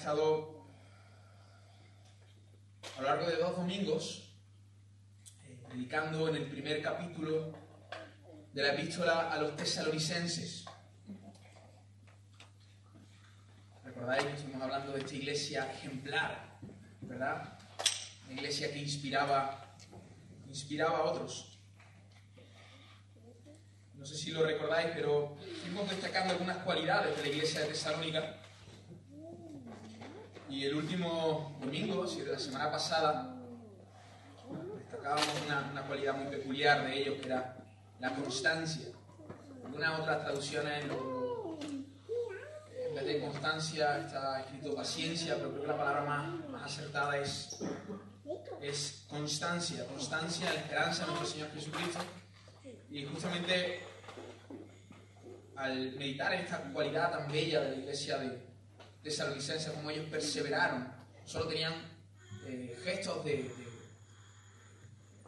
estado 0.00 0.64
a 2.96 3.02
lo 3.02 3.06
largo 3.06 3.26
de 3.26 3.36
dos 3.36 3.54
domingos 3.54 4.32
eh, 5.46 5.58
predicando 5.68 6.26
en 6.30 6.36
el 6.36 6.46
primer 6.46 6.80
capítulo 6.80 7.52
de 8.54 8.62
la 8.62 8.72
epístola 8.72 9.30
a 9.30 9.38
los 9.38 9.54
tesalonicenses. 9.56 10.64
Recordáis 13.84 14.24
que 14.24 14.32
estamos 14.36 14.62
hablando 14.62 14.92
de 14.92 15.00
esta 15.00 15.14
iglesia 15.14 15.70
ejemplar, 15.70 16.58
¿verdad? 17.02 17.58
Una 18.24 18.40
iglesia 18.40 18.72
que 18.72 18.78
inspiraba, 18.78 19.76
inspiraba 20.48 20.96
a 20.96 21.02
otros. 21.02 21.58
No 23.96 24.06
sé 24.06 24.16
si 24.16 24.30
lo 24.30 24.44
recordáis, 24.44 24.92
pero 24.94 25.36
fuimos 25.60 25.90
destacando 25.90 26.32
algunas 26.32 26.56
cualidades 26.64 27.14
de 27.18 27.22
la 27.22 27.28
iglesia 27.28 27.60
de 27.60 27.66
Tesalónica. 27.66 28.39
Y 30.50 30.64
el 30.64 30.74
último 30.74 31.56
domingo, 31.60 32.08
si 32.08 32.22
de 32.22 32.32
la 32.32 32.38
semana 32.38 32.72
pasada, 32.72 33.36
destacábamos 34.76 35.28
una, 35.46 35.68
una 35.70 35.82
cualidad 35.82 36.16
muy 36.16 36.26
peculiar 36.26 36.84
de 36.84 37.00
ellos, 37.00 37.20
que 37.20 37.26
era 37.26 37.56
la 38.00 38.12
constancia. 38.16 38.88
Algunas 39.64 40.00
otras 40.00 40.22
traducciones, 40.22 40.84
en 40.84 40.90
vez 42.96 43.04
de 43.04 43.20
constancia, 43.20 43.98
está 43.98 44.40
escrito 44.40 44.74
paciencia, 44.74 45.36
pero 45.36 45.50
creo 45.50 45.62
que 45.62 45.68
la 45.68 45.76
palabra 45.76 46.02
más, 46.02 46.50
más 46.50 46.64
acertada 46.64 47.16
es, 47.16 47.60
es 48.60 49.04
constancia. 49.08 49.86
Constancia 49.86 50.48
en 50.48 50.54
la 50.54 50.60
esperanza 50.62 51.04
de 51.04 51.12
nuestro 51.12 51.28
Señor 51.28 51.52
Jesucristo. 51.52 52.00
Y 52.90 53.04
justamente 53.04 53.84
al 55.54 55.92
meditar 55.92 56.34
en 56.34 56.40
esta 56.40 56.58
cualidad 56.72 57.12
tan 57.12 57.30
bella 57.30 57.60
de 57.60 57.70
la 57.70 57.76
iglesia 57.76 58.18
de, 58.18 58.49
de 59.02 59.72
como 59.74 59.90
ellos 59.90 60.06
perseveraron, 60.10 60.92
solo 61.24 61.48
tenían 61.48 61.72
eh, 62.46 62.78
gestos 62.84 63.24
de, 63.24 63.32
de, 63.32 63.54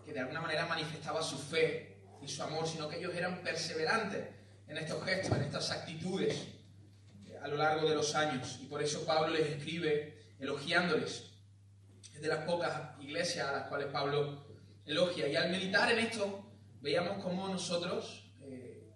que 0.05 0.13
de 0.13 0.21
alguna 0.21 0.41
manera 0.41 0.67
manifestaba 0.67 1.23
su 1.23 1.39
fe 1.39 1.97
y 2.21 2.29
su 2.29 2.43
amor, 2.43 2.67
sino 2.69 2.89
que 2.89 2.99
ellos 2.99 3.15
eran 3.15 3.43
perseverantes 3.43 4.29
en 4.69 4.77
estos 4.77 5.05
gestos, 5.05 5.37
en 5.37 5.45
estas 5.45 5.71
actitudes 5.71 6.49
eh, 7.27 7.39
a 7.43 7.49
lo 7.49 7.57
largo 7.57 7.89
de 7.89 7.95
los 7.95 8.15
años. 8.15 8.59
Y 8.63 8.67
por 8.67 8.83
eso 8.83 9.05
Pablo 9.07 9.29
les 9.29 9.49
escribe 9.49 10.23
elogiándoles. 10.39 11.31
Es 12.15 12.21
de 12.21 12.29
las 12.29 12.45
pocas 12.45 13.01
iglesias 13.01 13.49
a 13.49 13.53
las 13.53 13.69
cuales 13.69 13.89
Pablo 13.89 14.47
elogia. 14.85 15.29
Y 15.29 15.37
al 15.37 15.51
meditar 15.51 15.91
en 15.91 16.01
esto, 16.01 16.45
veíamos 16.81 17.23
cómo 17.23 17.49
nosotros, 17.49 18.31
eh, 18.43 18.91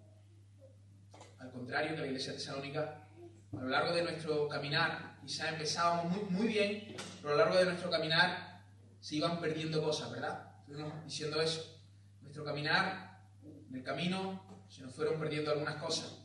al 1.39 1.51
contrario 1.51 1.95
que 1.95 2.01
la 2.01 2.07
iglesia 2.07 2.33
tesalónica, 2.33 3.06
a 3.53 3.61
lo 3.61 3.69
largo 3.69 3.93
de 3.93 4.03
nuestro 4.03 4.47
caminar, 4.47 5.17
quizá 5.21 5.49
empezábamos 5.49 6.11
muy, 6.11 6.29
muy 6.29 6.47
bien, 6.47 6.95
pero 7.21 7.33
a 7.33 7.37
lo 7.37 7.43
largo 7.43 7.57
de 7.57 7.65
nuestro 7.65 7.89
caminar 7.89 8.61
se 8.99 9.15
iban 9.15 9.39
perdiendo 9.39 9.81
cosas, 9.81 10.11
¿verdad? 10.11 10.51
Estuvimos 10.59 11.03
diciendo 11.05 11.41
eso. 11.41 11.79
Nuestro 12.21 12.43
caminar, 12.43 13.21
en 13.69 13.75
el 13.75 13.83
camino, 13.83 14.43
se 14.67 14.81
nos 14.81 14.93
fueron 14.93 15.19
perdiendo 15.19 15.51
algunas 15.51 15.75
cosas. 15.75 16.19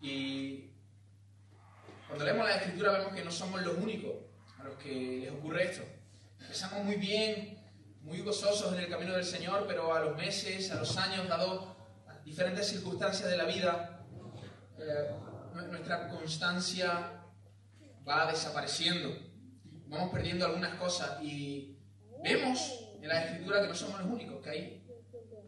Y 0.00 0.70
cuando 2.06 2.24
leemos 2.24 2.46
la 2.46 2.56
escritura 2.56 2.92
vemos 2.92 3.14
que 3.14 3.24
no 3.24 3.30
somos 3.30 3.62
los 3.62 3.76
únicos 3.78 4.12
a 4.58 4.64
los 4.64 4.76
que 4.76 5.18
les 5.22 5.30
ocurre 5.30 5.64
esto. 5.64 5.82
Empezamos 6.40 6.84
muy 6.84 6.96
bien, 6.96 7.58
muy 8.02 8.20
gozosos 8.20 8.72
en 8.74 8.80
el 8.80 8.88
camino 8.88 9.14
del 9.14 9.24
Señor, 9.24 9.64
pero 9.66 9.94
a 9.94 10.00
los 10.00 10.16
meses, 10.16 10.70
a 10.70 10.76
los 10.76 10.96
años, 10.96 11.28
dado 11.28 11.76
diferentes 12.24 12.68
circunstancias 12.68 13.28
de 13.30 13.36
la 13.36 13.44
vida, 13.44 14.04
eh, 14.78 15.11
nuestra 15.92 16.08
constancia 16.08 17.24
va 18.08 18.30
desapareciendo. 18.30 19.14
Vamos 19.86 20.10
perdiendo 20.10 20.46
algunas 20.46 20.74
cosas 20.76 21.22
y 21.22 21.76
vemos 22.22 22.88
en 23.00 23.08
la 23.08 23.24
escritura 23.24 23.60
que 23.60 23.68
no 23.68 23.74
somos 23.74 24.00
los 24.00 24.08
únicos, 24.08 24.42
que 24.42 24.50
hay, 24.50 24.86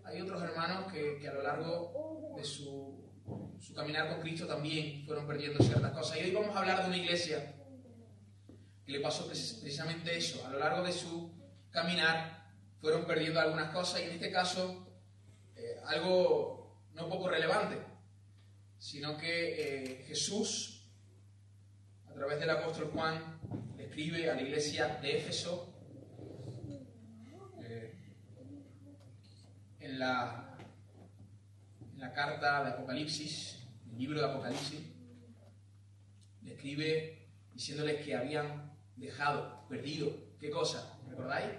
hay 0.04 0.20
otros 0.20 0.42
hermanos 0.42 0.92
que, 0.92 1.26
a 1.26 1.32
lo 1.32 1.42
largo 1.42 2.34
de 2.36 2.44
su, 2.44 3.10
su, 3.60 3.74
caminar 3.74 4.08
con 4.08 4.20
Cristo 4.20 4.46
también 4.46 5.04
fueron 5.06 5.26
perdiendo 5.26 5.62
ciertas 5.64 5.92
cosas. 5.92 6.18
Y 6.18 6.24
hoy 6.24 6.32
vamos 6.32 6.54
a 6.54 6.58
hablar 6.58 6.82
de 6.82 6.88
una 6.88 6.98
iglesia 6.98 7.54
que 8.84 8.92
le 8.92 9.00
pasó 9.00 9.26
precisamente 9.26 10.14
eso. 10.14 10.46
A 10.46 10.50
lo 10.50 10.58
largo 10.58 10.84
de 10.84 10.92
su 10.92 11.32
caminar 11.70 12.50
fueron 12.80 13.06
perdiendo 13.06 13.40
algunas 13.40 13.70
cosas 13.70 14.00
y 14.00 14.04
en 14.04 14.10
este 14.10 14.30
caso 14.30 14.86
eh, 15.56 15.80
algo 15.86 16.82
no 16.92 17.08
poco 17.08 17.28
relevante, 17.28 17.93
sino 18.84 19.16
que 19.16 19.94
eh, 19.94 20.04
Jesús, 20.06 20.90
a 22.06 22.12
través 22.12 22.38
del 22.38 22.50
apóstol 22.50 22.90
Juan, 22.92 23.40
le 23.78 23.84
escribe 23.84 24.28
a 24.28 24.34
la 24.34 24.42
iglesia 24.42 24.98
de 25.00 25.16
Éfeso 25.16 25.74
en 29.80 29.98
la, 29.98 30.58
en 31.94 31.98
la 31.98 32.12
carta 32.12 32.62
de 32.62 32.70
Apocalipsis, 32.72 33.66
el 33.90 33.98
libro 33.98 34.20
de 34.20 34.26
Apocalipsis, 34.26 34.80
le 36.42 36.52
escribe 36.52 37.26
diciéndoles 37.54 38.04
que 38.04 38.14
habían 38.14 38.70
dejado, 38.96 39.66
perdido, 39.66 40.14
¿qué 40.38 40.50
cosa? 40.50 40.98
¿Recordáis? 41.08 41.52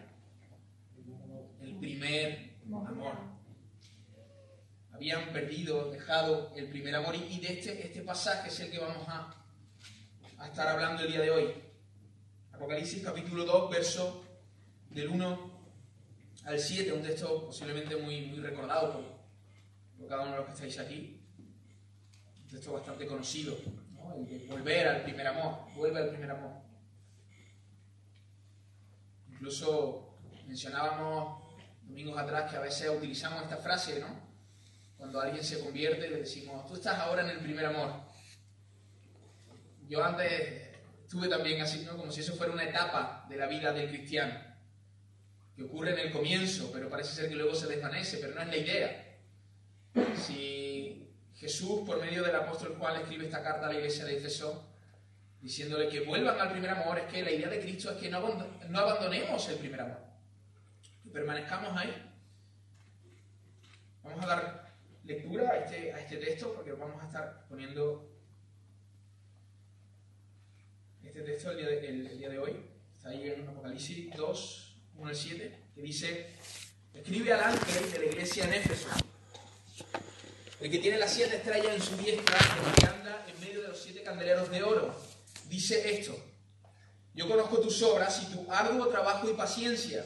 El 1.59 1.79
primer 1.79 2.59
amor. 2.65 3.34
Habían 4.95 5.33
perdido, 5.33 5.91
dejado 5.91 6.53
el 6.55 6.69
primer 6.69 6.95
amor. 6.95 7.15
Y 7.15 7.39
de 7.41 7.59
este, 7.59 7.85
este 7.85 8.01
pasaje 8.01 8.47
es 8.47 8.57
el 8.61 8.71
que 8.71 8.79
vamos 8.79 9.05
a, 9.09 9.35
a 10.37 10.47
estar 10.47 10.69
hablando 10.69 11.03
el 11.03 11.11
día 11.11 11.19
de 11.19 11.31
hoy. 11.31 11.53
Apocalipsis 12.53 13.03
capítulo 13.03 13.43
2, 13.43 13.69
verso 13.71 14.23
del 14.91 15.09
1 15.09 15.51
al 16.45 16.57
7, 16.57 16.93
un 16.93 17.01
texto 17.01 17.47
posiblemente 17.47 17.97
muy, 17.97 18.27
muy 18.27 18.39
recordado 18.39 18.93
por, 18.93 19.03
por, 19.97 20.07
cada 20.07 20.21
uno 20.21 20.31
de 20.31 20.37
los 20.37 20.45
que 20.45 20.53
estáis 20.53 20.79
aquí. 20.79 21.21
Un 22.43 22.47
texto 22.49 22.71
bastante 22.71 23.05
conocido. 23.05 23.57
¿no? 23.91 24.15
El 24.15 24.25
de 24.25 24.47
volver 24.47 24.87
al 24.87 25.03
primer 25.03 25.27
amor. 25.27 25.73
Vuelve 25.75 25.99
al 25.99 26.09
primer 26.09 26.31
amor. 26.31 26.53
Incluso 29.29 30.15
mencionábamos 30.47 31.43
domingos 31.83 32.17
atrás 32.17 32.49
que 32.49 32.55
a 32.55 32.61
veces 32.61 32.89
utilizamos 32.89 33.43
esta 33.43 33.57
frase, 33.57 33.99
¿no? 33.99 34.24
Cuando 35.05 35.21
alguien 35.21 35.43
se 35.43 35.59
convierte, 35.59 36.09
le 36.09 36.17
decimos, 36.17 36.65
tú 36.65 36.73
estás 36.73 36.97
ahora 36.97 37.21
en 37.21 37.29
el 37.29 37.37
primer 37.37 37.63
amor. 37.63 37.93
Yo 39.87 40.03
antes 40.03 40.71
estuve 41.03 41.27
también 41.27 41.61
así, 41.61 41.85
¿no? 41.85 41.95
Como 41.95 42.11
si 42.11 42.21
eso 42.21 42.33
fuera 42.33 42.51
una 42.51 42.63
etapa 42.63 43.23
de 43.29 43.35
la 43.37 43.45
vida 43.45 43.71
del 43.71 43.89
cristiano 43.89 44.33
que 45.55 45.61
ocurre 45.61 45.91
en 45.91 46.07
el 46.07 46.11
comienzo, 46.11 46.71
pero 46.73 46.89
parece 46.89 47.13
ser 47.13 47.29
que 47.29 47.35
luego 47.35 47.53
se 47.53 47.67
desvanece, 47.67 48.17
pero 48.17 48.33
no 48.33 48.41
es 48.41 48.47
la 48.47 48.57
idea. 48.57 49.19
Si 50.25 51.07
Jesús, 51.35 51.81
por 51.85 52.01
medio 52.01 52.23
del 52.23 52.35
apóstol 52.35 52.75
Juan, 52.79 52.99
escribe 52.99 53.25
esta 53.25 53.43
carta 53.43 53.67
a 53.67 53.69
la 53.69 53.75
iglesia 53.75 54.05
de 54.05 54.17
Efeso, 54.17 54.67
diciéndole 55.39 55.87
que 55.87 55.99
vuelvan 55.99 56.39
al 56.39 56.51
primer 56.51 56.71
amor, 56.71 56.97
es 56.97 57.13
que 57.13 57.21
la 57.21 57.29
idea 57.29 57.49
de 57.49 57.59
Cristo 57.59 57.91
es 57.91 57.97
que 57.97 58.09
no 58.09 58.17
abandonemos 58.79 59.49
el 59.49 59.57
primer 59.57 59.81
amor, 59.81 59.99
que 61.03 61.11
permanezcamos 61.11 61.77
ahí. 61.77 62.11
Vamos 64.01 64.23
a 64.23 64.27
dar 64.27 64.64
lectura 65.05 65.51
a 65.51 65.57
este, 65.59 65.93
a 65.93 65.99
este 65.99 66.17
texto, 66.17 66.53
porque 66.53 66.71
vamos 66.71 67.01
a 67.01 67.05
estar 67.05 67.45
poniendo 67.47 68.11
este 71.03 71.21
texto 71.21 71.51
el 71.51 71.57
día 71.57 71.67
de, 71.67 71.87
el, 71.87 72.07
el 72.07 72.17
día 72.17 72.29
de 72.29 72.39
hoy. 72.39 72.55
Está 72.95 73.09
ahí 73.09 73.29
en 73.29 73.47
Apocalipsis 73.47 74.15
2, 74.15 74.77
1 74.97 75.07
al 75.07 75.15
7, 75.15 75.59
que 75.75 75.81
dice, 75.81 76.29
escribe 76.93 77.33
al 77.33 77.41
ángel 77.41 77.91
de 77.91 77.99
la 77.99 78.05
iglesia 78.05 78.45
en 78.45 78.53
Éfeso, 78.53 78.87
el 80.59 80.71
que 80.71 80.79
tiene 80.79 80.97
las 80.97 81.13
siete 81.13 81.35
estrellas 81.35 81.75
en 81.75 81.81
su 81.81 81.97
diestra, 81.97 82.37
el 82.37 82.75
que 82.75 82.85
anda 82.87 83.25
en 83.27 83.39
medio 83.39 83.61
de 83.61 83.67
los 83.67 83.79
siete 83.79 84.01
candeleros 84.01 84.49
de 84.49 84.63
oro, 84.63 84.95
dice 85.47 85.99
esto, 85.99 86.15
yo 87.13 87.27
conozco 87.27 87.59
tus 87.59 87.81
obras 87.83 88.23
y 88.23 88.33
tu 88.33 88.51
arduo 88.51 88.87
trabajo 88.87 89.29
y 89.29 89.33
paciencia, 89.33 90.05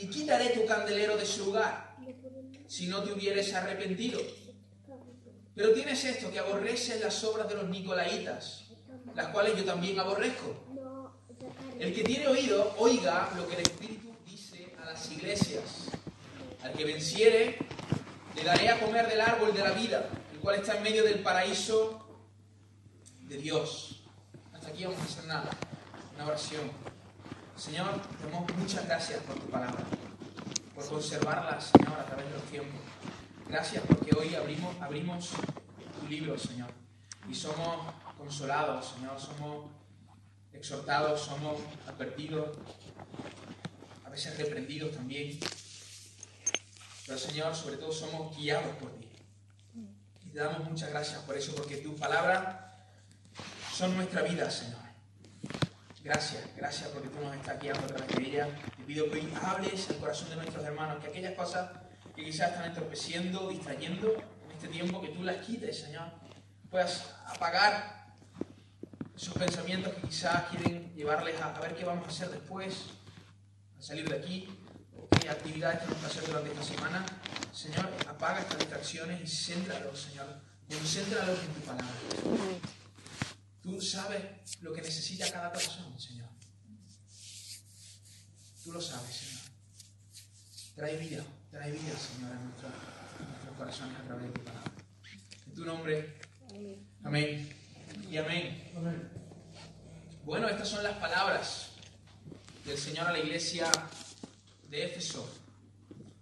y 0.00 0.06
quitaré 0.06 0.50
tu 0.50 0.64
candelero 0.64 1.16
de 1.16 1.26
su 1.26 1.44
lugar, 1.44 1.94
si 2.66 2.86
no 2.86 3.02
te 3.02 3.12
hubieres 3.12 3.52
arrepentido. 3.52 4.18
Pero 5.54 5.72
tienes 5.74 6.02
esto, 6.04 6.30
que 6.30 6.38
aborreces 6.38 7.00
las 7.00 7.22
obras 7.22 7.48
de 7.48 7.56
los 7.56 7.68
nicolaitas, 7.68 8.64
las 9.14 9.26
cuales 9.28 9.56
yo 9.58 9.64
también 9.64 10.00
aborrezco. 10.00 10.56
El 11.78 11.94
que 11.94 12.02
tiene 12.02 12.28
oído, 12.28 12.74
oiga 12.78 13.30
lo 13.36 13.46
que 13.46 13.56
el 13.56 13.62
Espíritu 13.62 14.14
dice 14.24 14.74
a 14.80 14.86
las 14.86 15.10
iglesias. 15.10 15.88
Al 16.62 16.72
que 16.72 16.84
venciere, 16.84 17.58
le 18.34 18.44
daré 18.44 18.70
a 18.70 18.80
comer 18.80 19.06
del 19.06 19.20
árbol 19.20 19.52
de 19.52 19.62
la 19.62 19.72
vida, 19.72 20.08
el 20.32 20.38
cual 20.40 20.56
está 20.56 20.76
en 20.76 20.82
medio 20.82 21.04
del 21.04 21.20
paraíso 21.20 22.06
de 23.22 23.36
Dios. 23.36 24.02
Hasta 24.54 24.68
aquí 24.68 24.84
vamos 24.84 25.00
a 25.00 25.04
hacer 25.04 25.24
nada, 25.24 25.50
una 26.14 26.26
oración. 26.26 26.89
Señor, 27.60 28.00
te 28.18 28.30
damos 28.30 28.50
muchas 28.56 28.86
gracias 28.86 29.22
por 29.24 29.38
tu 29.38 29.50
palabra, 29.50 29.84
por 30.74 30.88
conservarla, 30.88 31.60
Señor, 31.60 32.00
a 32.00 32.06
través 32.06 32.24
de 32.24 32.32
los 32.32 32.42
tiempos. 32.44 32.80
Gracias 33.46 33.84
porque 33.86 34.16
hoy 34.16 34.34
abrimos, 34.34 34.74
abrimos 34.80 35.32
tu 36.00 36.08
libro, 36.08 36.38
Señor, 36.38 36.70
y 37.28 37.34
somos 37.34 37.94
consolados, 38.16 38.94
Señor, 38.94 39.20
somos 39.20 39.66
exhortados, 40.54 41.20
somos 41.20 41.60
advertidos, 41.86 42.56
a 44.06 44.08
veces 44.08 44.38
reprendidos 44.38 44.96
también. 44.96 45.38
Pero 47.06 47.18
Señor, 47.18 47.54
sobre 47.54 47.76
todo 47.76 47.92
somos 47.92 48.34
guiados 48.38 48.74
por 48.76 48.90
ti. 48.98 49.06
Y 50.24 50.30
te 50.30 50.38
damos 50.38 50.64
muchas 50.66 50.88
gracias 50.88 51.20
por 51.24 51.36
eso, 51.36 51.54
porque 51.54 51.76
tus 51.76 52.00
palabras 52.00 52.56
son 53.70 53.94
nuestra 53.96 54.22
vida, 54.22 54.50
Señor. 54.50 54.79
Gracias, 56.02 56.42
gracias 56.56 56.88
porque 56.88 57.08
tú 57.08 57.20
nos 57.20 57.36
estás 57.36 57.60
guiando 57.60 57.84
a 57.84 57.86
través 57.86 58.16
de 58.16 58.22
ella. 58.22 58.48
Te 58.76 58.84
pido 58.84 59.10
que 59.10 59.18
hoy 59.18 59.34
hables 59.42 59.90
al 59.90 59.96
corazón 59.98 60.30
de 60.30 60.36
nuestros 60.36 60.64
hermanos, 60.64 60.98
que 61.02 61.10
aquellas 61.10 61.34
cosas 61.34 61.70
que 62.16 62.24
quizás 62.24 62.50
están 62.50 62.64
entorpeciendo, 62.64 63.50
distrayendo 63.50 64.14
en 64.46 64.50
este 64.50 64.68
tiempo, 64.68 65.02
que 65.02 65.08
tú 65.08 65.22
las 65.22 65.44
quites, 65.44 65.78
Señor. 65.78 66.10
Puedas 66.70 67.14
apagar 67.26 68.14
esos 69.14 69.34
pensamientos 69.34 69.92
que 69.92 70.08
quizás 70.08 70.44
quieren 70.44 70.90
llevarles 70.94 71.38
a, 71.38 71.52
ver 71.60 71.74
qué 71.74 71.84
vamos 71.84 72.06
a 72.06 72.08
hacer 72.08 72.30
después, 72.30 72.86
a 73.78 73.82
salir 73.82 74.08
de 74.08 74.16
aquí, 74.16 74.48
o 74.96 75.06
qué 75.06 75.28
actividades 75.28 75.80
tenemos 75.80 76.00
que 76.00 76.06
hacer 76.06 76.26
durante 76.26 76.50
esta 76.50 76.62
semana. 76.62 77.04
Señor, 77.52 77.90
apaga 78.08 78.40
estas 78.40 78.58
distracciones 78.58 79.20
y 79.20 79.26
céntralos, 79.26 80.00
Señor. 80.00 80.26
Concéntralos 80.66 81.38
en 81.40 81.48
tu 81.48 81.60
palabra. 81.60 82.79
Tú 83.70 83.80
sabes 83.80 84.20
lo 84.62 84.72
que 84.72 84.82
necesita 84.82 85.30
cada 85.30 85.52
persona, 85.52 85.96
Señor. 85.98 86.28
Tú 88.64 88.72
lo 88.72 88.80
sabes, 88.80 89.14
Señor. 89.14 89.40
Trae 90.74 90.96
vida, 90.96 91.24
trae 91.50 91.70
vida, 91.70 91.94
Señor, 91.96 92.32
a, 92.32 92.40
nuestros 92.40 92.72
corazones 93.56 93.96
a 93.96 94.02
través 94.02 94.26
de 94.26 94.32
tu 94.32 94.40
palabra. 94.42 94.72
En 95.46 95.54
tu 95.54 95.64
nombre. 95.64 96.18
Amén. 97.04 97.48
Y 98.10 98.16
amén. 98.16 98.72
amén. 98.76 99.10
Bueno, 100.24 100.48
estas 100.48 100.68
son 100.68 100.82
las 100.82 100.96
palabras 100.98 101.68
del 102.64 102.76
Señor 102.76 103.06
a 103.06 103.12
la 103.12 103.20
iglesia 103.20 103.70
de 104.68 104.84
Éfeso. 104.84 105.28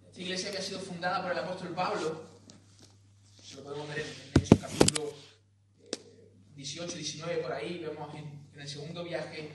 Esta 0.06 0.20
iglesia 0.20 0.50
que 0.50 0.58
ha 0.58 0.62
sido 0.62 0.80
fundada 0.80 1.22
por 1.22 1.32
el 1.32 1.38
apóstol 1.38 1.74
Pablo, 1.74 2.24
lo 3.54 3.62
podemos 3.64 3.88
ver 3.88 4.00
en, 4.00 4.42
en 4.42 4.58
capítulo 4.58 5.14
18, 6.58 6.96
19 6.96 7.36
por 7.36 7.52
ahí, 7.52 7.78
vemos 7.78 8.12
en, 8.16 8.48
el 8.58 8.68
segundo 8.68 9.04
viaje 9.04 9.50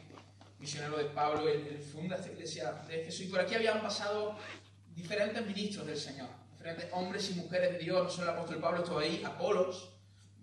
misionero 0.58 0.98
de 0.98 1.04
Pablo, 1.04 1.50
él, 1.50 1.78
funda 1.92 2.16
esta 2.16 2.32
iglesia 2.32 2.72
de 2.88 3.02
Éfeso 3.02 3.24
y 3.24 3.26
por 3.26 3.42
aquí 3.42 3.56
habían 3.56 3.82
pasado 3.82 4.38
diferentes 4.96 5.46
ministros 5.46 5.86
del 5.86 5.98
Señor, 5.98 6.30
diferentes 6.54 6.88
hombres 6.94 7.30
y 7.30 7.34
mujeres 7.34 7.74
de 7.74 7.80
Dios, 7.80 8.02
no 8.02 8.10
solo 8.10 8.32
el 8.32 8.38
apóstol 8.38 8.62
Pablo 8.62 8.84
estuvo 8.84 9.00
ahí, 9.00 9.22
Apolos, 9.26 9.90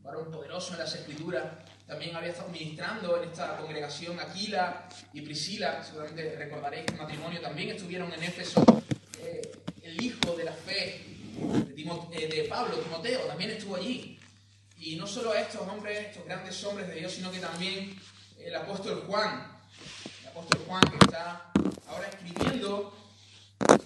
varón 0.03 0.31
poderoso 0.31 0.75
en 0.75 0.81
las 0.81 0.95
escrituras, 0.95 1.45
también 1.87 2.15
había 2.15 2.33
estado 2.33 2.51
ministrando 2.51 3.23
en 3.23 3.31
esta 3.31 3.57
congregación 3.57 4.21
Aquila 4.21 4.87
y 5.15 5.23
Priscila, 5.23 5.83
seguramente 5.83 6.37
recordaréis 6.37 6.85
que 6.85 6.93
en 6.93 6.99
matrimonio 6.99 7.41
también 7.41 7.71
estuvieron 7.71 8.13
en 8.13 8.23
Éfeso, 8.23 8.63
eh, 9.19 9.51
el 9.83 10.03
hijo 10.03 10.37
de 10.37 10.45
la 10.45 10.53
fe 10.53 11.07
de, 11.75 11.83
eh, 12.13 12.29
de 12.29 12.49
Pablo, 12.51 12.77
Timoteo, 12.77 13.21
también 13.21 13.53
estuvo 13.53 13.77
allí. 13.77 14.20
Y 14.81 14.97
no 14.97 15.07
solo 15.07 15.35
estos 15.35 15.61
hombres, 15.69 16.07
estos 16.07 16.25
grandes 16.25 16.65
hombres 16.65 16.89
de 16.89 16.95
Dios, 16.95 17.13
sino 17.13 17.31
que 17.31 17.39
también 17.39 18.01
el 18.39 18.57
apóstol 18.57 19.05
Juan, 19.07 19.61
el 20.23 20.29
apóstol 20.29 20.65
Juan 20.67 20.83
que 20.91 20.97
está 21.05 21.53
ahora 21.87 22.09
escribiendo 22.09 22.91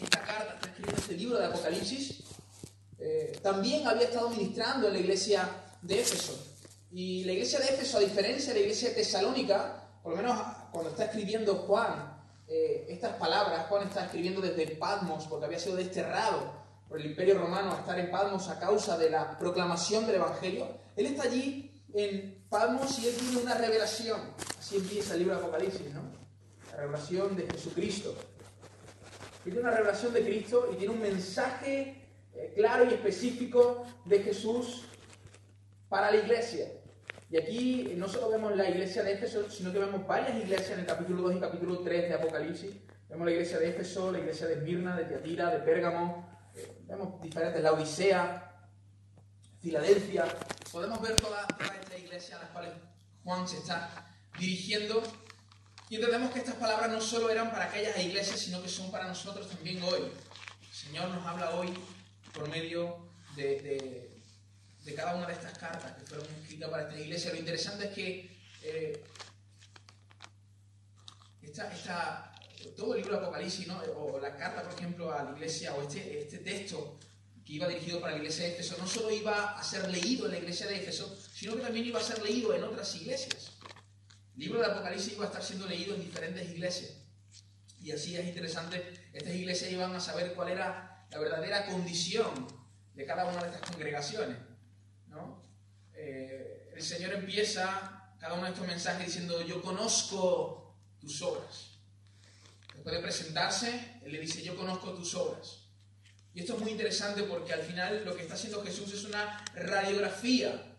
esta 0.00 0.20
carta, 0.22 0.54
está 0.54 0.68
escribiendo 0.68 1.00
este 1.00 1.16
libro 1.16 1.38
de 1.38 1.46
Apocalipsis, 1.46 2.22
eh, 3.00 3.36
también 3.42 3.84
había 3.88 4.04
estado 4.04 4.30
ministrando 4.30 4.86
en 4.86 4.92
la 4.92 5.00
iglesia 5.00 5.48
de 5.82 6.00
Éfeso. 6.00 6.40
Y 6.92 7.24
la 7.24 7.32
iglesia 7.32 7.58
de 7.58 7.70
Éfeso, 7.70 7.96
a 7.96 8.00
diferencia 8.00 8.52
de 8.52 8.60
la 8.60 8.66
iglesia 8.66 8.90
de 8.90 8.94
Tesalónica, 8.94 9.88
por 10.00 10.12
lo 10.12 10.18
menos 10.18 10.46
cuando 10.70 10.90
está 10.90 11.06
escribiendo 11.06 11.56
Juan 11.56 12.22
eh, 12.46 12.86
estas 12.88 13.16
palabras, 13.16 13.66
Juan 13.66 13.88
está 13.88 14.04
escribiendo 14.04 14.40
desde 14.40 14.76
Patmos, 14.76 15.26
porque 15.26 15.46
había 15.46 15.58
sido 15.58 15.74
desterrado 15.74 16.63
por 16.88 17.00
el 17.00 17.06
imperio 17.06 17.38
romano 17.38 17.72
a 17.72 17.80
estar 17.80 17.98
en 17.98 18.10
Patmos 18.10 18.48
a 18.48 18.58
causa 18.58 18.96
de 18.98 19.10
la 19.10 19.38
proclamación 19.38 20.06
del 20.06 20.16
Evangelio, 20.16 20.68
él 20.96 21.06
está 21.06 21.24
allí 21.24 21.82
en 21.94 22.44
Patmos 22.48 22.98
y 22.98 23.08
él 23.08 23.14
tiene 23.16 23.38
una 23.38 23.54
revelación. 23.54 24.20
Así 24.58 24.76
empieza 24.76 25.14
el 25.14 25.20
libro 25.20 25.36
de 25.36 25.42
Apocalipsis, 25.42 25.92
¿no? 25.92 26.02
La 26.72 26.78
revelación 26.78 27.36
de 27.36 27.46
Jesucristo. 27.50 28.14
Tiene 29.42 29.60
una 29.60 29.70
revelación 29.70 30.12
de 30.12 30.22
Cristo 30.22 30.70
y 30.72 30.76
tiene 30.76 30.94
un 30.94 31.00
mensaje 31.00 32.08
eh, 32.34 32.52
claro 32.56 32.84
y 32.84 32.94
específico 32.94 33.86
de 34.04 34.20
Jesús 34.20 34.86
para 35.88 36.10
la 36.10 36.16
iglesia. 36.16 36.66
Y 37.30 37.36
aquí 37.36 37.92
no 37.96 38.08
solo 38.08 38.30
vemos 38.30 38.56
la 38.56 38.68
iglesia 38.68 39.02
de 39.02 39.12
Éfeso, 39.12 39.50
sino 39.50 39.72
que 39.72 39.78
vemos 39.78 40.06
varias 40.06 40.36
iglesias 40.36 40.72
en 40.72 40.80
el 40.80 40.86
capítulo 40.86 41.22
2 41.22 41.36
y 41.36 41.40
capítulo 41.40 41.78
3 41.80 42.08
de 42.08 42.14
Apocalipsis. 42.14 42.74
Vemos 43.08 43.26
la 43.26 43.32
iglesia 43.32 43.58
de 43.58 43.68
Éfeso, 43.68 44.10
la 44.10 44.18
iglesia 44.18 44.46
de 44.46 44.54
Esmirna, 44.54 44.96
de 44.96 45.04
Tiatira, 45.04 45.50
de 45.50 45.58
Pérgamo, 45.60 46.33
vemos 46.86 47.20
diferentes, 47.22 47.62
la 47.62 47.72
Odisea, 47.72 48.50
Filadelfia, 49.60 50.26
podemos 50.70 51.00
ver 51.00 51.16
todas 51.16 51.46
toda 51.48 51.74
estas 51.74 51.98
iglesias 51.98 52.38
a 52.38 52.42
las 52.42 52.50
cuales 52.50 52.72
Juan 53.22 53.48
se 53.48 53.58
está 53.58 54.06
dirigiendo 54.38 55.02
y 55.88 55.96
entendemos 55.96 56.32
que 56.32 56.40
estas 56.40 56.56
palabras 56.56 56.90
no 56.90 57.00
solo 57.00 57.30
eran 57.30 57.50
para 57.50 57.66
aquellas 57.66 57.98
iglesias, 57.98 58.40
sino 58.40 58.62
que 58.62 58.68
son 58.68 58.90
para 58.90 59.06
nosotros 59.06 59.48
también 59.48 59.82
hoy. 59.82 60.00
El 60.62 60.74
Señor 60.74 61.08
nos 61.08 61.24
habla 61.26 61.50
hoy 61.50 61.72
por 62.32 62.48
medio 62.48 63.06
de, 63.36 64.10
de, 64.82 64.94
cada 64.94 65.14
una 65.14 65.26
de 65.26 65.34
estas 65.34 65.56
cartas 65.58 65.92
que 65.92 66.06
fueron 66.06 66.26
escritas 66.40 66.70
para 66.70 66.88
esta 66.88 67.00
iglesia. 67.00 67.32
Lo 67.32 67.38
interesante 67.38 67.84
es 67.86 67.94
que 67.94 68.38
eh, 68.62 69.04
esta, 71.42 71.72
esta, 71.72 72.33
todo 72.72 72.94
el 72.94 73.02
libro 73.02 73.18
de 73.18 73.22
Apocalipsis, 73.22 73.68
o 73.96 74.18
la 74.18 74.36
carta, 74.36 74.62
por 74.62 74.72
ejemplo, 74.72 75.12
a 75.12 75.22
la 75.22 75.32
iglesia, 75.32 75.74
o 75.74 75.82
este, 75.82 76.20
este 76.20 76.38
texto 76.38 76.98
que 77.44 77.54
iba 77.54 77.68
dirigido 77.68 78.00
para 78.00 78.12
la 78.12 78.18
iglesia 78.18 78.44
de 78.44 78.52
Éfeso, 78.52 78.76
no 78.78 78.86
solo 78.86 79.10
iba 79.10 79.58
a 79.58 79.62
ser 79.62 79.90
leído 79.90 80.26
en 80.26 80.32
la 80.32 80.38
iglesia 80.38 80.66
de 80.66 80.76
Éfeso, 80.76 81.14
sino 81.32 81.56
que 81.56 81.62
también 81.62 81.86
iba 81.86 82.00
a 82.00 82.02
ser 82.02 82.22
leído 82.22 82.54
en 82.54 82.64
otras 82.64 82.94
iglesias. 82.96 83.52
El 84.34 84.40
libro 84.40 84.60
de 84.60 84.66
Apocalipsis 84.66 85.12
iba 85.12 85.24
a 85.24 85.28
estar 85.28 85.42
siendo 85.42 85.66
leído 85.66 85.94
en 85.94 86.00
diferentes 86.00 86.48
iglesias. 86.48 86.92
Y 87.80 87.92
así 87.92 88.16
es 88.16 88.26
interesante, 88.26 89.10
estas 89.12 89.34
iglesias 89.34 89.70
iban 89.70 89.94
a 89.94 90.00
saber 90.00 90.32
cuál 90.34 90.48
era 90.48 91.06
la 91.10 91.18
verdadera 91.18 91.66
condición 91.66 92.46
de 92.94 93.04
cada 93.04 93.26
una 93.26 93.42
de 93.42 93.50
estas 93.50 93.70
congregaciones. 93.70 94.38
Eh, 95.92 96.72
el 96.74 96.82
Señor 96.82 97.12
empieza 97.12 98.14
cada 98.18 98.34
uno 98.34 98.44
de 98.44 98.50
estos 98.50 98.66
mensajes 98.66 99.06
diciendo, 99.06 99.42
yo 99.42 99.62
conozco 99.62 100.76
tus 100.98 101.20
obras 101.22 101.73
puede 102.84 103.00
presentarse, 103.00 103.98
Él 104.04 104.12
le 104.12 104.20
dice, 104.20 104.42
yo 104.42 104.54
conozco 104.54 104.92
tus 104.92 105.14
obras. 105.14 105.62
Y 106.34 106.40
esto 106.40 106.54
es 106.54 106.60
muy 106.60 106.72
interesante 106.72 107.22
porque 107.22 107.52
al 107.52 107.62
final 107.62 108.04
lo 108.04 108.14
que 108.14 108.22
está 108.22 108.34
haciendo 108.34 108.62
Jesús 108.62 108.92
es 108.92 109.04
una 109.04 109.42
radiografía. 109.54 110.70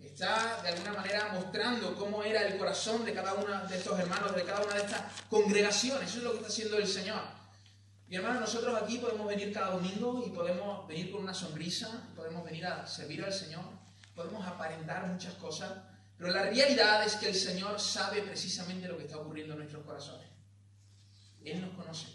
Está 0.00 0.62
de 0.62 0.68
alguna 0.68 0.92
manera 0.92 1.30
mostrando 1.34 1.94
cómo 1.96 2.22
era 2.22 2.46
el 2.46 2.56
corazón 2.56 3.04
de 3.04 3.12
cada 3.12 3.34
uno 3.34 3.66
de 3.66 3.76
estos 3.76 3.98
hermanos, 3.98 4.34
de 4.34 4.44
cada 4.44 4.64
una 4.64 4.74
de 4.74 4.82
estas 4.82 5.02
congregaciones. 5.28 6.08
Eso 6.08 6.18
es 6.18 6.24
lo 6.24 6.30
que 6.30 6.36
está 6.36 6.48
haciendo 6.48 6.78
el 6.78 6.86
Señor. 6.86 7.20
Y 8.08 8.16
hermanos, 8.16 8.42
nosotros 8.42 8.80
aquí 8.80 8.98
podemos 8.98 9.26
venir 9.26 9.52
cada 9.52 9.72
domingo 9.72 10.22
y 10.24 10.30
podemos 10.30 10.86
venir 10.86 11.10
con 11.10 11.22
una 11.22 11.34
sonrisa, 11.34 12.08
podemos 12.14 12.44
venir 12.44 12.64
a 12.66 12.86
servir 12.86 13.24
al 13.24 13.32
Señor, 13.32 13.64
podemos 14.14 14.46
aparentar 14.46 15.06
muchas 15.08 15.34
cosas, 15.34 15.72
pero 16.16 16.30
la 16.30 16.42
realidad 16.42 17.04
es 17.04 17.16
que 17.16 17.28
el 17.28 17.34
Señor 17.34 17.80
sabe 17.80 18.22
precisamente 18.22 18.86
lo 18.86 18.96
que 18.96 19.04
está 19.04 19.18
ocurriendo 19.18 19.54
en 19.54 19.60
nuestros 19.60 19.84
corazones. 19.84 20.33
Él 21.44 21.60
nos 21.60 21.70
conoce. 21.74 22.08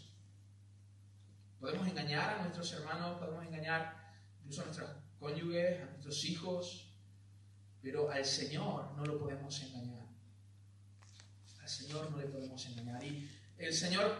Podemos 1.59 1.87
engañar 1.87 2.35
a 2.35 2.41
nuestros 2.41 2.71
hermanos, 2.73 3.19
podemos 3.19 3.45
engañar 3.45 4.13
incluso 4.39 4.61
a 4.61 4.65
nuestros 4.65 4.89
cónyuges, 5.19 5.81
a 5.81 5.85
nuestros 5.85 6.25
hijos, 6.25 6.93
pero 7.81 8.09
al 8.09 8.25
Señor 8.25 8.91
no 8.95 9.05
lo 9.05 9.19
podemos 9.19 9.61
engañar. 9.61 10.07
Al 11.61 11.69
Señor 11.69 12.09
no 12.11 12.17
le 12.17 12.25
podemos 12.25 12.65
engañar. 12.65 13.03
Y 13.03 13.29
el 13.57 13.73
Señor, 13.73 14.17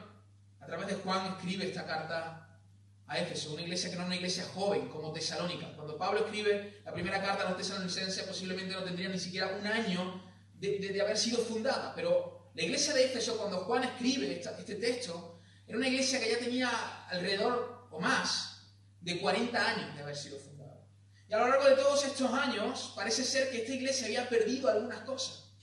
a 0.60 0.66
través 0.66 0.88
de 0.88 0.96
Juan, 0.96 1.34
escribe 1.34 1.68
esta 1.68 1.86
carta 1.86 2.60
a 3.08 3.18
Éfeso, 3.18 3.54
una 3.54 3.64
iglesia 3.64 3.90
que 3.90 3.96
no 3.96 4.04
es 4.04 4.08
una 4.08 4.16
iglesia 4.18 4.46
joven 4.54 4.88
como 4.90 5.12
Tesalónica. 5.12 5.74
Cuando 5.76 5.98
Pablo 5.98 6.20
escribe 6.20 6.82
la 6.86 6.94
primera 6.94 7.22
carta 7.22 7.44
a 7.44 7.50
los 7.50 7.58
tesalonicenses, 7.58 8.24
posiblemente 8.24 8.74
no 8.74 8.84
tendría 8.84 9.10
ni 9.10 9.18
siquiera 9.18 9.48
un 9.60 9.66
año 9.66 10.22
de, 10.54 10.78
de 10.78 11.02
haber 11.02 11.18
sido 11.18 11.40
fundada, 11.40 11.96
pero 11.96 12.39
La 12.60 12.66
iglesia 12.66 12.94
de 12.94 13.06
Éfeso, 13.06 13.38
cuando 13.38 13.62
Juan 13.62 13.86
escribe 13.86 14.38
este 14.38 14.76
texto, 14.76 15.40
era 15.66 15.78
una 15.78 15.88
iglesia 15.88 16.20
que 16.20 16.30
ya 16.30 16.40
tenía 16.40 17.06
alrededor 17.08 17.88
o 17.90 18.02
más 18.02 18.74
de 19.00 19.18
40 19.18 19.66
años 19.66 19.96
de 19.96 20.04
haber 20.04 20.18
sido 20.18 20.38
fundada. 20.38 20.86
Y 21.30 21.34
a 21.34 21.38
lo 21.38 21.48
largo 21.48 21.70
de 21.70 21.78
todos 21.78 22.04
estos 22.04 22.30
años, 22.34 22.92
parece 22.98 23.24
ser 23.24 23.50
que 23.50 23.60
esta 23.60 23.72
iglesia 23.72 24.08
había 24.08 24.28
perdido 24.28 24.70
algunas 24.70 25.00
cosas. 25.06 25.54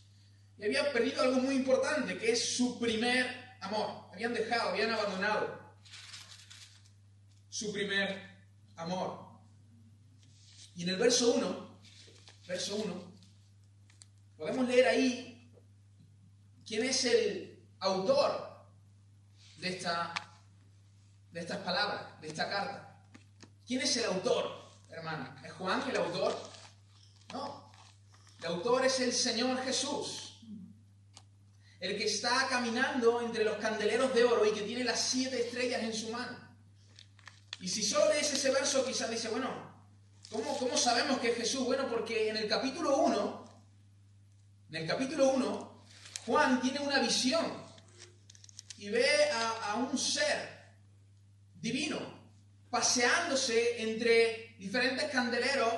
Y 0.57 0.65
había 0.65 0.91
perdido 0.91 1.21
algo 1.21 1.37
muy 1.37 1.57
importante, 1.57 2.17
que 2.17 2.33
es 2.33 2.57
su 2.57 2.79
primer 2.79 3.27
amor. 3.61 4.09
Habían 4.15 4.33
dejado, 4.33 4.71
habían 4.71 4.91
abandonado 4.91 5.77
su 7.51 7.75
primer 7.75 8.23
amor. 8.77 9.39
Y 10.75 10.85
en 10.85 10.89
el 10.89 10.97
verso 10.97 11.35
1, 11.35 11.81
verso 12.49 12.77
1, 12.77 13.13
podemos 14.39 14.67
leer 14.67 14.87
ahí 14.87 15.36
quién 16.67 16.85
es 16.85 17.05
el 17.05 17.65
autor 17.81 18.67
de, 19.59 19.69
esta, 19.69 20.13
de 21.31 21.41
estas 21.41 21.59
palabras, 21.59 22.21
de 22.21 22.29
esta 22.29 22.49
carta. 22.51 22.99
¿Quién 23.67 23.83
es 23.83 23.97
el 23.97 24.07
autor, 24.07 24.71
hermano? 24.89 25.35
¿Es 25.45 25.53
Juan 25.53 25.83
el 25.89 25.97
autor? 25.97 26.39
No. 27.33 27.73
El 28.41 28.47
autor 28.47 28.85
es 28.85 29.01
el 29.01 29.13
Señor 29.13 29.63
Jesús. 29.65 30.41
El 31.81 31.97
que 31.97 32.05
está 32.05 32.47
caminando 32.49 33.21
entre 33.21 33.45
los 33.45 33.57
candeleros 33.57 34.15
de 34.15 34.25
oro 34.25 34.45
y 34.45 34.53
que 34.53 34.63
tiene 34.63 34.85
las 34.85 35.01
siete 35.01 35.47
estrellas 35.47 35.83
en 35.83 35.95
su 35.95 36.11
mano. 36.11 36.37
Y 37.61 37.69
si 37.69 37.83
solo 37.83 38.13
lees 38.13 38.33
ese 38.33 38.51
verso, 38.51 38.85
quizás 38.85 39.11
dice, 39.11 39.29
bueno, 39.29 39.51
¿cómo, 40.31 40.57
¿cómo, 40.59 40.77
sabemos 40.77 41.19
que 41.21 41.31
es 41.31 41.37
Jesús? 41.37 41.65
Bueno, 41.65 41.89
porque 41.89 42.29
en 42.31 42.37
el 42.37 42.49
capítulo 42.49 42.99
1, 42.99 43.63
en 44.71 44.77
el 44.77 44.87
capítulo 44.87 45.31
1, 45.31 45.66
Juan 46.27 46.61
tiene 46.61 46.81
una 46.81 46.99
visión 46.99 47.47
y 48.79 48.91
ve 48.91 49.07
a, 49.33 49.77
un 49.77 49.97
ser 49.97 50.75
divino 51.55 51.99
paseándose 52.69 53.81
entre 53.81 54.57
diferentes 54.59 55.05
candeleros 55.11 55.73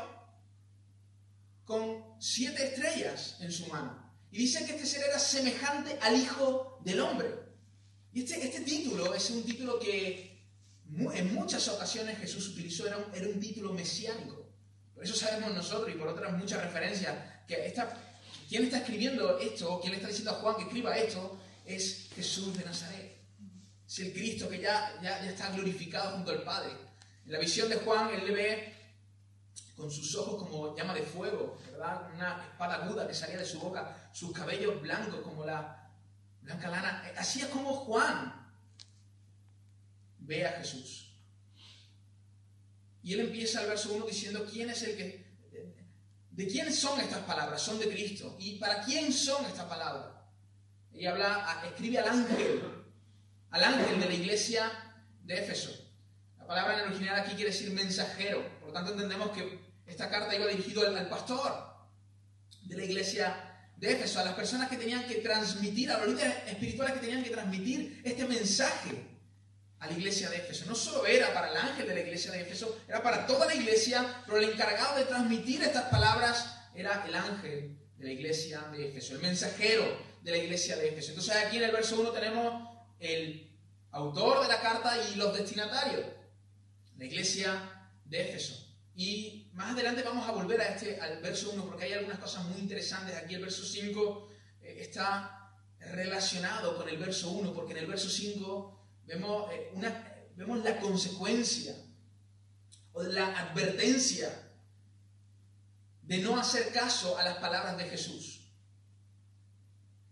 con 1.64 2.17
siete 2.19 2.64
estrellas 2.64 3.37
en 3.40 3.52
su 3.52 3.67
mano. 3.67 4.11
Y 4.31 4.38
dice 4.38 4.64
que 4.64 4.73
este 4.73 4.87
ser 4.87 5.05
era 5.05 5.19
semejante 5.19 5.99
al 6.00 6.17
Hijo 6.17 6.81
del 6.83 7.00
Hombre. 7.00 7.28
Y 8.12 8.23
este, 8.23 8.43
este 8.43 8.61
título 8.62 9.14
es 9.14 9.28
un 9.31 9.45
título 9.45 9.78
que 9.78 10.47
en 11.12 11.35
muchas 11.35 11.69
ocasiones 11.69 12.19
Jesús 12.19 12.49
utilizó, 12.49 12.87
era 12.87 12.97
un, 12.97 13.14
era 13.14 13.28
un 13.28 13.38
título 13.38 13.75
mesiánico. 13.75 14.49
Por 14.95 15.05
eso 15.05 15.14
sabemos 15.14 15.55
nosotros 15.55 15.95
y 15.95 15.99
por 15.99 16.09
otras 16.09 16.33
muchas 16.37 16.62
referencias 16.64 17.14
que 17.47 17.67
esta, 17.67 18.08
quien 18.49 18.64
está 18.64 18.78
escribiendo 18.78 19.38
esto, 19.38 19.78
quien 19.81 19.93
le 19.93 19.99
está 19.99 20.09
diciendo 20.09 20.31
a 20.31 20.35
Juan 20.35 20.57
que 20.57 20.62
escriba 20.62 20.97
esto, 20.97 21.38
es 21.67 22.09
Jesús 22.14 22.57
de 22.57 22.64
Nazaret. 22.64 23.19
Es 23.87 23.99
el 23.99 24.12
Cristo 24.12 24.49
que 24.49 24.61
ya, 24.61 24.99
ya, 25.02 25.23
ya 25.23 25.31
está 25.31 25.50
glorificado 25.50 26.17
junto 26.17 26.31
al 26.31 26.43
Padre. 26.43 26.71
En 27.26 27.33
la 27.33 27.38
visión 27.38 27.69
de 27.69 27.76
Juan, 27.76 28.11
él 28.14 28.26
le 28.26 28.33
ve 28.33 28.75
con 29.76 29.90
sus 29.90 30.14
ojos 30.17 30.43
como 30.43 30.75
llama 30.76 30.95
de 30.95 31.02
fuego, 31.02 31.59
¿verdad? 31.71 32.11
Una 32.14 32.45
espada 32.50 32.85
aguda 32.85 33.07
que 33.07 33.14
salía 33.14 33.38
de 33.38 33.45
su 33.45 33.61
boca, 33.61 34.11
sus 34.12 34.33
cabellos 34.33 34.81
blancos 34.81 35.21
como 35.21 35.45
la 35.45 35.90
blanca 36.43 36.69
lana. 36.69 37.12
Así 37.17 37.40
es 37.40 37.47
como 37.47 37.73
Juan 37.75 38.52
ve 40.21 40.47
a 40.47 40.52
Jesús. 40.52 41.12
Y 43.02 43.12
él 43.12 43.21
empieza 43.21 43.62
el 43.62 43.69
verso 43.69 43.93
1 43.93 44.07
diciendo, 44.07 44.47
¿quién 44.50 44.71
es 44.71 44.83
el 44.83 44.97
que... 44.97 45.27
¿De 46.38 46.47
quién 46.47 46.73
son 46.73 47.00
estas 47.00 47.25
palabras? 47.25 47.61
Son 47.61 47.80
de 47.80 47.88
Cristo. 47.88 48.37
¿Y 48.38 48.61
para 48.61 48.80
quién 48.83 49.12
son 49.12 49.45
estas 49.45 49.64
palabras? 49.64 50.07
Y 50.92 51.04
habla, 51.04 51.61
escribe 51.66 51.99
al 51.99 52.09
ángel, 52.11 52.62
al 53.50 53.64
ángel 53.64 53.99
de 53.99 54.07
la 54.07 54.14
iglesia 54.14 54.71
de 55.25 55.35
Éfeso. 55.35 55.73
La 56.38 56.47
palabra 56.47 56.75
en 56.75 56.80
el 56.83 56.87
original 56.90 57.18
aquí 57.18 57.35
quiere 57.35 57.50
decir 57.50 57.73
mensajero. 57.73 58.49
Por 58.61 58.68
lo 58.68 58.73
tanto 58.73 58.92
entendemos 58.92 59.33
que 59.33 59.59
esta 59.85 60.09
carta 60.09 60.33
iba 60.37 60.47
dirigido 60.47 60.87
al, 60.87 60.97
al 60.97 61.09
pastor 61.09 61.75
de 62.62 62.76
la 62.76 62.85
iglesia 62.85 63.73
de 63.76 63.95
Éfeso, 63.95 64.21
a 64.21 64.25
las 64.25 64.35
personas 64.35 64.68
que 64.68 64.76
tenían 64.76 65.09
que 65.09 65.16
transmitir, 65.16 65.90
a 65.90 65.99
los 65.99 66.14
líderes 66.14 66.37
espirituales 66.47 66.95
que 66.95 67.00
tenían 67.00 67.25
que 67.25 67.30
transmitir 67.30 68.00
este 68.04 68.25
mensaje 68.28 69.18
a 69.80 69.87
la 69.87 69.92
iglesia 69.92 70.28
de 70.30 70.37
Éfeso. 70.38 70.66
No 70.66 70.75
solo 70.75 71.06
era 71.06 71.32
para 71.32 71.50
el 71.50 71.56
ángel 71.56 71.87
de 71.87 71.94
la 71.94 72.00
iglesia 72.00 72.32
de 72.32 72.42
Éfeso, 72.42 72.80
era 72.88 73.02
para 73.02 73.26
toda 73.26 73.47
la 73.47 73.54
iglesia, 73.54 74.23
pero 74.26 74.38
el 74.38 74.50
encargado 74.50 74.99
de 74.99 75.04
transmitir 75.04 75.62
estas 75.62 75.85
palabras 75.85 76.54
era 76.75 77.04
el 77.06 77.14
ángel 77.14 77.78
de 77.97 78.04
la 78.04 78.12
iglesia 78.12 78.61
de 78.73 78.88
Éfeso, 78.88 79.14
el 79.14 79.20
mensajero 79.20 79.85
de 80.23 80.30
la 80.30 80.37
iglesia 80.37 80.76
de 80.76 80.88
Éfeso. 80.88 81.11
Entonces 81.11 81.37
aquí 81.37 81.58
en 81.58 81.64
el 81.64 81.73
verso 81.73 82.00
1 82.00 82.11
tenemos 82.11 82.68
el 82.99 83.56
autor 83.90 84.42
de 84.42 84.49
la 84.49 84.61
carta 84.61 84.97
y 85.08 85.16
los 85.16 85.37
destinatarios, 85.37 86.06
la 86.97 87.04
iglesia 87.04 87.90
de 88.04 88.23
Éfeso. 88.23 88.64
Y 88.94 89.50
más 89.52 89.75
adelante 89.75 90.02
vamos 90.02 90.28
a 90.28 90.32
volver 90.32 90.61
a 90.61 90.75
este, 90.75 91.00
al 91.00 91.20
verso 91.23 91.50
1 91.52 91.64
porque 91.66 91.85
hay 91.85 91.92
algunas 91.92 92.18
cosas 92.18 92.44
muy 92.47 92.58
interesantes. 92.58 93.16
Aquí 93.16 93.35
el 93.35 93.42
verso 93.42 93.64
5 93.64 94.28
eh, 94.61 94.76
está 94.80 95.54
relacionado 95.78 96.76
con 96.76 96.88
el 96.88 96.99
verso 96.99 97.30
1 97.30 97.52
porque 97.52 97.73
en 97.73 97.78
el 97.78 97.87
verso 97.87 98.08
5 98.08 98.77
vemos, 99.09 99.50
eh, 99.53 99.71
una, 99.75 100.15
vemos 100.37 100.62
la 100.62 100.79
consecuencia 100.79 101.75
o 102.93 103.03
la 103.03 103.27
advertencia 103.38 104.31
de 106.03 106.19
no 106.19 106.38
hacer 106.38 106.73
caso 106.73 107.19
a 107.19 107.25
las 107.25 107.38
palabras 107.38 107.77
de 107.79 107.85
Jesús. 107.85 108.53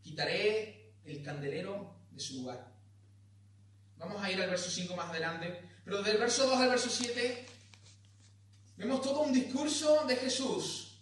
Quitaré 0.02 0.94
el 1.04 1.22
candelero 1.22 1.94
de 2.10 2.20
su 2.20 2.38
lugar. 2.38 2.72
Vamos 3.98 4.22
a 4.22 4.30
ir 4.30 4.40
al 4.40 4.50
verso 4.50 4.70
5 4.70 4.96
más 4.96 5.10
adelante, 5.10 5.62
pero 5.84 6.02
del 6.02 6.18
verso 6.18 6.46
2 6.46 6.58
al 6.58 6.68
verso 6.68 6.90
7 6.90 7.46
vemos 8.76 9.02
todo 9.02 9.20
un 9.20 9.32
discurso 9.32 10.04
de 10.06 10.16
Jesús, 10.16 11.00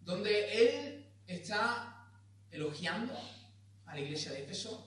donde 0.00 0.62
Él 0.62 1.06
está 1.26 2.08
elogiando 2.50 3.14
a 3.84 3.94
la 3.94 4.00
iglesia 4.00 4.32
de 4.32 4.42
Éfeso, 4.42 4.85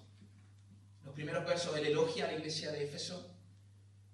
primeros 1.19 1.45
versos, 1.45 1.75
él 1.75 1.87
elogia 1.87 2.23
a 2.23 2.27
la 2.31 2.37
iglesia 2.37 2.71
de 2.71 2.85
Éfeso. 2.85 3.35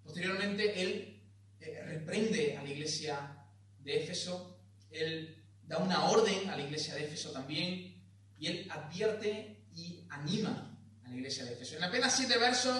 Posteriormente, 0.03 0.81
él 0.81 1.23
eh, 1.59 1.83
reprende 1.83 2.57
a 2.57 2.63
la 2.63 2.69
iglesia 2.71 3.45
de 3.77 4.03
Éfeso. 4.03 4.59
Él 4.89 5.45
da 5.61 5.77
una 5.77 6.09
orden 6.09 6.49
a 6.49 6.57
la 6.57 6.63
iglesia 6.63 6.95
de 6.95 7.05
Éfeso 7.05 7.31
también. 7.31 8.03
Y 8.39 8.47
él 8.47 8.67
advierte 8.71 9.67
y 9.71 10.07
anima 10.09 10.79
a 11.03 11.09
la 11.09 11.15
iglesia 11.15 11.45
de 11.45 11.53
Éfeso. 11.53 11.77
En 11.77 11.83
apenas 11.83 12.15
siete 12.15 12.39
versos 12.39 12.75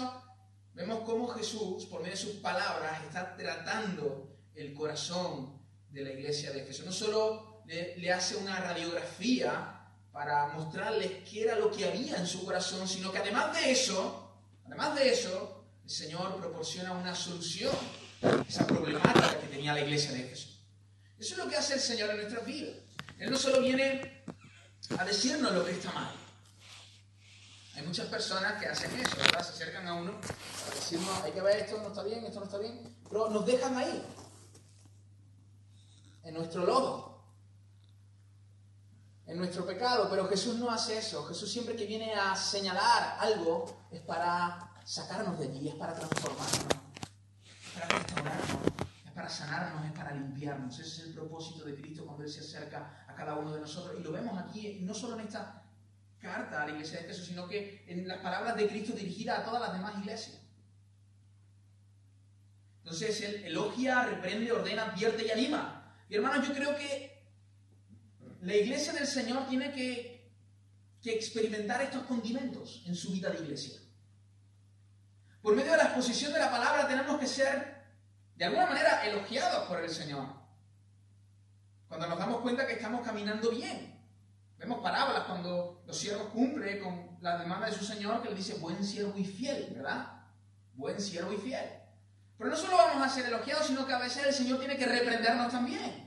vemos 0.74 1.02
cómo 1.02 1.28
Jesús, 1.28 1.86
por 1.86 2.02
medio 2.02 2.16
de 2.16 2.22
sus 2.22 2.38
palabras, 2.38 3.04
está 3.04 3.38
tratando 3.38 4.40
el 4.56 4.74
corazón 4.74 5.62
de 5.92 6.02
la 6.02 6.10
iglesia 6.10 6.52
de 6.52 6.64
Éfeso. 6.64 6.84
No 6.84 6.92
solo 6.92 7.64
le 7.68 8.12
hace 8.12 8.38
una 8.38 8.60
radiografía 8.60 9.75
para 10.16 10.48
mostrarles 10.48 11.12
qué 11.30 11.44
era 11.44 11.60
lo 11.60 11.70
que 11.70 11.86
había 11.86 12.16
en 12.16 12.26
su 12.26 12.46
corazón, 12.46 12.88
sino 12.88 13.12
que 13.12 13.18
además 13.18 13.54
de 13.54 13.70
eso, 13.70 14.32
además 14.66 14.96
de 14.96 15.12
eso, 15.12 15.66
el 15.84 15.90
Señor 15.90 16.38
proporciona 16.38 16.94
una 16.94 17.14
solución 17.14 17.76
a 18.24 18.42
esa 18.48 18.66
problemática 18.66 19.38
que 19.42 19.48
tenía 19.48 19.74
la 19.74 19.82
iglesia 19.82 20.14
de 20.14 20.22
Éfeso. 20.22 20.48
Eso 21.20 21.34
es 21.34 21.38
lo 21.38 21.50
que 21.50 21.58
hace 21.58 21.74
el 21.74 21.82
Señor 21.82 22.12
en 22.12 22.16
nuestras 22.22 22.46
vidas. 22.46 22.78
Él 23.20 23.30
no 23.30 23.38
solo 23.38 23.60
viene 23.60 24.24
a 24.98 25.04
decirnos 25.04 25.52
lo 25.52 25.66
que 25.66 25.72
está 25.72 25.92
mal. 25.92 26.16
Hay 27.76 27.82
muchas 27.82 28.08
personas 28.08 28.54
que 28.62 28.70
hacen 28.70 28.98
eso, 28.98 29.18
¿verdad? 29.18 29.44
Se 29.44 29.52
acercan 29.52 29.86
a 29.86 29.96
uno 29.96 30.22
para 30.22 30.76
decirnos, 30.76 31.24
hay 31.26 31.34
que 31.34 31.42
ver 31.42 31.58
esto 31.58 31.78
no 31.80 31.90
está 31.90 32.04
bien, 32.04 32.24
esto 32.24 32.40
no 32.40 32.46
está 32.46 32.58
bien, 32.58 32.96
pero 33.10 33.30
nos 33.30 33.46
dejan 33.46 33.78
ahí, 33.78 34.02
en 36.24 36.34
nuestro 36.36 36.66
lodo, 36.66 37.15
en 39.28 39.38
nuestro 39.38 39.66
pecado, 39.66 40.08
pero 40.10 40.28
Jesús 40.28 40.56
no 40.56 40.70
hace 40.70 40.98
eso. 41.00 41.26
Jesús 41.26 41.52
siempre 41.52 41.76
que 41.76 41.86
viene 41.86 42.14
a 42.14 42.36
señalar 42.36 43.18
algo 43.20 43.88
es 43.92 44.02
para 44.02 44.72
sacarnos 44.84 45.40
de 45.40 45.46
allí, 45.46 45.70
es 45.70 45.76
para 45.76 45.94
transformarnos, 45.94 46.66
es 47.44 47.72
para 47.74 47.88
restaurarnos, 47.98 48.58
es 49.06 49.12
para 49.12 49.30
sanarnos, 49.30 49.86
es 49.86 49.92
para 49.94 50.12
limpiarnos. 50.14 50.80
Ese 50.80 51.02
es 51.02 51.08
el 51.08 51.14
propósito 51.14 51.66
de 51.66 51.76
Cristo 51.76 52.06
cuando 52.06 52.24
Él 52.24 52.30
se 52.30 52.42
acerca 52.42 53.06
a 53.08 53.16
cada 53.16 53.36
uno 53.36 53.54
de 53.54 53.62
nosotros. 53.62 54.00
Y 54.00 54.04
lo 54.04 54.12
vemos 54.12 54.38
aquí, 54.38 54.80
no 54.82 54.94
solo 54.94 55.20
en 55.20 55.26
esta 55.26 55.64
carta 56.20 56.62
a 56.62 56.66
la 56.66 56.74
iglesia 56.74 57.02
de 57.02 57.08
Jesús, 57.08 57.26
sino 57.26 57.48
que 57.48 57.84
en 57.88 58.08
las 58.08 58.20
palabras 58.20 58.56
de 58.56 58.68
Cristo 58.68 58.94
dirigidas 58.94 59.40
a 59.40 59.44
todas 59.46 59.62
las 59.62 59.74
demás 59.74 59.98
iglesias. 60.00 60.40
Entonces 62.84 63.20
Él 63.22 63.46
elogia, 63.46 64.06
reprende, 64.06 64.52
ordena, 64.52 64.86
advierte 64.86 65.26
y 65.26 65.32
anima. 65.32 65.98
Y 66.08 66.16
hermanos, 66.16 66.48
yo 66.48 66.54
creo 66.54 66.76
que 66.76 67.15
la 68.42 68.56
iglesia 68.56 68.94
del 68.94 69.08
Señor 69.08 69.48
tiene 69.48 69.72
que, 69.72 70.16
experimentar 71.04 71.84
estos 71.84 72.02
condimentos 72.06 72.82
en 72.88 72.96
su 72.96 73.12
vida 73.12 73.30
de 73.30 73.38
iglesia. 73.38 73.80
Por 75.40 75.56
medio 75.56 75.74
de 75.74 75.78
la 75.78 75.84
exposición 75.84 76.34
de 76.34 76.40
la 76.40 76.50
palabra 76.50 76.88
tenemos 76.88 77.20
que 77.20 77.28
ser, 77.28 77.86
de 78.36 78.46
alguna 78.46 78.66
manera, 78.66 79.06
elogiados 79.06 79.68
por 79.68 79.84
el 79.84 79.90
Señor. 79.92 80.26
Cuando 81.88 82.08
nos 82.08 82.18
damos 82.18 82.42
cuenta 82.42 82.66
que 82.66 82.74
estamos 82.74 83.06
caminando 83.06 83.52
bien. 83.52 83.96
Vemos 84.58 84.80
parábolas 84.80 85.26
cuando 85.26 85.84
los 85.86 85.96
siervos 85.96 86.30
cumplen 86.30 86.82
con 86.82 87.20
la 87.22 87.38
demanda 87.38 87.68
de 87.68 87.74
su 87.74 87.86
Señor 87.86 88.24
que 88.24 88.30
le 88.30 88.36
dice 88.36 88.56
buen 88.56 88.84
siervo 88.84 89.14
y 89.16 89.26
fiel, 89.26 89.74
¿verdad? 89.76 90.24
Buen 90.74 91.00
siervo 91.00 91.34
y 91.34 91.38
fiel. 91.38 91.70
Pero 92.36 92.50
no 92.50 92.56
solo 92.56 92.78
vamos 92.78 93.06
a 93.06 93.10
ser 93.10 93.28
elogiados, 93.28 93.68
sino 93.68 93.86
que 93.86 93.94
a 93.94 94.00
veces 94.00 94.26
el 94.26 94.34
Señor 94.34 94.58
tiene 94.58 94.76
que 94.76 94.88
reprendernos 94.88 95.52
también. 95.52 96.05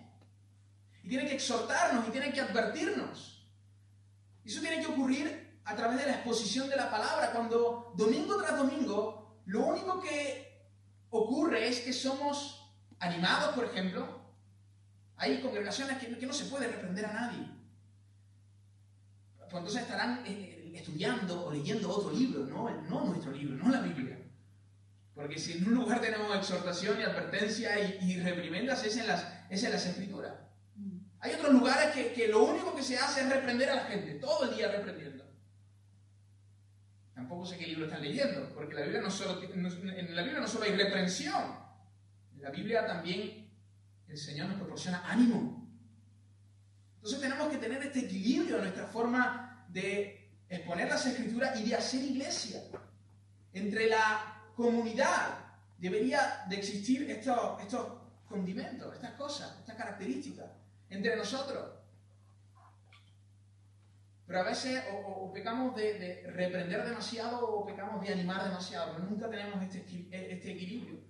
Y 1.09 1.13
tiene 1.17 1.27
que 1.27 1.37
exhortarnos 1.37 2.07
y 2.07 2.11
tiene 2.11 2.31
que 2.35 2.43
advertirnos. 2.43 3.49
Y 4.45 4.51
eso 4.51 4.61
tiene 4.61 4.81
que 4.83 4.89
ocurrir 4.89 5.59
a 5.65 5.75
través 5.75 6.01
de 6.01 6.05
la 6.05 6.17
exposición 6.17 6.69
de 6.69 6.77
la 6.77 6.91
palabra, 6.91 7.33
cuando 7.33 7.95
domingo 7.97 8.37
tras 8.37 8.59
domingo 8.59 9.41
lo 9.47 9.65
único 9.65 10.03
que 10.03 10.69
ocurre 11.09 11.67
es 11.67 11.81
que 11.81 11.95
somos 11.95 12.75
animados, 12.99 13.55
por 13.55 13.65
ejemplo. 13.65 14.21
Hay 15.17 15.41
congregaciones 15.41 15.97
que, 15.97 16.27
no 16.27 16.35
se 16.35 16.45
puede 16.45 16.69
reprender 16.69 17.07
a 17.07 17.13
nadie. 17.15 17.49
Pues 19.39 19.51
entonces 19.51 19.81
estarán 19.81 20.27
eh, 20.27 20.73
estudiando 20.75 21.47
o 21.47 21.51
leyendo 21.51 21.89
otro 21.89 22.13
libro, 22.13 22.45
no, 22.45 22.69
no 22.83 23.05
nuestro 23.07 23.33
libro, 23.33 23.57
no 23.57 23.71
la 23.71 23.81
Biblia. 23.81 24.19
Porque 25.19 25.37
si 25.37 25.55
en 25.55 25.67
un 25.67 25.75
lugar 25.75 26.01
tenemos 26.01 26.37
exhortación 26.37 27.01
y 27.01 27.03
advertencia 27.03 27.81
y, 27.81 28.21
reprimendas, 28.21 28.85
es 28.85 28.99
en, 28.99 29.09
las, 29.09 29.27
es 29.51 29.65
en 29.65 29.73
las 29.73 29.85
escrituras. 29.85 30.18
Hay 31.21 31.35
otros 31.35 31.53
lugares 31.53 31.95
que, 31.95 32.13
que, 32.13 32.29
lo 32.29 32.45
único 32.45 32.75
que 32.75 32.83
se 32.83 32.97
hace 32.97 33.23
es 33.23 33.29
reprender 33.29 33.71
a 33.71 33.75
la 33.77 33.85
gente, 33.85 34.15
todo 34.15 34.49
el 34.49 34.57
día 34.57 34.71
reprendiendo. 34.71 35.25
Tampoco 37.13 37.45
sé 37.45 37.59
qué 37.59 37.67
libro 37.67 37.87
están 37.87 38.03
leyendo, 38.03 38.55
porque 38.55 38.75
la 38.75 38.83
Biblia 38.83 39.01
no 39.01 39.11
solo, 39.11 39.43
en 39.43 40.15
la 40.15 40.23
Biblia 40.23 40.41
no 40.41 40.47
solo 40.47 40.65
hay 40.65 40.77
reprensión, 40.77 41.43
en 42.37 42.43
la 42.43 42.51
Biblia 42.51 42.87
también 42.87 43.51
el 44.07 44.17
Señor 44.17 44.49
nos 44.49 44.59
proporciona 44.59 45.03
ánimo. 45.05 45.69
Entonces 46.95 47.21
tenemos 47.21 47.49
que 47.49 47.59
tener 47.59 47.83
este 47.83 48.01
equilibrio 48.01 48.57
en 48.57 48.63
nuestra 48.63 48.87
forma 48.87 49.67
de 49.69 50.31
exponer 50.49 50.89
las 50.89 51.05
escrituras 51.07 51.59
y 51.61 51.69
de 51.69 51.75
hacer 51.75 52.03
iglesia. 52.03 52.63
Entre 53.53 53.89
la 53.89 54.53
comunidad 54.55 55.39
debería 55.77 56.45
de 56.49 56.57
existir 56.57 57.11
estos, 57.11 57.61
estos 57.61 57.87
condimentos, 58.29 58.95
estas 58.95 59.13
cosas, 59.13 59.59
estas 59.59 59.77
características 59.77 60.47
entre 60.91 61.17
nosotros. 61.17 61.79
Pero 64.27 64.41
a 64.41 64.45
veces 64.45 64.85
o, 64.93 65.33
pecamos 65.33 65.75
de, 65.75 66.31
reprender 66.35 66.85
demasiado 66.85 67.49
o 67.49 67.65
pecamos 67.65 68.03
de 68.03 68.13
animar 68.13 68.45
demasiado, 68.45 68.93
pero 68.93 69.09
nunca 69.09 69.31
tenemos 69.31 69.63
este, 69.63 69.81
este 70.11 70.53
equilibrio. 70.53 71.01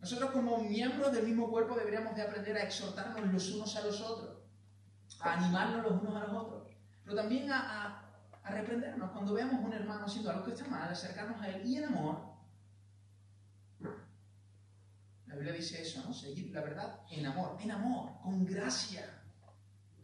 Nosotros 0.00 0.30
como 0.30 0.58
miembros 0.58 1.12
del 1.12 1.26
mismo 1.26 1.50
cuerpo 1.50 1.76
deberíamos 1.76 2.16
de 2.16 2.22
aprender 2.22 2.56
a 2.56 2.62
exhortarnos 2.62 3.32
los 3.32 3.52
unos 3.52 3.76
a 3.76 3.82
los 3.82 4.00
otros, 4.00 4.38
a 5.20 5.34
animarnos 5.34 5.82
los 5.84 6.02
unos 6.02 6.16
a 6.16 6.26
los 6.26 6.32
otros, 6.32 6.68
pero 7.04 7.16
también 7.16 7.52
a, 7.52 8.02
a 8.42 8.50
reprendernos 8.50 9.10
cuando 9.10 9.34
veamos 9.34 9.56
a 9.56 9.66
un 9.66 9.72
hermano 9.72 10.06
haciendo 10.06 10.30
algo 10.30 10.44
que 10.44 10.52
está 10.52 10.66
mal, 10.66 10.88
acercarnos 10.88 11.40
a 11.40 11.48
él 11.50 11.66
y 11.66 11.76
en 11.76 11.84
amor. 11.84 12.31
La 15.32 15.38
Biblia 15.38 15.54
dice 15.54 15.80
eso, 15.80 16.02
¿no? 16.04 16.12
Seguir 16.12 16.52
la 16.52 16.60
verdad 16.60 17.00
en 17.10 17.24
amor, 17.24 17.56
en 17.58 17.70
amor, 17.70 18.20
con 18.22 18.44
gracia 18.44 19.22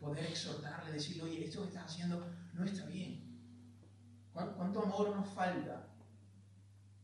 poder 0.00 0.25
exhortarle, 0.25 0.90
decirle, 0.90 1.25
oye, 1.25 1.44
esto 1.44 1.61
que 1.61 1.68
estás 1.68 1.85
haciendo 1.85 2.32
no 2.54 2.64
está 2.64 2.87
bien. 2.87 3.28
¿Cuánto 4.32 4.82
amor 4.82 5.14
nos 5.14 5.28
falta? 5.28 5.87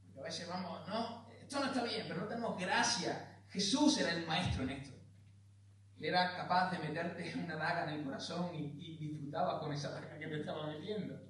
Porque 0.02 0.21
a 0.21 0.23
veces 0.23 0.49
vamos, 0.49 0.88
no, 0.88 1.28
esto 1.38 1.61
no 1.61 1.66
está 1.66 1.85
bien, 1.85 2.07
pero 2.09 2.23
no 2.23 2.26
tenemos 2.26 2.59
gracia. 2.59 3.43
Jesús 3.50 3.99
era 3.99 4.12
el 4.12 4.26
maestro 4.26 4.62
en 4.62 4.71
esto. 4.71 4.97
Él 5.99 6.07
era 6.07 6.35
capaz 6.35 6.71
de 6.71 6.78
meterte 6.78 7.31
una 7.45 7.57
daga 7.57 7.85
en 7.85 7.99
el 7.99 8.04
corazón 8.04 8.54
y, 8.54 8.73
y 8.78 8.97
disfrutaba 8.97 9.61
con 9.61 9.71
esa 9.71 9.90
daga 9.90 10.19
que 10.19 10.28
te 10.28 10.40
estaba 10.40 10.66
metiendo. 10.69 11.21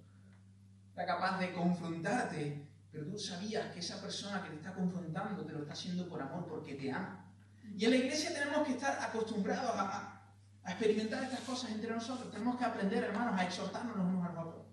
Era 0.94 1.06
capaz 1.06 1.40
de 1.40 1.52
confrontarte, 1.52 2.68
pero 2.94 3.08
tú 3.08 3.18
sabías 3.18 3.72
que 3.72 3.80
esa 3.80 4.00
persona 4.00 4.40
que 4.40 4.50
te 4.50 4.54
está 4.54 4.72
confrontando 4.72 5.44
te 5.44 5.52
lo 5.52 5.62
está 5.62 5.72
haciendo 5.72 6.09
por 6.09 6.22
amor, 6.22 6.46
porque 6.46 6.76
te 6.76 6.92
ama. 6.92 7.28
Y 7.76 7.85
en 7.87 7.90
la 7.90 7.96
iglesia 7.96 8.33
tenemos 8.33 8.64
que 8.64 8.74
estar 8.74 9.02
acostumbrados 9.02 9.72
a, 9.74 10.33
a 10.62 10.70
experimentar 10.70 11.24
estas 11.24 11.40
cosas 11.40 11.72
entre 11.72 11.90
nosotros. 11.90 12.30
Tenemos 12.30 12.57
que 12.57 12.64
aprender, 12.64 13.02
hermanos, 13.02 13.35
a 13.37 13.44
exhortarnos 13.46 13.96
los 13.96 14.07
unos 14.07 14.24
a 14.24 14.33
los 14.33 14.46
otros, 14.46 14.66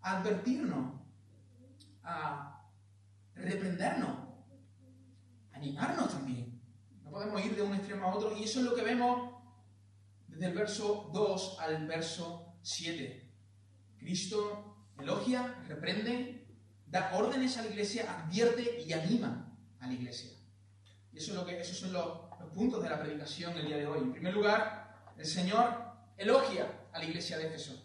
a 0.00 0.18
advertirnos, 0.18 0.94
a 2.04 2.70
reprendernos, 3.34 4.16
a 5.52 5.56
animarnos 5.56 6.08
también. 6.08 6.62
No 7.04 7.10
podemos 7.10 7.44
ir 7.44 7.54
de 7.54 7.60
un 7.60 7.74
extremo 7.74 8.06
a 8.06 8.14
otro 8.14 8.34
y 8.34 8.44
eso 8.44 8.60
es 8.60 8.64
lo 8.64 8.74
que 8.74 8.82
vemos 8.82 9.42
desde 10.26 10.46
el 10.46 10.54
verso 10.54 11.10
2 11.12 11.58
al 11.60 11.86
verso 11.86 12.56
7. 12.62 13.30
Cristo 13.98 14.86
elogia, 14.98 15.62
reprende, 15.68 16.37
da 16.90 17.12
órdenes 17.14 17.56
a 17.58 17.62
la 17.62 17.68
iglesia, 17.68 18.10
advierte 18.10 18.82
y 18.86 18.92
anima 18.92 19.54
a 19.80 19.86
la 19.86 19.92
iglesia. 19.92 20.30
Y 21.12 21.18
eso 21.18 21.32
es 21.32 21.36
lo 21.36 21.46
que, 21.46 21.60
esos 21.60 21.78
son 21.78 21.92
los, 21.92 22.28
puntos 22.54 22.82
de 22.82 22.88
la 22.88 22.98
predicación 22.98 23.54
del 23.54 23.66
día 23.66 23.76
de 23.76 23.86
hoy. 23.86 23.98
En 23.98 24.12
primer 24.12 24.32
lugar, 24.32 24.96
el 25.16 25.26
Señor 25.26 25.92
elogia 26.16 26.88
a 26.92 26.98
la 26.98 27.04
iglesia 27.04 27.36
de 27.36 27.46
Éfeso. 27.46 27.84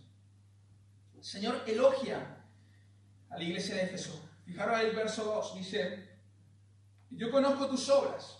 El 1.16 1.24
Señor 1.24 1.63
elogia 1.68 2.46
a 3.30 3.38
la 3.38 3.44
iglesia 3.44 3.76
de 3.76 3.84
Éfeso. 3.84 4.20
Fijaros 4.46 4.80
el 4.80 4.96
verso 4.96 5.24
2, 5.26 5.56
dice, 5.58 6.18
yo 7.10 7.30
conozco 7.30 7.68
tus 7.68 7.89
obras 7.89 8.38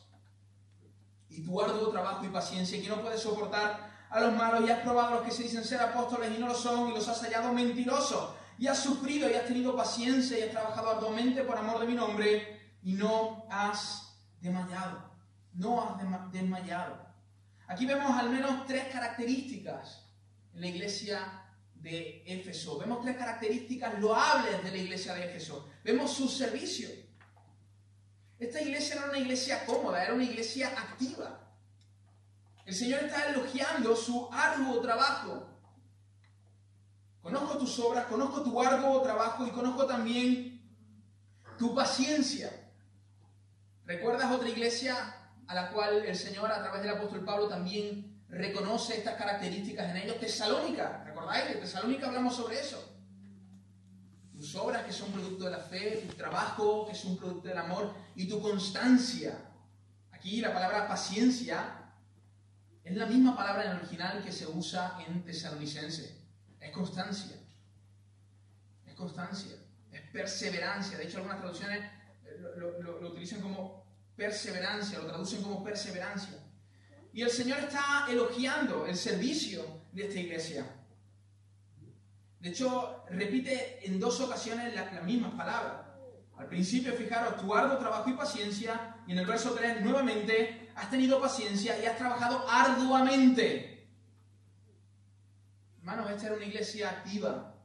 y 1.30 1.44
tu 1.44 1.60
arduo 1.62 1.90
trabajo 1.90 2.26
y 2.26 2.30
paciencia, 2.30 2.82
que 2.82 2.88
no 2.88 3.02
puedes 3.02 3.22
soportar 3.22 3.92
a 4.10 4.20
los 4.20 4.34
malos 4.34 4.68
y 4.68 4.72
has 4.72 4.82
probado 4.82 5.08
a 5.08 5.16
los 5.16 5.26
que 5.26 5.32
se 5.32 5.44
dicen 5.44 5.64
ser 5.64 5.82
apóstoles 5.82 6.32
y 6.36 6.40
no 6.40 6.48
lo 6.48 6.56
son 6.56 6.90
y 6.90 6.94
los 6.94 7.08
has 7.08 7.22
hallado 7.22 7.52
mentirosos 7.52 8.36
y 8.58 8.68
has 8.68 8.80
sufrido 8.80 9.30
y 9.30 9.34
has 9.34 9.46
tenido 9.46 9.76
paciencia 9.76 10.38
y 10.38 10.44
has 10.44 10.52
trabajado 10.52 10.92
arduamente 10.92 11.44
por 11.44 11.58
amor 11.58 11.80
de 11.80 11.88
mi 11.88 11.94
nombre 11.94 12.76
y 12.84 12.94
no 12.94 13.46
has 13.50 14.16
desmayado, 14.42 15.12
no 15.54 15.82
has 15.82 16.32
desmayado. 16.32 17.04
Aquí 17.68 17.86
vemos 17.86 18.12
al 18.18 18.30
menos 18.30 18.66
tres 18.68 18.86
características 18.92 20.06
en 20.54 20.62
la 20.62 20.68
iglesia 20.68 21.44
de 21.76 22.24
Éfeso. 22.26 22.78
Vemos 22.78 23.02
tres 23.02 23.18
características 23.18 24.00
loables 24.00 24.64
de 24.64 24.72
la 24.72 24.78
iglesia 24.78 25.14
de 25.14 25.26
Éfeso. 25.26 25.70
Vemos 25.84 26.14
su 26.14 26.28
servicio. 26.28 26.90
Esta 28.40 28.62
iglesia 28.62 28.96
era 28.96 29.10
una 29.10 29.20
iglesia 29.20 29.66
cómoda, 29.66 30.04
era 30.04 30.14
una 30.14 30.24
iglesia 30.24 30.70
activa. 30.70 31.40
El 32.66 32.74
Señor 32.74 33.04
está 33.04 33.30
elogiando 33.30 33.96
su 33.96 34.30
arduo 34.32 34.82
trabajo. 34.82 35.50
Conozco 37.24 37.58
tus 37.58 37.80
obras, 37.80 38.06
conozco 38.06 38.44
tu 38.44 38.62
arduo 38.62 39.02
trabajo 39.02 39.48
y 39.48 39.50
conozco 39.50 39.88
también 39.88 40.62
tu 41.58 41.74
paciencia. 41.74 42.52
¿Recuerdas 43.86 44.32
otra 44.32 44.50
iglesia 44.50 45.16
a 45.48 45.56
la 45.56 45.72
cual 45.72 46.06
el 46.06 46.16
Señor 46.16 46.52
a 46.52 46.62
través 46.62 46.84
del 46.84 46.92
apóstol 46.92 47.26
Pablo 47.26 47.48
también 47.48 48.14
reconoce 48.34 48.98
estas 48.98 49.16
características 49.16 49.90
en 49.92 49.98
ellos. 49.98 50.20
Tesalónica, 50.20 51.04
¿recordáis? 51.06 51.52
En 51.52 51.62
Tesalónica 51.62 52.08
hablamos 52.08 52.36
sobre 52.36 52.60
eso. 52.60 52.90
Tus 54.34 54.56
obras 54.56 54.84
que 54.84 54.92
son 54.92 55.12
producto 55.12 55.46
de 55.46 55.52
la 55.52 55.60
fe, 55.60 56.04
tu 56.08 56.14
trabajo 56.16 56.86
que 56.86 56.94
es 56.94 57.06
un 57.06 57.18
producto 57.18 57.48
del 57.48 57.58
amor 57.58 57.94
y 58.16 58.28
tu 58.28 58.42
constancia. 58.42 59.38
Aquí 60.12 60.42
la 60.42 60.54
palabra 60.54 60.88
paciencia 60.88 61.94
es 62.84 62.96
la 62.96 63.06
misma 63.06 63.36
palabra 63.36 63.66
en 63.66 63.72
el 63.72 63.78
original 63.78 64.24
que 64.24 64.32
se 64.32 64.48
usa 64.48 64.98
en 65.08 65.24
tesalonicense. 65.24 66.23
Es 66.64 66.72
constancia. 66.72 67.36
Es 68.86 68.94
constancia. 68.96 69.56
Es 69.92 70.02
perseverancia. 70.12 70.98
De 70.98 71.04
hecho, 71.04 71.18
algunas 71.18 71.40
traducciones 71.40 71.92
lo 72.58 73.10
utilizan 73.10 73.42
como 73.42 73.84
perseverancia, 74.16 75.00
lo 75.00 75.08
traducen 75.08 75.44
como 75.44 75.64
perseverancia. 75.64 76.40
Y 77.14 77.22
el 77.22 77.30
Señor 77.30 77.60
está 77.60 78.08
elogiando 78.10 78.86
el 78.88 78.96
servicio 78.96 79.82
de 79.92 80.08
esta 80.08 80.20
iglesia. 80.20 80.66
De 82.40 82.50
hecho, 82.50 83.06
repite 83.10 83.80
en 83.88 84.00
dos 84.00 84.20
ocasiones 84.20 84.74
las, 84.74 85.04
mismas 85.04 85.34
palabras. 85.34 85.88
Al 86.38 86.48
principio, 86.48 86.94
fijaros, 86.94 87.40
tu 87.40 87.54
arduo 87.54 87.78
trabajo 87.78 88.10
y 88.10 88.14
paciencia, 88.14 88.98
y 89.08 89.12
en 89.12 89.20
el 89.20 89.26
verso 89.26 89.54
3, 89.54 89.82
nuevamente, 89.82 90.70
has 90.76 90.90
tenido 90.90 91.22
paciencia 91.22 91.80
y 91.82 91.86
has 91.86 91.98
trabajado 91.98 92.44
arduamente. 92.50 93.73
Hermanos, 95.84 96.12
esta 96.12 96.28
era 96.28 96.36
una 96.38 96.46
iglesia 96.46 96.90
activa. 96.90 97.56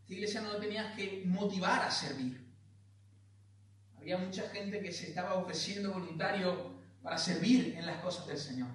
Esta 0.00 0.12
iglesia 0.12 0.40
no 0.40 0.56
tenías 0.56 0.92
que 0.96 1.22
motivar 1.24 1.82
a 1.82 1.90
servir. 1.92 2.44
Había 3.96 4.18
mucha 4.18 4.48
gente 4.48 4.80
que 4.82 4.90
se 4.90 5.10
estaba 5.10 5.34
ofreciendo 5.34 5.92
voluntario 5.92 6.74
para 7.00 7.16
servir 7.16 7.76
en 7.76 7.86
las 7.86 8.02
cosas 8.02 8.26
del 8.26 8.38
Señor. 8.38 8.70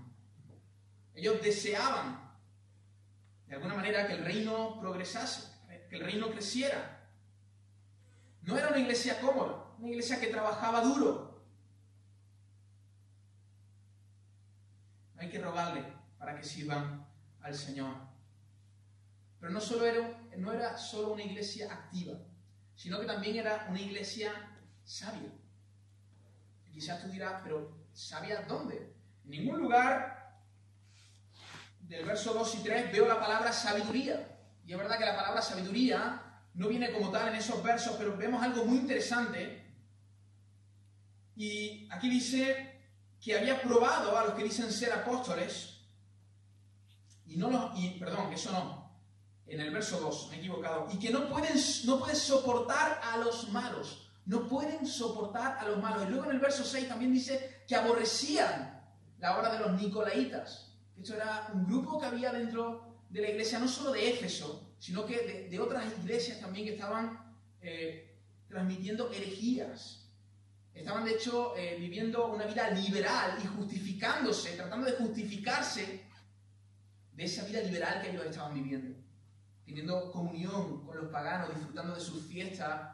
Ellos 1.13 1.41
deseaban, 1.43 2.39
de 3.47 3.55
alguna 3.55 3.73
manera, 3.73 4.07
que 4.07 4.13
el 4.13 4.23
reino 4.23 4.79
progresase, 4.79 5.51
que 5.89 5.97
el 5.97 6.05
reino 6.05 6.31
creciera. 6.31 7.09
No 8.43 8.57
era 8.57 8.69
una 8.69 8.79
iglesia 8.79 9.19
cómoda, 9.19 9.73
una 9.77 9.89
iglesia 9.89 10.21
que 10.21 10.27
trabajaba 10.27 10.79
duro. 10.79 11.35
hay 15.17 15.29
que 15.29 15.39
rogarle 15.39 15.83
para 16.17 16.35
que 16.37 16.43
sirvan 16.43 17.05
al 17.41 17.55
Señor. 17.55 18.04
Pero 19.45 19.53
no, 19.53 19.61
solo 19.61 19.85
era, 19.85 20.21
no 20.37 20.51
era 20.51 20.75
solo 20.75 21.13
una 21.13 21.21
iglesia 21.21 21.71
activa, 21.71 22.17
sino 22.75 22.99
que 22.99 23.05
también 23.05 23.35
era 23.35 23.67
una 23.69 23.79
iglesia 23.79 24.33
sabia. 24.83 25.29
quizás 26.73 27.03
tú 27.03 27.09
dirás, 27.09 27.41
pero 27.43 27.77
¿sabia 27.93 28.41
dónde? 28.47 28.91
En 29.23 29.29
ningún 29.29 29.59
lugar 29.59 30.41
del 31.81 32.05
verso 32.05 32.33
2 32.33 32.55
y 32.55 32.63
3 32.63 32.91
veo 32.91 33.07
la 33.07 33.19
palabra 33.19 33.53
sabiduría. 33.53 34.35
Y 34.65 34.71
es 34.71 34.79
verdad 34.79 34.97
que 34.97 35.05
la 35.05 35.15
palabra 35.15 35.43
sabiduría 35.43 36.41
no 36.55 36.67
viene 36.67 36.91
como 36.91 37.11
tal 37.11 37.27
en 37.27 37.35
esos 37.35 37.61
versos, 37.61 37.97
pero 37.99 38.17
vemos 38.17 38.41
algo 38.41 38.65
muy 38.65 38.79
interesante. 38.79 39.63
Y 41.35 41.87
aquí 41.91 42.09
dice 42.09 42.81
que 43.21 43.37
había 43.37 43.61
probado 43.61 44.17
a 44.17 44.25
los 44.25 44.33
que 44.33 44.43
dicen 44.43 44.71
ser 44.71 44.91
apóstoles, 44.91 45.81
y 47.27 47.37
no 47.37 47.51
los, 47.51 47.77
y, 47.77 47.91
perdón, 47.99 48.33
eso 48.33 48.51
no, 48.51 48.84
en 49.47 49.59
el 49.59 49.71
verso 49.71 49.99
2, 49.99 50.29
me 50.29 50.37
he 50.37 50.39
equivocado, 50.39 50.87
y 50.91 50.97
que 50.97 51.11
no 51.11 51.29
pueden, 51.29 51.55
no 51.85 51.99
pueden 51.99 52.15
soportar 52.15 52.99
a 53.03 53.17
los 53.17 53.49
malos, 53.51 54.09
no 54.25 54.47
pueden 54.47 54.87
soportar 54.87 55.57
a 55.59 55.67
los 55.67 55.81
malos. 55.81 56.05
Y 56.05 56.09
luego 56.09 56.25
en 56.25 56.31
el 56.31 56.39
verso 56.39 56.63
6 56.63 56.87
también 56.87 57.13
dice 57.13 57.63
que 57.67 57.75
aborrecían 57.75 58.83
la 59.19 59.37
obra 59.37 59.53
de 59.53 59.59
los 59.59 59.79
nicolaitas. 59.79 60.73
Esto 60.97 61.15
era 61.15 61.49
un 61.53 61.65
grupo 61.65 61.99
que 61.99 62.07
había 62.07 62.31
dentro 62.31 62.95
de 63.09 63.21
la 63.21 63.29
iglesia, 63.29 63.59
no 63.59 63.67
solo 63.67 63.91
de 63.91 64.09
Éfeso, 64.09 64.73
sino 64.79 65.05
que 65.05 65.47
de, 65.49 65.59
otras 65.59 65.85
iglesias 65.99 66.39
también 66.39 66.65
que 66.65 66.73
estaban 66.73 67.35
eh, 67.61 68.17
transmitiendo 68.47 69.11
herejías. 69.11 70.09
Estaban 70.73 71.05
de 71.05 71.11
hecho 71.11 71.55
eh, 71.55 71.77
viviendo 71.79 72.27
una 72.27 72.45
vida 72.45 72.69
liberal 72.71 73.37
y 73.41 73.47
justificándose, 73.47 74.55
tratando 74.55 74.87
de 74.87 74.93
justificarse 74.93 76.03
de 77.13 77.23
esa 77.23 77.45
vida 77.45 77.61
liberal 77.61 78.01
que 78.01 78.09
ellos 78.09 78.25
estaban 78.25 78.53
viviendo 78.53 79.04
teniendo 79.65 80.11
comunión 80.11 80.85
con 80.85 80.97
los 80.97 81.11
paganos, 81.11 81.53
disfrutando 81.55 81.95
de 81.95 82.01
sus 82.01 82.25
fiestas 82.27 82.91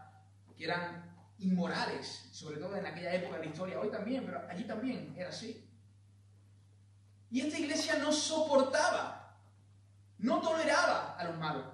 que 0.57 0.63
eran 0.65 1.11
inmorales, 1.39 2.29
sobre 2.31 2.57
todo 2.57 2.75
en 2.75 2.85
aquella 2.85 3.13
época 3.13 3.37
de 3.37 3.45
la 3.45 3.51
historia, 3.51 3.79
hoy 3.79 3.89
también, 3.89 4.25
pero 4.25 4.41
allí 4.49 4.63
también 4.63 5.13
era 5.17 5.29
así. 5.29 5.67
Y 7.29 7.41
esta 7.41 7.57
iglesia 7.57 7.97
no 7.97 8.11
soportaba, 8.11 9.39
no 10.19 10.39
toleraba 10.39 11.15
a 11.17 11.23
los 11.25 11.37
malos, 11.37 11.65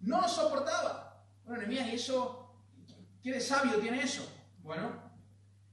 no 0.00 0.20
lo 0.20 0.28
soportaba. 0.28 1.24
Bueno, 1.44 1.62
Nehemías, 1.62 1.88
¿y 1.88 1.94
eso 1.96 2.54
qué 3.22 3.32
de 3.32 3.40
sabio 3.40 3.78
tiene 3.78 4.02
eso? 4.02 4.30
Bueno, 4.62 5.12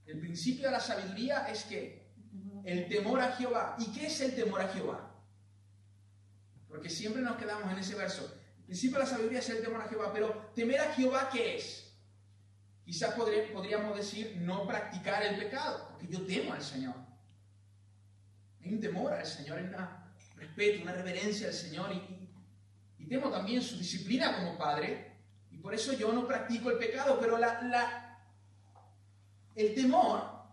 el 0.05 0.19
principio 0.19 0.65
de 0.65 0.71
la 0.71 0.79
sabiduría 0.79 1.47
es 1.49 1.63
que 1.65 2.10
el 2.63 2.88
temor 2.88 3.21
a 3.21 3.32
Jehová. 3.34 3.75
¿Y 3.77 3.91
qué 3.91 4.08
es 4.08 4.21
el 4.21 4.36
temor 4.36 4.62
a 4.62 4.67
Jehová? 4.69 5.09
Porque 6.80 6.92
siempre 6.92 7.22
nos 7.22 7.36
quedamos 7.36 7.70
en 7.74 7.80
ese 7.80 7.94
verso. 7.94 8.34
El 8.60 8.63
principio 8.68 9.00
de 9.00 9.04
la 9.04 9.10
sabiduría 9.10 9.39
es 9.39 9.50
el 9.50 9.62
temor 9.62 9.82
a 9.82 9.89
Jehová, 9.89 10.13
pero 10.13 10.50
temer 10.56 10.80
a 10.80 10.94
Jehová, 10.94 11.30
¿qué 11.30 11.58
es? 11.58 11.92
Quizás 12.86 13.15
podríamos 13.15 13.98
decir 13.98 14.38
no 14.38 14.65
practicar 14.65 15.22
el 15.24 15.38
pecado, 15.38 15.89
porque 15.89 16.08
yo 16.08 16.26
temo 16.26 16.54
al 16.54 16.63
Señor. 16.63 16.96
Hay 18.63 18.74
un 18.74 18.80
temor 18.80 19.12
al 19.12 19.26
Señor, 19.26 19.58
hay 19.58 19.65
un 19.65 19.76
respeto, 20.38 20.84
una 20.84 20.94
reverencia 20.94 21.48
al 21.48 21.54
Señor 21.54 21.92
y, 21.92 23.04
y, 23.04 23.08
temo 23.10 23.30
también 23.30 23.62
su 23.62 23.78
disciplina 23.78 24.38
como 24.38 24.58
padre 24.58 25.18
y 25.52 25.58
por 25.58 25.76
eso 25.76 25.92
yo 25.92 26.13
no 26.13 26.26
practico 26.26 26.72
el 26.72 26.78
pecado, 26.78 27.20
pero 27.20 27.38
la, 27.38 27.62
la, 27.63 28.24
el 29.54 29.76
temor 29.76 30.46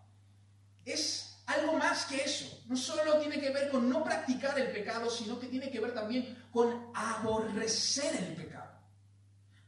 es 0.85 1.26
algo 1.47 1.75
más 1.75 2.05
que 2.07 2.23
eso. 2.23 2.63
No 2.67 2.77
solo 2.77 3.19
tiene 3.19 3.41
que 3.41 3.51
ver 3.51 3.71
con 3.71 3.89
no 3.89 4.03
practicar 4.03 4.59
el 4.59 4.71
pecado, 4.73 5.09
sino 5.11 5.39
que 5.39 5.47
tiene 5.47 5.71
que 5.71 5.81
ver 5.81 5.95
también 5.95 6.47
con 6.53 6.91
aborrecer 6.95 8.17
el 8.17 8.35
pecado, 8.35 8.81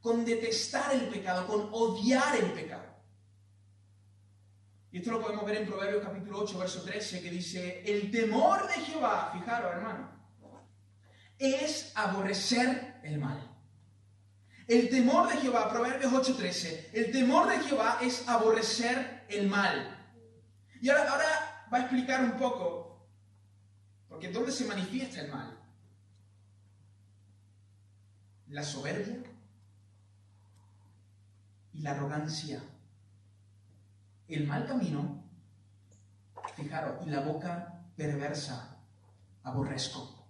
con 0.01 0.25
detestar 0.25 0.93
el 0.93 1.09
pecado, 1.09 1.47
con 1.47 1.69
odiar 1.73 2.37
el 2.37 2.53
pecado. 2.53 2.89
Y 4.91 4.99
esto 4.99 5.13
lo 5.13 5.21
podemos 5.21 5.45
ver 5.45 5.59
en 5.59 5.67
Proverbios 5.67 6.03
capítulo 6.03 6.41
8, 6.41 6.59
verso 6.59 6.83
13, 6.83 7.23
que 7.23 7.31
dice, 7.31 7.83
el 7.85 8.11
temor 8.11 8.67
de 8.67 8.75
Jehová, 8.75 9.31
fijaros 9.33 9.73
hermano, 9.73 10.11
es 11.39 11.93
aborrecer 11.95 13.01
el 13.05 13.19
mal. 13.19 13.45
El 14.67 14.91
temor 14.91 15.29
de 15.29 15.37
Jehová, 15.37 15.71
Proverbios 15.71 16.13
8, 16.13 16.37
13, 16.37 16.91
el 16.93 17.13
temor 17.13 17.49
de 17.49 17.61
Jehová 17.61 17.99
es 18.03 18.27
aborrecer 18.29 19.25
el 19.29 19.49
mal. 19.49 19.95
Y 20.81 20.89
ahora, 20.91 21.11
ahora 21.11 21.48
va 21.73 21.79
a 21.79 21.81
explicar 21.83 22.25
un 22.25 22.37
poco, 22.37 23.09
porque 24.09 24.31
¿dónde 24.31 24.53
se 24.53 24.67
manifiesta 24.67 25.21
el 25.21 25.31
mal? 25.31 25.57
La 28.49 28.63
soberbia 28.63 29.19
y 31.75 31.81
la 31.81 31.93
arrogancia. 31.93 32.63
El 34.27 34.47
mal 34.47 34.67
camino, 34.67 35.25
fijaros, 36.55 37.07
y 37.07 37.11
la 37.11 37.21
boca 37.21 37.83
perversa, 37.97 38.77
aborrezco. 39.43 40.27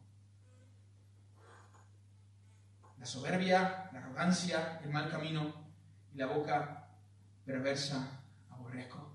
La 2.98 3.06
soberbia, 3.06 3.90
la 3.92 3.98
arrogancia, 3.98 4.80
el 4.84 4.90
mal 4.90 5.10
camino 5.10 5.52
y 6.12 6.18
la 6.18 6.26
boca 6.26 6.88
perversa, 7.44 8.20
aborrezco. 8.50 9.07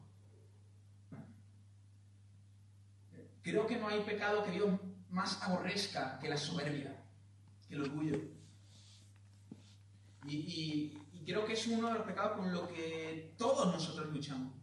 Creo 3.43 3.67
que 3.67 3.77
no 3.77 3.89
hay 3.89 4.01
pecado 4.03 4.43
que 4.43 4.51
Dios 4.51 4.79
más 5.09 5.41
aborrezca 5.43 6.17
que 6.19 6.29
la 6.29 6.37
soberbia, 6.37 7.03
que 7.67 7.75
el 7.75 7.81
orgullo. 7.81 8.19
Y, 10.25 10.97
creo 11.25 11.45
que 11.45 11.53
es 11.53 11.67
uno 11.67 11.89
de 11.89 11.93
los 11.95 12.07
pecados 12.07 12.37
con 12.37 12.51
los 12.51 12.69
que 12.69 13.35
todos 13.37 13.67
nosotros 13.71 14.11
luchamos. 14.13 14.53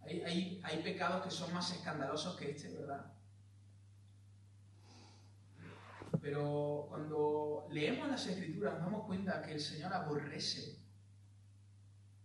Hay, 0.00 0.60
hay 0.62 0.82
pecados 0.82 1.24
que 1.24 1.30
son 1.30 1.52
más 1.52 1.70
escandalosos 1.72 2.36
que 2.36 2.50
este, 2.50 2.68
¿verdad? 2.68 3.12
Pero 6.20 6.86
cuando 6.88 7.66
leemos 7.70 8.08
las 8.08 8.26
escrituras 8.26 8.74
nos 8.74 8.84
damos 8.84 9.06
cuenta 9.06 9.42
que 9.42 9.52
el 9.52 9.60
Señor 9.60 9.92
aborrece 9.92 10.78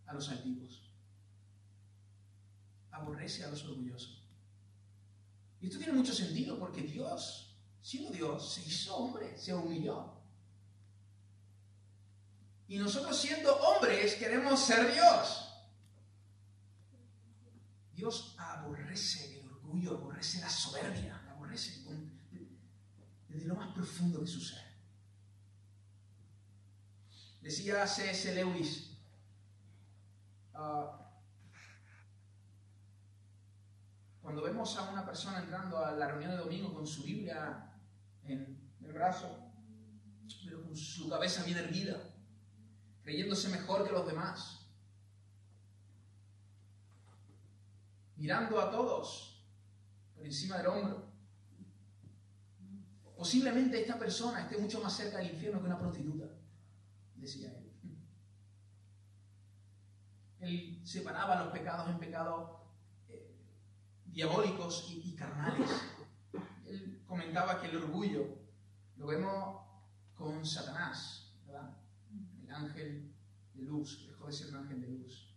a 0.06 0.14
los 0.14 0.30
altivos, 0.30 0.94
aborrece 2.92 3.44
a 3.44 3.50
los 3.50 3.66
orgullosos. 3.66 4.19
Y 5.62 5.68
esto 5.68 5.78
tiene 5.78 5.94
mucho 5.94 6.14
sentido 6.14 6.58
porque 6.58 6.82
Dios, 6.82 7.56
siendo 7.82 8.12
Dios, 8.12 8.54
se 8.54 8.62
hizo 8.62 8.96
hombre, 8.96 9.38
se 9.38 9.54
humilló. 9.54 10.14
Y 12.68 12.78
nosotros 12.78 13.18
siendo 13.18 13.56
hombres 13.58 14.16
queremos 14.16 14.60
ser 14.60 14.94
Dios. 14.94 15.46
Dios 17.94 18.36
aborrece 18.38 19.40
el 19.40 19.48
orgullo, 19.48 19.98
aborrece 19.98 20.40
la 20.40 20.50
soberbia, 20.50 21.22
aborrece 21.32 21.84
desde 23.28 23.48
lo 23.48 23.56
más 23.56 23.74
profundo 23.74 24.20
de 24.20 24.28
su 24.28 24.40
ser. 24.40 24.64
Decía 27.42 27.88
C.S. 27.88 28.36
Lewis, 28.36 28.92
uh, 30.54 31.09
Cuando 34.30 34.44
vemos 34.44 34.78
a 34.78 34.92
una 34.92 35.04
persona 35.04 35.40
entrando 35.40 35.84
a 35.84 35.92
la 35.94 36.06
reunión 36.06 36.30
de 36.30 36.38
domingo 36.38 36.72
con 36.72 36.86
su 36.86 37.02
Biblia 37.02 37.68
en 38.26 38.62
el 38.80 38.94
brazo, 38.94 39.52
pero 40.46 40.62
con 40.62 40.78
su 40.78 41.10
cabeza 41.10 41.44
bien 41.46 41.58
erguida, 41.58 42.00
creyéndose 43.02 43.50
mejor 43.50 43.88
que 43.88 43.92
los 43.92 44.06
demás, 44.06 44.70
mirando 48.18 48.62
a 48.62 48.70
todos 48.70 49.44
por 50.14 50.24
encima 50.24 50.58
del 50.58 50.68
hombro, 50.68 51.12
posiblemente 53.18 53.82
esta 53.82 53.98
persona 53.98 54.42
esté 54.42 54.60
mucho 54.60 54.80
más 54.80 54.96
cerca 54.96 55.18
del 55.18 55.32
infierno 55.34 55.60
que 55.60 55.66
una 55.66 55.80
prostituta, 55.80 56.28
decía 57.16 57.52
él. 57.52 57.74
Él 60.42 60.82
separaba 60.86 61.46
los 61.46 61.52
pecados 61.52 61.90
en 61.90 61.98
pecados 61.98 62.59
diabólicos 64.12 64.86
y, 64.90 65.16
carnales. 65.16 65.70
Él 66.66 67.04
comentaba 67.08 67.60
que 67.60 67.68
el 67.68 67.78
orgullo 67.78 68.26
lo 68.98 69.08
vemos 69.08 69.62
con 70.16 70.46
Satanás, 70.46 71.34
¿verdad? 71.46 71.78
El 72.44 72.52
ángel 72.52 73.14
de 73.54 73.64
luz, 73.64 74.08
dejó 74.08 74.28
de 74.28 74.34
ser 74.34 74.50
un 74.50 74.56
ángel 74.58 74.82
de 74.82 74.88
luz. 74.90 75.36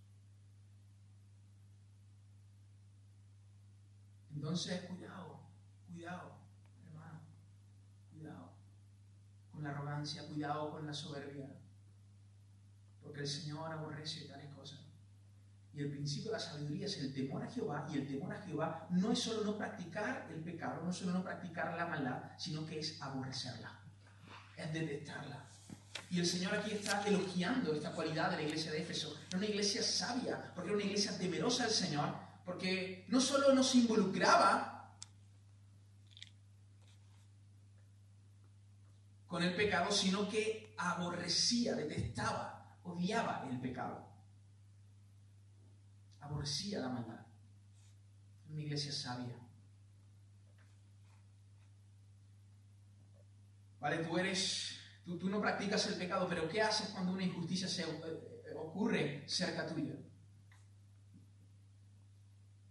Entonces, 4.35 4.83
cuidado, 4.89 5.41
cuidado, 5.87 6.33
hermano, 6.85 7.21
cuidado 8.11 8.53
con 9.53 9.63
la 9.63 9.71
arrogancia, 9.71 10.27
cuidado 10.27 10.71
con 10.71 10.87
la 10.87 10.95
soberbia, 10.95 11.55
porque 13.01 13.21
el 13.21 13.27
Señor 13.27 13.73
aborrece 13.73 14.27
tales 14.27 14.53
cosas. 14.55 14.82
Y 15.75 15.81
el 15.81 15.91
principio 15.91 16.31
de 16.31 16.39
la 16.39 16.45
sabiduría 16.45 16.87
es 16.87 16.99
el 16.99 17.15
temor 17.15 17.43
a 17.43 17.51
Jehová, 17.51 17.89
y 17.91 17.97
el 17.97 18.07
temor 18.07 18.33
a 18.33 18.43
Jehová 18.43 18.87
no 18.91 19.13
es 19.13 19.19
solo 19.19 19.43
no 19.45 19.57
practicar 19.57 20.29
el 20.31 20.41
pecado, 20.41 20.83
no 20.83 20.91
es 20.91 20.97
solo 20.97 21.13
no 21.13 21.25
practicar 21.25 21.75
la 21.77 21.87
maldad, 21.87 22.23
sino 22.37 22.67
que 22.67 22.79
es 22.79 23.01
aborrecerla, 23.01 23.81
es 24.57 24.73
detestarla. 24.73 25.47
Y 26.11 26.21
el 26.21 26.27
Señor 26.27 26.55
aquí 26.55 26.73
está 26.73 27.03
elogiando 27.07 27.73
esta 27.73 27.93
cualidad 27.93 28.31
de 28.31 28.37
la 28.37 28.43
iglesia 28.43 28.71
de 28.71 28.83
Éfeso. 28.83 29.17
Era 29.29 29.39
una 29.39 29.47
iglesia 29.47 29.83
sabia, 29.83 30.53
porque 30.55 30.69
era 30.69 30.77
una 30.77 30.85
iglesia 30.85 31.17
temerosa 31.17 31.65
del 31.65 31.73
Señor, 31.73 32.15
porque 32.45 33.07
no 33.09 33.19
solo 33.19 33.55
nos 33.55 33.75
involucraba 33.75 34.95
con 39.27 39.43
el 39.43 39.55
pecado, 39.55 39.91
sino 39.91 40.29
que 40.29 40.75
aborrecía, 40.77 41.75
detestaba, 41.75 42.77
odiaba 42.83 43.49
el 43.51 43.59
pecado. 43.59 44.12
Aborrecía 46.33 46.81
la 46.81 46.89
maldad. 46.89 47.27
Una 48.49 48.63
iglesia 48.63 48.91
sabia. 48.91 49.37
Vale, 53.79 53.99
tú 53.99 54.17
eres, 54.17 54.79
tú, 55.05 55.19
tú 55.19 55.29
no 55.29 55.43
practicas 55.43 55.87
el 55.89 55.97
pecado, 55.97 56.27
pero 56.29 56.49
¿qué 56.49 56.63
haces 56.63 56.89
cuando 56.89 57.13
una 57.13 57.25
injusticia 57.25 57.69
se 57.69 57.83
eh, 57.83 58.55
ocurre 58.57 59.29
cerca 59.29 59.67
tuya? 59.67 59.95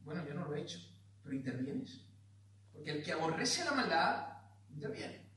Bueno, 0.04 0.26
yo 0.26 0.34
no 0.34 0.46
lo 0.46 0.56
he 0.56 0.62
hecho, 0.62 0.80
pero 1.22 1.36
intervienes. 1.36 2.04
Porque 2.74 2.92
el 2.92 3.04
que 3.04 3.12
aborrece 3.12 3.64
la 3.64 3.74
maldad, 3.74 4.42
interviene. 4.70 5.30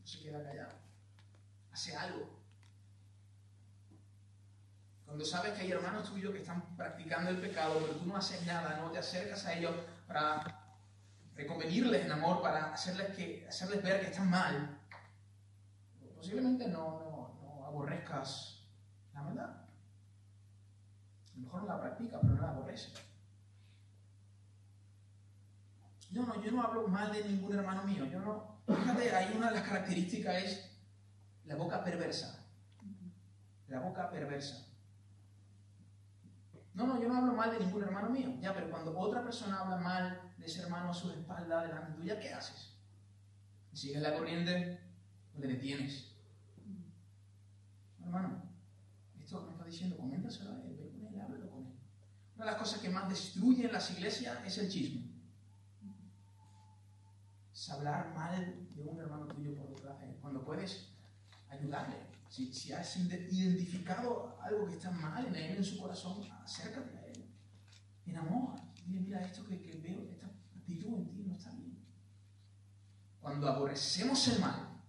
No 0.00 0.06
se 0.06 0.18
queda 0.18 0.42
callado. 0.42 0.80
Hace 1.70 1.94
algo. 1.94 2.43
Cuando 5.14 5.26
sabes 5.26 5.52
que 5.52 5.60
hay 5.60 5.70
hermanos 5.70 6.10
tuyos 6.10 6.32
que 6.32 6.40
están 6.40 6.76
practicando 6.76 7.30
el 7.30 7.36
pecado, 7.36 7.78
pero 7.78 7.92
tú 8.00 8.04
no 8.04 8.16
haces 8.16 8.44
nada, 8.46 8.80
no 8.80 8.90
te 8.90 8.98
acercas 8.98 9.46
a 9.46 9.54
ellos 9.54 9.72
para 10.08 10.42
reconvenirles 11.36 12.04
en 12.04 12.10
amor, 12.10 12.42
para 12.42 12.74
hacerles, 12.74 13.14
que, 13.14 13.46
hacerles 13.48 13.80
ver 13.80 14.00
que 14.00 14.06
están 14.08 14.28
mal, 14.28 14.76
posiblemente 16.16 16.66
no, 16.66 16.98
no, 16.98 17.40
no 17.40 17.64
aborrezcas 17.64 18.66
la 19.12 19.22
maldad. 19.22 19.50
A 19.50 19.68
lo 21.36 21.42
mejor 21.42 21.62
no 21.62 21.68
la 21.68 21.80
practica, 21.80 22.20
pero 22.20 22.34
no 22.34 22.42
la 22.42 22.50
aborrece. 22.50 22.92
No, 26.10 26.26
no, 26.26 26.42
yo 26.42 26.50
no 26.50 26.60
hablo 26.60 26.88
mal 26.88 27.12
de 27.12 27.22
ningún 27.22 27.56
hermano 27.56 27.84
mío. 27.84 28.04
Yo 28.06 28.18
no. 28.18 28.64
Fíjate, 28.66 29.14
ahí 29.14 29.32
una 29.36 29.50
de 29.50 29.60
las 29.60 29.68
características 29.68 30.42
es 30.42 30.76
la 31.44 31.54
boca 31.54 31.84
perversa. 31.84 32.44
La 33.68 33.78
boca 33.78 34.10
perversa. 34.10 34.73
No, 36.74 36.88
no, 36.88 37.00
yo 37.00 37.08
no 37.08 37.16
hablo 37.16 37.32
mal 37.34 37.52
de 37.52 37.60
ningún 37.60 37.84
hermano 37.84 38.10
mío. 38.10 38.34
Ya, 38.40 38.52
pero 38.52 38.68
cuando 38.68 38.98
otra 38.98 39.22
persona 39.22 39.60
habla 39.60 39.76
mal 39.76 40.20
de 40.36 40.46
ese 40.46 40.60
hermano 40.60 40.90
a 40.90 40.94
su 40.94 41.10
espalda 41.10 41.62
delante 41.62 41.92
tuya, 41.92 42.18
¿qué 42.18 42.32
haces? 42.32 42.74
¿Sigues 43.72 44.02
la 44.02 44.14
corriente 44.14 44.80
o 45.36 45.40
le 45.40 45.48
detienes? 45.48 46.12
Hermano, 48.02 48.42
esto 49.20 49.40
que 49.40 49.46
me 49.46 49.52
está 49.52 49.64
diciendo, 49.64 49.96
coméntaselo 49.96 50.50
a 50.50 50.60
él, 50.62 50.76
ve 50.76 50.90
con 50.90 51.06
él, 51.06 51.20
háblalo 51.20 51.50
con 51.50 51.66
él. 51.66 51.72
Una 52.34 52.44
de 52.44 52.50
las 52.50 52.60
cosas 52.60 52.80
que 52.80 52.90
más 52.90 53.08
destruyen 53.08 53.72
las 53.72 53.90
iglesias 53.92 54.38
es 54.44 54.58
el 54.58 54.68
chisme. 54.68 55.14
Es 57.52 57.70
hablar 57.70 58.12
mal 58.14 58.68
de 58.74 58.82
un 58.82 58.98
hermano 58.98 59.26
tuyo 59.28 59.54
por 59.54 59.68
detrás 59.68 60.00
de. 60.00 60.16
Cuando 60.16 60.44
puedes 60.44 60.92
ayudarle. 61.48 62.13
Si, 62.34 62.52
si 62.52 62.72
has 62.72 62.96
identificado 62.96 64.36
algo 64.42 64.66
que 64.66 64.74
está 64.74 64.90
mal 64.90 65.24
en 65.24 65.36
él, 65.36 65.58
en 65.58 65.64
su 65.64 65.78
corazón, 65.78 66.20
acércate 66.42 66.98
a 66.98 67.06
él. 67.06 67.32
En 68.06 68.16
amor. 68.16 68.60
Dile, 68.84 69.02
mira, 69.02 69.20
esto 69.20 69.46
que, 69.46 69.62
que 69.62 69.78
veo, 69.78 70.10
esta 70.10 70.26
actitud 70.26 70.98
en 70.98 71.10
ti 71.12 71.22
no 71.22 71.32
está 71.32 71.52
bien. 71.52 71.78
Cuando 73.20 73.48
aborrecemos 73.48 74.26
el 74.26 74.40
mal, 74.40 74.82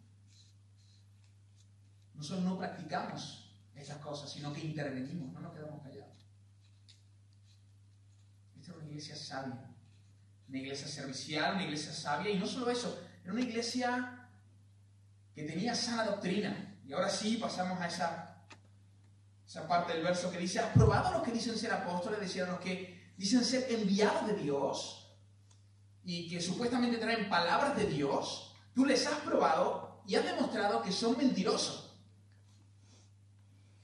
no 2.15 2.23
solo 2.23 2.41
no 2.41 2.57
practicamos 2.57 3.55
estas 3.75 3.99
cosas, 3.99 4.31
sino 4.31 4.51
que 4.51 4.65
intervenimos, 4.65 5.31
no 5.31 5.41
nos 5.41 5.53
quedamos 5.53 5.83
callados. 5.83 6.25
Esta 8.55 8.71
era 8.71 8.79
una 8.79 8.87
iglesia 8.87 9.15
sabia, 9.15 9.69
una 10.49 10.57
iglesia 10.57 10.87
servicial, 10.87 11.53
una 11.53 11.65
iglesia 11.65 11.93
sabia, 11.93 12.31
y 12.31 12.39
no 12.39 12.47
solo 12.47 12.71
eso, 12.71 12.99
era 13.23 13.31
una 13.31 13.41
iglesia 13.43 14.29
que 15.35 15.43
tenía 15.43 15.75
sana 15.75 16.05
doctrina. 16.05 16.71
Y 16.87 16.93
ahora 16.93 17.09
sí 17.09 17.37
pasamos 17.37 17.81
a 17.81 17.87
esa, 17.87 18.45
esa 19.45 19.67
parte 19.67 19.93
del 19.93 20.03
verso 20.03 20.31
que 20.31 20.37
dice, 20.37 20.59
¿has 20.59 20.71
probado 20.71 21.07
a 21.07 21.11
los 21.11 21.23
que 21.23 21.31
dicen 21.31 21.57
ser 21.57 21.73
apóstoles, 21.73 22.19
decían 22.19 22.49
los 22.49 22.59
que 22.59 23.13
dicen 23.17 23.43
ser 23.43 23.71
enviados 23.71 24.27
de 24.27 24.33
Dios 24.35 25.17
y 26.03 26.29
que 26.29 26.39
supuestamente 26.39 26.97
traen 26.97 27.27
palabras 27.27 27.75
de 27.75 27.87
Dios? 27.87 28.55
Tú 28.75 28.85
les 28.85 29.07
has 29.07 29.19
probado 29.19 30.03
y 30.05 30.15
has 30.15 30.25
demostrado 30.25 30.83
que 30.83 30.91
son 30.91 31.17
mentirosos. 31.17 31.97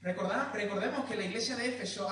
recordemos 0.00 1.04
que 1.06 1.16
la 1.16 1.24
iglesia 1.24 1.56
de 1.56 1.68
Éfeso, 1.68 2.08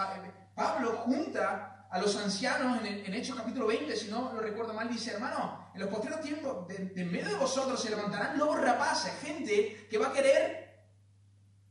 Pablo 0.57 1.03
junta 1.05 1.87
a 1.89 1.99
los 2.01 2.17
ancianos 2.17 2.85
en, 2.85 3.15
Hechos 3.15 3.37
capítulo 3.37 3.69
20, 3.69 3.95
si 3.97 4.09
no 4.09 4.33
lo 4.33 4.41
recuerdo 4.41 4.75
mal, 4.75 4.89
dice, 4.89 5.13
hermano, 5.13 5.71
en 5.73 5.81
los 5.81 5.89
posteriores 5.89 6.25
tiempos, 6.25 6.67
de, 6.67 6.79
de 6.87 7.03
en 7.03 7.13
medio 7.13 7.29
de 7.29 7.35
vosotros 7.35 7.81
se 7.81 7.91
levantarán 7.91 8.37
lobos 8.39 8.61
rapaces, 8.61 9.13
gente 9.23 9.87
que 9.89 9.99
va 9.99 10.09
a 10.09 10.13
querer 10.13 10.70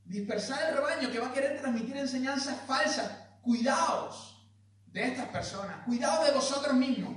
dispersar 0.10 0.70
el 0.70 0.76
rebaño, 0.76 1.12
que 1.12 1.20
va 1.20 1.28
a 1.28 1.34
querer 1.34 1.60
transmitir 1.60 1.96
enseñanzas 1.96 2.60
falsas. 2.68 3.12
Cuidaos 3.42 4.44
de 4.88 5.04
estas 5.06 5.30
personas, 5.30 5.86
cuidaos 5.86 6.26
de 6.26 6.32
vosotros 6.34 6.74
mismos. 6.74 7.16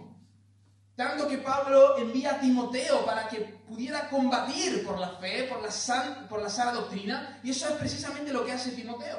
Tanto 0.95 1.27
que 1.27 1.39
Pablo 1.39 1.97
envía 1.97 2.33
a 2.33 2.41
Timoteo 2.41 3.05
para 3.07 3.27
que 3.27 3.41
pudiera 3.41 4.11
combatir 4.11 4.85
por 4.85 4.99
la 5.01 5.17
fe, 5.17 5.45
por 5.45 5.63
la, 5.63 6.29
por 6.29 6.43
la 6.43 6.51
sana 6.51 6.73
doctrina, 6.73 7.41
y 7.43 7.51
eso 7.51 7.67
es 7.67 7.75
precisamente 7.77 8.33
lo 8.33 8.45
que 8.45 8.53
hace 8.53 8.73
Timoteo. 8.73 9.19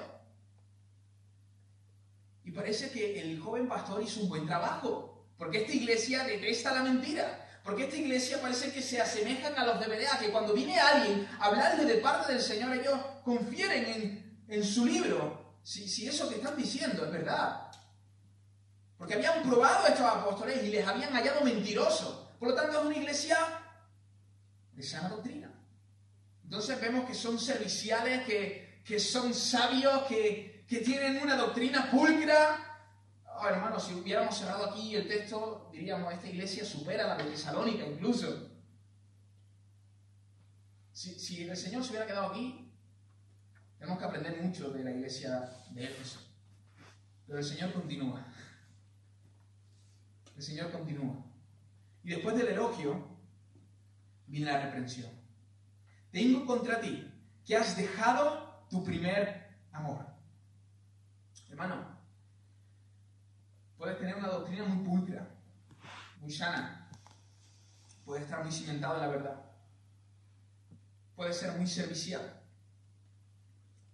Y 2.43 2.51
parece 2.51 2.91
que 2.91 3.19
el 3.21 3.39
joven 3.39 3.67
pastor 3.67 4.03
hizo 4.03 4.21
un 4.21 4.29
buen 4.29 4.45
trabajo, 4.45 5.25
porque 5.35 5.61
esta 5.61 5.73
iglesia 5.73 6.23
detesta 6.25 6.73
la 6.73 6.83
mentira. 6.83 7.42
Porque 7.63 7.85
esta 7.85 7.95
iglesia 7.95 8.41
parece 8.41 8.73
que 8.73 8.81
se 8.81 8.99
asemejan 8.99 9.57
a 9.57 9.65
los 9.65 9.79
de 9.79 9.87
Berea, 9.87 10.19
que 10.19 10.31
cuando 10.31 10.53
viene 10.53 10.79
alguien 10.79 11.27
a 11.39 11.45
hablarle 11.45 11.85
de 11.85 12.01
parte 12.01 12.33
del 12.33 12.41
Señor, 12.41 12.75
ellos 12.75 12.99
confieren 13.23 14.43
en, 14.47 14.63
su 14.63 14.85
libro 14.85 15.57
si, 15.63 15.87
si 15.87 16.07
eso 16.07 16.27
que 16.29 16.35
están 16.35 16.57
diciendo 16.57 17.05
es 17.05 17.11
verdad. 17.11 17.71
Porque 18.97 19.13
habían 19.13 19.41
probado 19.43 19.85
a 19.85 19.89
estos 19.89 20.05
apóstoles 20.05 20.63
y 20.63 20.67
les 20.67 20.85
habían 20.85 21.13
hallado 21.13 21.41
mentirosos. 21.41 22.27
Por 22.37 22.49
lo 22.49 22.55
tanto, 22.55 22.79
es 22.79 22.85
una 22.85 22.97
iglesia 22.97 23.37
de 24.73 24.83
sana 24.83 25.09
doctrina. 25.09 25.51
Entonces 26.43 26.79
vemos 26.81 27.05
que 27.05 27.13
son 27.13 27.39
serviciales, 27.39 28.25
que, 28.25 28.99
son 28.99 29.33
sabios, 29.33 30.03
que, 30.03 30.65
que 30.67 30.79
tienen 30.79 31.21
una 31.21 31.35
doctrina 31.35 31.89
pulcra, 31.89 32.62
Hermano, 33.49 33.79
si 33.79 33.93
hubiéramos 33.93 34.37
cerrado 34.37 34.69
aquí 34.69 34.95
el 34.95 35.07
texto, 35.07 35.69
diríamos, 35.71 36.13
esta 36.13 36.29
iglesia 36.29 36.63
supera 36.63 37.07
la 37.07 37.17
de 37.17 37.31
Tesalónica 37.31 37.85
incluso. 37.85 38.49
Si, 40.93 41.43
el 41.43 41.57
Señor 41.57 41.83
se 41.83 41.89
hubiera 41.89 42.05
quedado 42.05 42.27
aquí, 42.27 42.71
tenemos 43.77 43.99
que 43.99 44.05
aprender 44.05 44.41
mucho 44.41 44.69
de 44.69 44.83
la 44.83 44.91
iglesia 44.91 45.51
de 45.71 45.85
Éfeso. 45.85 46.19
Pero 47.25 47.39
el 47.39 47.43
Señor 47.43 47.73
continúa. 47.73 48.25
El 50.35 50.43
Señor 50.43 50.71
continúa. 50.71 51.25
Y 52.03 52.11
después 52.11 52.37
del 52.37 52.47
elogio, 52.47 53.17
viene 54.27 54.51
la 54.51 54.63
reprensión. 54.63 55.11
Tengo 56.11 56.45
contra 56.45 56.79
ti 56.79 57.11
que 57.45 57.57
has 57.57 57.75
dejado 57.75 58.65
tu 58.69 58.83
primer 58.83 59.57
amor. 59.71 60.05
Hermano, 61.49 61.92
Puedes 63.83 63.99
tener 63.99 64.15
una 64.15 64.29
doctrina 64.29 64.63
muy 64.63 64.85
pulcra, 64.85 65.27
muy 66.21 66.31
sana. 66.31 66.89
Puedes 68.05 68.23
estar 68.23 68.41
muy 68.41 68.49
cimentado 68.49 68.95
en 68.95 69.01
la 69.01 69.07
verdad. 69.09 69.45
Puedes 71.17 71.35
ser 71.35 71.57
muy 71.57 71.67
servicial. 71.67 72.41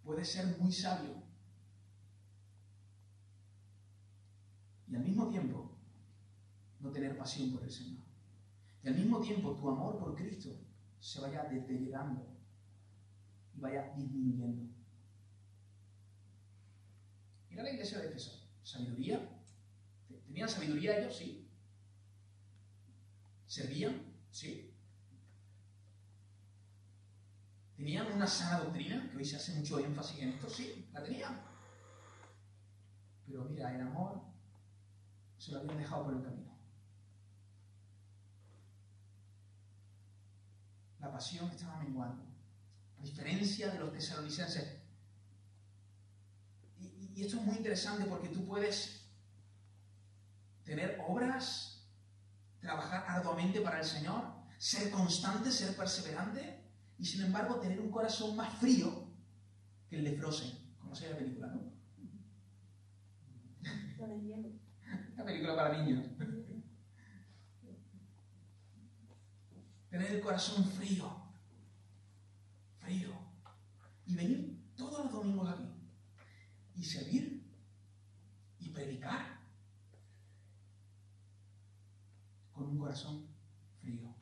Puedes 0.03 0.31
ser 0.31 0.45
muy 0.59 0.71
sabio. 0.71 1.23
Y 4.89 4.95
al 4.95 5.03
mismo 5.03 5.27
tiempo 5.27 5.75
no 6.81 6.91
tener 6.91 7.17
pasión 7.17 7.51
por 7.51 7.63
el 7.63 7.71
Señor. 7.71 8.05
Y 8.83 8.89
al 8.89 8.95
mismo 8.95 9.19
tiempo 9.21 9.55
tu 9.55 9.69
amor 9.69 9.97
por 9.97 10.15
Cristo 10.15 10.51
se 10.99 11.19
vaya 11.19 11.45
deteriorando 11.45 12.27
y 13.55 13.59
vaya 13.59 13.91
disminuyendo. 13.97 14.71
Mira 17.49 17.63
la 17.63 17.71
iglesia 17.71 17.97
de 17.97 18.09
Efeso. 18.09 18.47
Sabiduría, 18.61 19.38
¿Tenían 20.29 20.47
sabiduría 20.47 20.99
ellos? 20.99 21.17
Sí. 21.17 21.49
¿Servían? 23.47 24.13
Sí. 24.29 24.77
¿Tenían 27.75 28.11
una 28.11 28.27
sana 28.27 28.59
doctrina? 28.59 29.09
Que 29.09 29.17
hoy 29.17 29.25
se 29.25 29.37
hace 29.37 29.53
mucho 29.53 29.79
énfasis 29.79 30.19
en 30.19 30.29
esto. 30.29 30.47
Sí, 30.47 30.87
la 30.93 31.03
tenían. 31.03 31.41
Pero 33.25 33.45
mira, 33.45 33.73
el 33.73 33.81
amor 33.81 34.21
se 35.39 35.51
lo 35.51 35.61
habían 35.61 35.77
dejado 35.77 36.03
por 36.03 36.13
el 36.13 36.21
camino. 36.21 36.55
La 40.99 41.11
pasión 41.11 41.49
estaba 41.49 41.81
menguando. 41.81 42.23
A 42.99 43.01
diferencia 43.01 43.71
de 43.71 43.79
los 43.79 43.91
tesalonicenses. 43.91 44.79
Y, 46.77 47.13
y 47.15 47.23
esto 47.23 47.37
es 47.37 47.43
muy 47.43 47.55
interesante 47.55 48.05
porque 48.05 48.29
tú 48.29 48.45
puedes 48.45 48.98
tener 50.69 51.03
obras, 51.07 51.83
trabajar 52.59 53.03
arduamente 53.07 53.59
para 53.59 53.79
el 53.79 53.85
Señor, 53.85 54.23
ser 54.59 54.91
constante, 54.91 55.51
ser 55.51 55.75
perseverante, 55.75 56.63
y 56.99 57.05
sin 57.05 57.23
embargo 57.23 57.59
tener 57.59 57.79
un 57.79 57.89
corazón 57.89 58.35
más 58.35 58.53
frío 58.59 59.09
que 59.89 59.97
el 59.97 60.03
de 60.03 60.13
Frozen, 60.13 60.75
como 60.77 60.93
se 60.93 61.09
la 61.09 61.17
película, 61.17 61.47
¿no? 61.47 61.73
Una 65.15 65.25
película 65.25 65.55
para 65.55 65.81
niños. 65.81 66.05
Tener 69.89 70.11
el 70.11 70.21
corazón 70.21 70.63
frío. 70.65 71.33
Frío. 72.77 73.09
Y 74.05 74.15
venir 74.15 74.71
todos 74.75 75.05
los 75.05 75.11
domingos 75.11 75.49
aquí. 75.49 75.73
Y 76.75 76.83
servir. 76.83 77.43
Y 78.59 78.69
predicar. 78.69 79.38
Con 82.59 82.71
un 82.71 82.77
corazón 82.77 83.25
frío. 83.79 84.13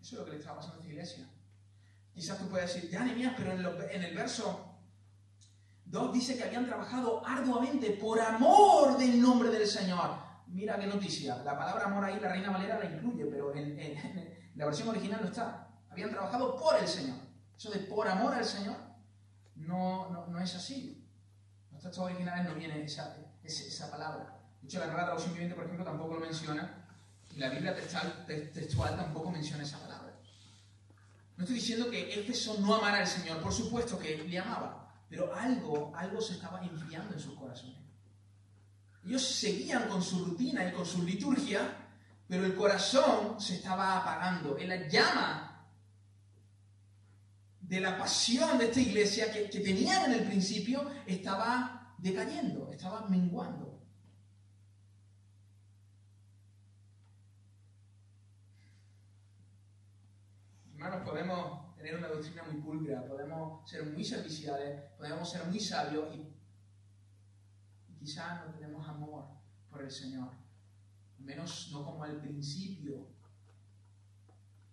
Eso 0.00 0.16
es 0.16 0.18
lo 0.18 0.24
que 0.24 0.32
le 0.32 0.38
estaba 0.38 0.56
pasando 0.56 0.78
a 0.78 0.80
esta 0.80 0.92
iglesia. 0.92 1.30
Quizás 2.12 2.36
tú 2.36 2.48
puedes 2.48 2.74
decir, 2.74 2.90
ya, 2.90 3.04
mías, 3.04 3.34
pero 3.36 3.52
en, 3.52 4.02
el 4.02 4.16
verso 4.16 4.76
2 5.84 6.12
dice 6.12 6.36
que 6.36 6.42
habían 6.42 6.66
trabajado 6.66 7.24
arduamente 7.24 7.90
por 7.92 8.18
amor 8.20 8.98
del 8.98 9.22
nombre 9.22 9.50
del 9.50 9.68
Señor. 9.68 10.16
Mira 10.48 10.80
qué 10.80 10.88
noticia. 10.88 11.36
La 11.44 11.56
palabra 11.56 11.84
amor 11.84 12.04
ahí 12.04 12.18
la 12.18 12.30
Reina 12.30 12.50
Valera 12.50 12.80
la 12.80 12.86
incluye, 12.86 13.24
pero 13.26 13.54
en, 13.54 13.94
la 14.56 14.64
versión 14.64 14.88
original 14.88 15.20
no 15.22 15.28
está. 15.28 15.78
Habían 15.90 16.10
trabajado 16.10 16.56
por 16.56 16.76
el 16.76 16.88
Señor. 16.88 17.18
Eso 17.56 17.70
de 17.70 17.78
por 17.78 18.08
amor 18.08 18.34
al 18.34 18.44
Señor 18.44 18.76
no, 19.54 20.26
no, 20.26 20.40
es 20.40 20.56
así. 20.56 21.08
En 21.68 21.74
los 21.74 21.84
textos 21.84 22.04
originales 22.04 22.48
no 22.48 22.56
viene 22.56 22.82
esa, 22.82 23.16
esa, 23.44 23.88
palabra. 23.92 24.37
Hecho, 24.68 24.80
la 24.80 24.88
Nueva 24.88 25.04
Traducción 25.04 25.32
Viviente, 25.32 25.54
por 25.54 25.64
ejemplo, 25.64 25.82
tampoco 25.86 26.14
lo 26.16 26.20
menciona. 26.20 26.84
Y 27.34 27.38
la 27.38 27.48
Biblia 27.48 27.74
textual, 27.74 28.26
textual 28.26 28.96
tampoco 28.96 29.30
menciona 29.30 29.62
esa 29.62 29.78
palabra. 29.78 30.12
No 31.38 31.44
estoy 31.44 31.56
diciendo 31.56 31.88
que 31.90 32.20
Éfeso 32.20 32.58
no 32.60 32.74
amara 32.74 32.98
al 32.98 33.06
Señor. 33.06 33.40
Por 33.40 33.50
supuesto 33.50 33.98
que 33.98 34.18
le 34.18 34.38
amaba 34.38 34.92
pero 35.08 35.34
algo, 35.34 35.90
algo 35.96 36.20
se 36.20 36.34
estaba 36.34 36.62
enfriando 36.62 37.14
en 37.14 37.18
sus 37.18 37.32
corazones. 37.32 37.78
Ellos 39.06 39.22
seguían 39.22 39.88
con 39.88 40.02
su 40.02 40.22
rutina 40.22 40.68
y 40.68 40.72
con 40.72 40.84
su 40.84 41.02
liturgia, 41.02 41.88
pero 42.28 42.44
el 42.44 42.54
corazón 42.54 43.40
se 43.40 43.54
estaba 43.54 43.96
apagando. 43.96 44.58
En 44.58 44.68
la 44.68 44.86
llama 44.86 45.66
de 47.58 47.80
la 47.80 47.96
pasión 47.96 48.58
de 48.58 48.66
esta 48.66 48.80
iglesia 48.80 49.32
que 49.32 49.60
tenían 49.60 50.12
en 50.12 50.20
el 50.20 50.26
principio 50.26 50.90
estaba 51.06 51.94
decayendo, 51.96 52.70
estaba 52.70 53.08
menguando. 53.08 53.67
Podemos 61.04 61.74
tener 61.76 61.96
una 61.96 62.08
doctrina 62.08 62.42
muy 62.44 62.60
pulcra, 62.60 63.06
podemos 63.06 63.68
ser 63.68 63.84
muy 63.84 64.04
serviciales, 64.04 64.82
podemos 64.96 65.30
ser 65.30 65.44
muy 65.46 65.60
sabios 65.60 66.14
y, 66.14 66.34
quizás 67.98 68.46
no 68.46 68.52
tenemos 68.52 68.88
amor 68.88 69.26
por 69.70 69.82
el 69.82 69.90
Señor, 69.90 70.30
menos 71.18 71.70
no 71.72 71.84
como 71.84 72.04
al 72.04 72.20
principio. 72.20 73.08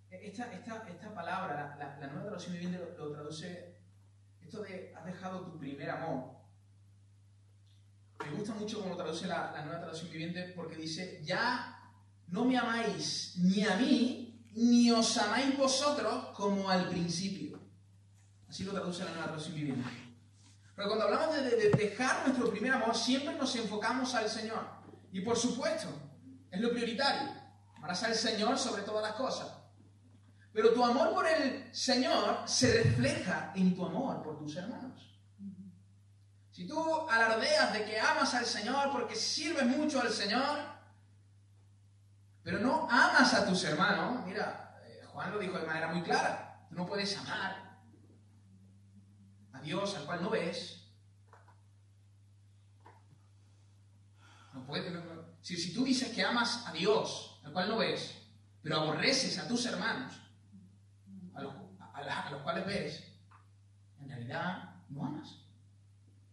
Esta, 0.09 0.51
esta, 0.53 0.87
esta 0.87 1.13
palabra, 1.13 1.75
la, 1.77 1.97
la, 1.99 2.07
nueva 2.07 2.23
traducción 2.23 2.53
viviente 2.53 2.77
lo, 2.79 2.97
lo, 2.97 3.11
traduce, 3.11 3.75
esto 4.41 4.61
de 4.61 4.93
has 4.95 5.05
dejado 5.05 5.41
tu 5.41 5.59
primer 5.59 5.89
amor. 5.89 6.35
Me 8.19 8.31
gusta 8.37 8.53
mucho 8.53 8.79
cómo 8.79 8.91
lo 8.91 8.95
traduce 8.95 9.27
la, 9.27 9.51
la 9.51 9.63
nueva 9.63 9.79
traducción 9.79 10.11
viviente 10.11 10.53
porque 10.55 10.77
dice, 10.77 11.21
ya 11.23 11.91
no 12.27 12.45
me 12.45 12.57
amáis 12.57 13.37
ni 13.37 13.63
a 13.63 13.75
mí, 13.75 14.24
ni 14.55 14.89
os 14.89 15.17
amáis 15.17 15.57
vosotros 15.57 16.27
como 16.33 16.69
al 16.69 16.87
principio. 16.87 17.59
Así 18.47 18.63
lo 18.63 18.71
traduce 18.71 19.03
la 19.03 19.11
nueva 19.11 19.25
traducción 19.25 19.55
viviente. 19.55 19.89
Pero 20.75 20.87
cuando 20.87 21.05
hablamos 21.05 21.35
de, 21.35 21.69
dejar 21.71 22.27
nuestro 22.27 22.49
primer 22.49 22.73
amor, 22.73 22.95
siempre 22.95 23.35
nos 23.35 23.55
enfocamos 23.55 24.15
al 24.15 24.29
Señor. 24.29 24.65
Y 25.11 25.21
por 25.21 25.37
supuesto, 25.37 25.87
es 26.51 26.59
lo 26.61 26.71
prioritario. 26.71 27.33
Amarás 27.75 28.03
al 28.03 28.15
Señor 28.15 28.57
sobre 28.57 28.83
todas 28.83 29.03
las 29.03 29.13
cosas. 29.13 29.47
Pero 30.53 30.73
tu 30.73 30.83
amor 30.83 31.13
por 31.13 31.27
el 31.27 31.73
Señor 31.75 32.43
se 32.45 32.81
refleja 32.83 33.51
en 33.55 33.75
tu 33.75 33.85
amor 33.85 34.23
por 34.23 34.37
tus 34.37 34.55
hermanos. 34.55 35.19
Si 36.51 36.65
tú 36.65 37.09
alardeas 37.09 37.73
de 37.73 37.83
que 37.83 37.99
amas 37.99 38.33
al 38.33 38.45
Señor 38.45 38.89
porque 38.93 39.15
sirves 39.15 39.65
mucho 39.65 39.99
al 39.99 40.09
Señor, 40.09 40.74
pero 42.45 42.59
no 42.59 42.87
amas 42.87 43.33
a 43.33 43.43
tus 43.43 43.63
hermanos. 43.63 44.23
Mira, 44.23 44.79
eh, 44.85 45.03
Juan 45.07 45.31
lo 45.31 45.39
dijo 45.39 45.57
de 45.57 45.65
manera 45.65 45.91
muy 45.91 46.03
clara. 46.03 46.63
Tú 46.69 46.75
no 46.75 46.85
puedes 46.85 47.17
amar 47.17 47.81
a 49.51 49.61
Dios 49.61 49.95
al 49.95 50.05
cual 50.05 50.21
no 50.21 50.29
ves. 50.29 50.87
No 54.53 54.63
puedes, 54.67 54.93
Si, 55.41 55.57
si 55.57 55.73
tú 55.73 55.83
dices 55.83 56.13
que 56.13 56.23
amas 56.23 56.67
a 56.67 56.71
Dios 56.71 57.41
al 57.43 57.51
cual 57.51 57.67
no 57.67 57.77
ves, 57.77 58.15
pero 58.61 58.77
aborreces 58.77 59.39
a 59.39 59.47
tus 59.47 59.65
hermanos, 59.65 60.13
a 61.33 61.41
los, 61.41 61.53
a 61.93 62.29
los 62.29 62.43
cuales 62.43 62.65
ves, 62.67 63.11
en 63.99 64.07
realidad 64.07 64.75
no 64.89 65.03
amas. 65.03 65.39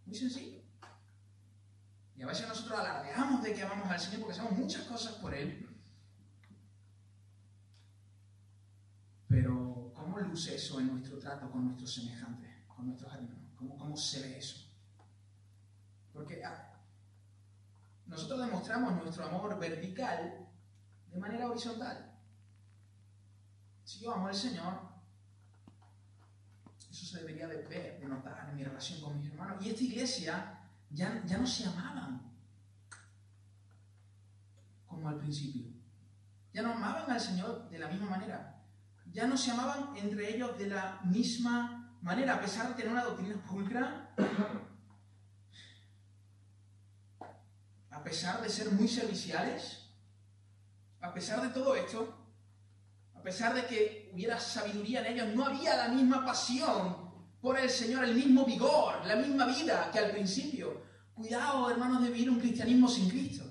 Muy 0.04 0.14
sencillo. 0.14 0.60
Y 2.16 2.22
a 2.22 2.26
veces 2.26 2.46
nosotros 2.46 2.78
alardeamos 2.78 3.42
de 3.42 3.54
que 3.54 3.62
amamos 3.62 3.90
al 3.90 3.98
Señor 3.98 4.20
porque 4.20 4.34
hacemos 4.34 4.52
muchas 4.52 4.82
cosas 4.82 5.14
por 5.14 5.34
Él, 5.34 5.71
Pero, 9.32 9.90
¿cómo 9.94 10.18
luce 10.18 10.56
eso 10.56 10.78
en 10.78 10.88
nuestro 10.88 11.18
trato 11.18 11.50
con 11.50 11.64
nuestros 11.64 11.94
semejantes, 11.94 12.50
con 12.66 12.86
nuestros 12.86 13.14
hermanos? 13.14 13.50
¿Cómo, 13.56 13.78
cómo 13.78 13.96
se 13.96 14.20
ve 14.20 14.36
eso? 14.36 14.70
Porque 16.12 16.44
ah, 16.44 16.78
nosotros 18.04 18.40
demostramos 18.40 18.94
nuestro 18.94 19.24
amor 19.24 19.58
vertical 19.58 20.46
de 21.10 21.18
manera 21.18 21.48
horizontal. 21.48 22.12
Si 23.84 24.00
yo 24.00 24.12
amo 24.12 24.28
al 24.28 24.34
Señor, 24.34 24.82
eso 26.90 27.06
se 27.06 27.20
debería 27.20 27.48
de 27.48 27.62
ver, 27.62 28.00
de 28.00 28.06
notar 28.06 28.50
en 28.50 28.56
mi 28.56 28.64
relación 28.64 29.00
con 29.00 29.18
mis 29.18 29.30
hermanos. 29.30 29.64
Y 29.64 29.70
esta 29.70 29.82
iglesia 29.82 30.58
ya, 30.90 31.22
ya 31.24 31.38
no 31.38 31.46
se 31.46 31.64
amaban 31.64 32.20
como 34.86 35.08
al 35.08 35.16
principio. 35.16 35.72
Ya 36.52 36.60
no 36.60 36.74
amaban 36.74 37.10
al 37.10 37.20
Señor 37.20 37.70
de 37.70 37.78
la 37.78 37.88
misma 37.88 38.10
manera 38.10 38.61
ya 39.10 39.26
no 39.26 39.36
se 39.36 39.50
amaban 39.50 39.96
entre 39.96 40.34
ellos 40.34 40.58
de 40.58 40.68
la 40.68 41.00
misma 41.04 41.98
manera, 42.00 42.34
a 42.34 42.40
pesar 42.40 42.68
de 42.68 42.74
tener 42.74 42.92
una 42.92 43.04
doctrina 43.04 43.36
pulcra, 43.46 44.14
a 47.90 48.02
pesar 48.02 48.42
de 48.42 48.48
ser 48.48 48.70
muy 48.72 48.88
serviciales, 48.88 49.86
a 51.00 51.12
pesar 51.12 51.42
de 51.42 51.48
todo 51.48 51.76
esto, 51.76 52.18
a 53.14 53.22
pesar 53.22 53.54
de 53.54 53.66
que 53.66 54.10
hubiera 54.12 54.40
sabiduría 54.40 55.00
en 55.00 55.12
ellos, 55.12 55.34
no 55.34 55.46
había 55.46 55.76
la 55.76 55.88
misma 55.88 56.24
pasión 56.24 57.12
por 57.40 57.58
el 57.58 57.70
Señor, 57.70 58.04
el 58.04 58.14
mismo 58.14 58.44
vigor, 58.44 59.04
la 59.06 59.16
misma 59.16 59.46
vida 59.46 59.90
que 59.92 59.98
al 59.98 60.10
principio. 60.10 60.82
Cuidado, 61.14 61.70
hermanos, 61.70 62.02
de 62.02 62.10
vivir 62.10 62.30
un 62.30 62.40
cristianismo 62.40 62.88
sin 62.88 63.08
Cristo. 63.08 63.44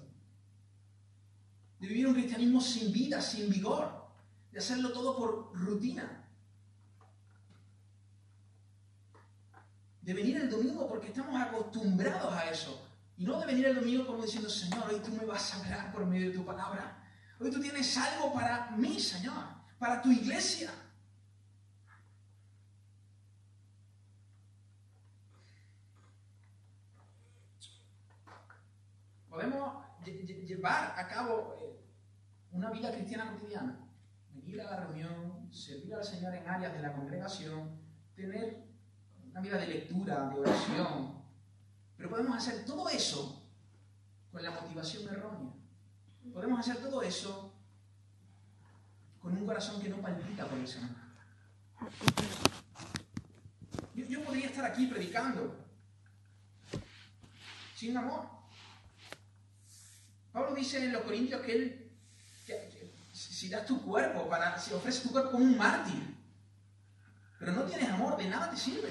De 1.79 1.87
vivir 1.87 2.07
un 2.07 2.13
cristianismo 2.13 2.59
sin 2.59 2.91
vida, 2.91 3.21
sin 3.21 3.49
vigor 3.49 4.00
de 4.51 4.59
hacerlo 4.59 4.91
todo 4.91 5.17
por 5.17 5.53
rutina. 5.53 6.27
De 10.01 10.13
venir 10.13 10.37
el 10.37 10.49
domingo 10.49 10.87
porque 10.87 11.07
estamos 11.07 11.39
acostumbrados 11.39 12.33
a 12.33 12.49
eso. 12.49 12.87
Y 13.17 13.23
no 13.23 13.39
de 13.39 13.45
venir 13.45 13.67
el 13.67 13.75
domingo 13.75 14.07
como 14.07 14.23
diciendo, 14.23 14.49
Señor, 14.49 14.89
hoy 14.89 14.99
tú 14.99 15.11
me 15.11 15.25
vas 15.25 15.53
a 15.53 15.59
hablar 15.59 15.91
por 15.93 16.05
medio 16.05 16.29
de 16.29 16.35
tu 16.35 16.45
palabra. 16.45 16.97
Hoy 17.39 17.51
tú 17.51 17.61
tienes 17.61 17.97
algo 17.97 18.33
para 18.33 18.71
mí, 18.71 18.99
Señor, 18.99 19.45
para 19.79 20.01
tu 20.01 20.11
iglesia. 20.11 20.71
Podemos 29.29 29.85
llevar 30.03 30.99
a 30.99 31.07
cabo 31.07 31.55
eh, 31.61 31.79
una 32.51 32.69
vida 32.69 32.91
cristiana 32.91 33.31
cotidiana 33.31 33.90
ir 34.53 34.61
a 34.61 34.71
la 34.71 34.79
reunión, 34.81 35.51
servir 35.51 35.93
al 35.93 36.03
Señor 36.03 36.33
en 36.35 36.47
áreas 36.47 36.73
de 36.73 36.81
la 36.81 36.93
congregación, 36.93 37.79
tener 38.15 38.63
una 39.29 39.41
vida 39.41 39.57
de 39.57 39.67
lectura, 39.67 40.29
de 40.29 40.39
oración. 40.39 41.21
Pero 41.97 42.09
podemos 42.09 42.37
hacer 42.37 42.65
todo 42.65 42.89
eso 42.89 43.49
con 44.31 44.43
la 44.43 44.51
motivación 44.51 45.07
errónea. 45.07 45.53
Podemos 46.33 46.59
hacer 46.59 46.77
todo 46.77 47.01
eso 47.01 47.53
con 49.21 49.37
un 49.37 49.45
corazón 49.45 49.81
que 49.81 49.89
no 49.89 50.01
palpita 50.01 50.45
por 50.45 50.57
el 50.57 50.67
Señor. 50.67 50.89
Yo, 53.95 54.23
podría 54.23 54.47
estar 54.47 54.65
aquí 54.65 54.87
predicando 54.87 55.55
sin 57.75 57.95
amor. 57.97 58.27
Pablo 60.31 60.55
dice 60.55 60.85
en 60.85 60.93
los 60.93 61.03
Corintios 61.03 61.41
que 61.41 61.51
él, 61.51 61.91
si 63.41 63.49
das 63.49 63.65
tu 63.65 63.81
cuerpo, 63.81 64.29
para, 64.29 64.55
si 64.59 64.71
ofreces 64.71 65.01
tu 65.01 65.09
cuerpo 65.09 65.31
como 65.31 65.45
un 65.45 65.57
mártir, 65.57 66.15
pero 67.39 67.53
no 67.53 67.63
tienes 67.63 67.89
amor, 67.89 68.15
de 68.15 68.29
nada 68.29 68.51
te 68.51 68.55
sirve. 68.55 68.89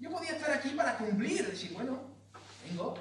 Yo 0.00 0.10
podía 0.10 0.32
estar 0.32 0.50
aquí 0.50 0.70
para 0.70 0.98
cumplir, 0.98 1.46
decir, 1.46 1.72
bueno, 1.72 2.16
vengo, 2.64 2.98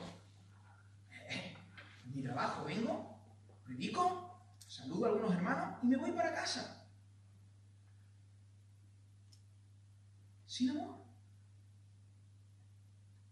mi 2.13 2.21
trabajo, 2.21 2.65
vengo, 2.65 3.19
predico, 3.65 4.45
saludo 4.67 5.05
a 5.05 5.09
algunos 5.09 5.33
hermanos 5.33 5.79
y 5.81 5.87
me 5.87 5.97
voy 5.97 6.11
para 6.11 6.35
casa. 6.35 6.85
Sin 10.45 10.69
amor. 10.69 11.03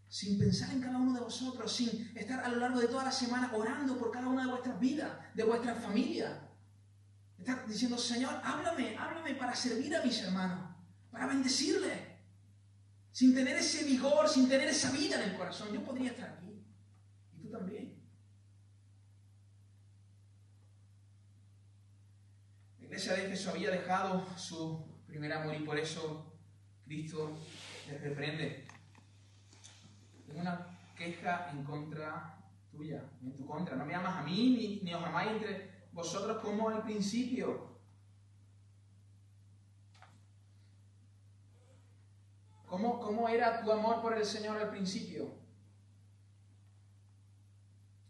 Sin 0.08 0.40
pensar 0.40 0.72
en 0.72 0.82
cada 0.82 0.98
uno 0.98 1.14
de 1.14 1.20
vosotros, 1.20 1.72
sin 1.72 2.18
estar 2.18 2.44
a 2.44 2.48
lo 2.48 2.56
largo 2.56 2.80
de 2.80 2.88
toda 2.88 3.04
la 3.04 3.12
semana 3.12 3.52
orando 3.54 3.96
por 3.96 4.10
cada 4.10 4.28
una 4.28 4.46
de 4.46 4.50
vuestras 4.50 4.80
vidas, 4.80 5.12
de 5.36 5.44
vuestra 5.44 5.76
familia. 5.76 6.49
Estar 7.40 7.66
diciendo, 7.68 7.98
Señor, 7.98 8.40
háblame, 8.44 8.96
háblame 8.98 9.34
para 9.36 9.56
servir 9.56 9.96
a 9.96 10.04
mis 10.04 10.22
hermanos, 10.22 10.76
para 11.10 11.26
bendecirles 11.28 12.10
sin 13.12 13.34
tener 13.34 13.58
ese 13.58 13.86
vigor, 13.86 14.28
sin 14.28 14.48
tener 14.48 14.68
esa 14.68 14.92
vida 14.92 15.22
en 15.22 15.32
el 15.32 15.38
corazón. 15.38 15.74
Yo 15.74 15.84
podría 15.84 16.12
estar 16.12 16.30
aquí. 16.30 16.64
Y 17.34 17.42
tú 17.42 17.50
también. 17.50 18.02
La 22.80 22.86
iglesia 22.86 23.14
de 23.14 23.30
Jesús 23.30 23.48
había 23.48 23.72
dejado 23.72 24.26
su 24.38 24.86
primer 25.08 25.34
amor 25.34 25.56
y 25.56 25.64
por 25.66 25.78
eso 25.78 26.34
Cristo 26.86 27.38
les 27.88 28.02
reprende. 28.02 28.68
Tengo 30.28 30.42
una 30.42 30.80
queja 30.96 31.50
en 31.52 31.64
contra 31.64 32.38
tuya, 32.72 33.04
en 33.22 33.36
tu 33.36 33.46
contra. 33.46 33.76
No 33.76 33.86
me 33.86 33.96
amas 33.96 34.18
a 34.18 34.24
mí 34.24 34.56
ni, 34.58 34.82
ni 34.82 34.94
os 34.94 35.04
amáis 35.04 35.32
entre 35.32 35.79
vosotros 36.00 36.38
como 36.41 36.70
al 36.70 36.82
principio. 36.84 37.68
¿Cómo, 42.68 43.28
era 43.28 43.62
tu 43.62 43.72
amor 43.72 44.02
por 44.02 44.18
el 44.18 44.24
Señor 44.24 44.58
al 44.58 44.70
principio? 44.70 45.34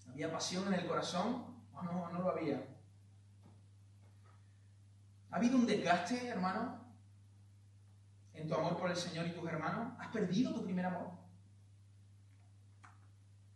¿Había 0.08 0.32
pasión 0.32 0.68
en 0.68 0.80
el 0.80 0.86
corazón 0.86 1.46
o 1.74 1.82
no, 1.82 2.10
no 2.12 2.20
lo 2.20 2.30
había? 2.30 2.64
¿Ha 5.32 5.38
habido 5.38 5.58
un 5.58 5.66
desgaste, 5.66 6.28
hermano, 6.28 6.80
en 8.34 8.48
tu 8.48 8.54
amor 8.54 8.78
por 8.78 8.92
el 8.92 8.98
Señor 8.98 9.26
y 9.26 9.32
tus 9.32 9.48
hermanos? 9.50 9.94
¿Has 10.00 10.10
perdido 10.10 10.54
tu 10.54 10.64
primer 10.64 10.86
amor? 10.86 11.12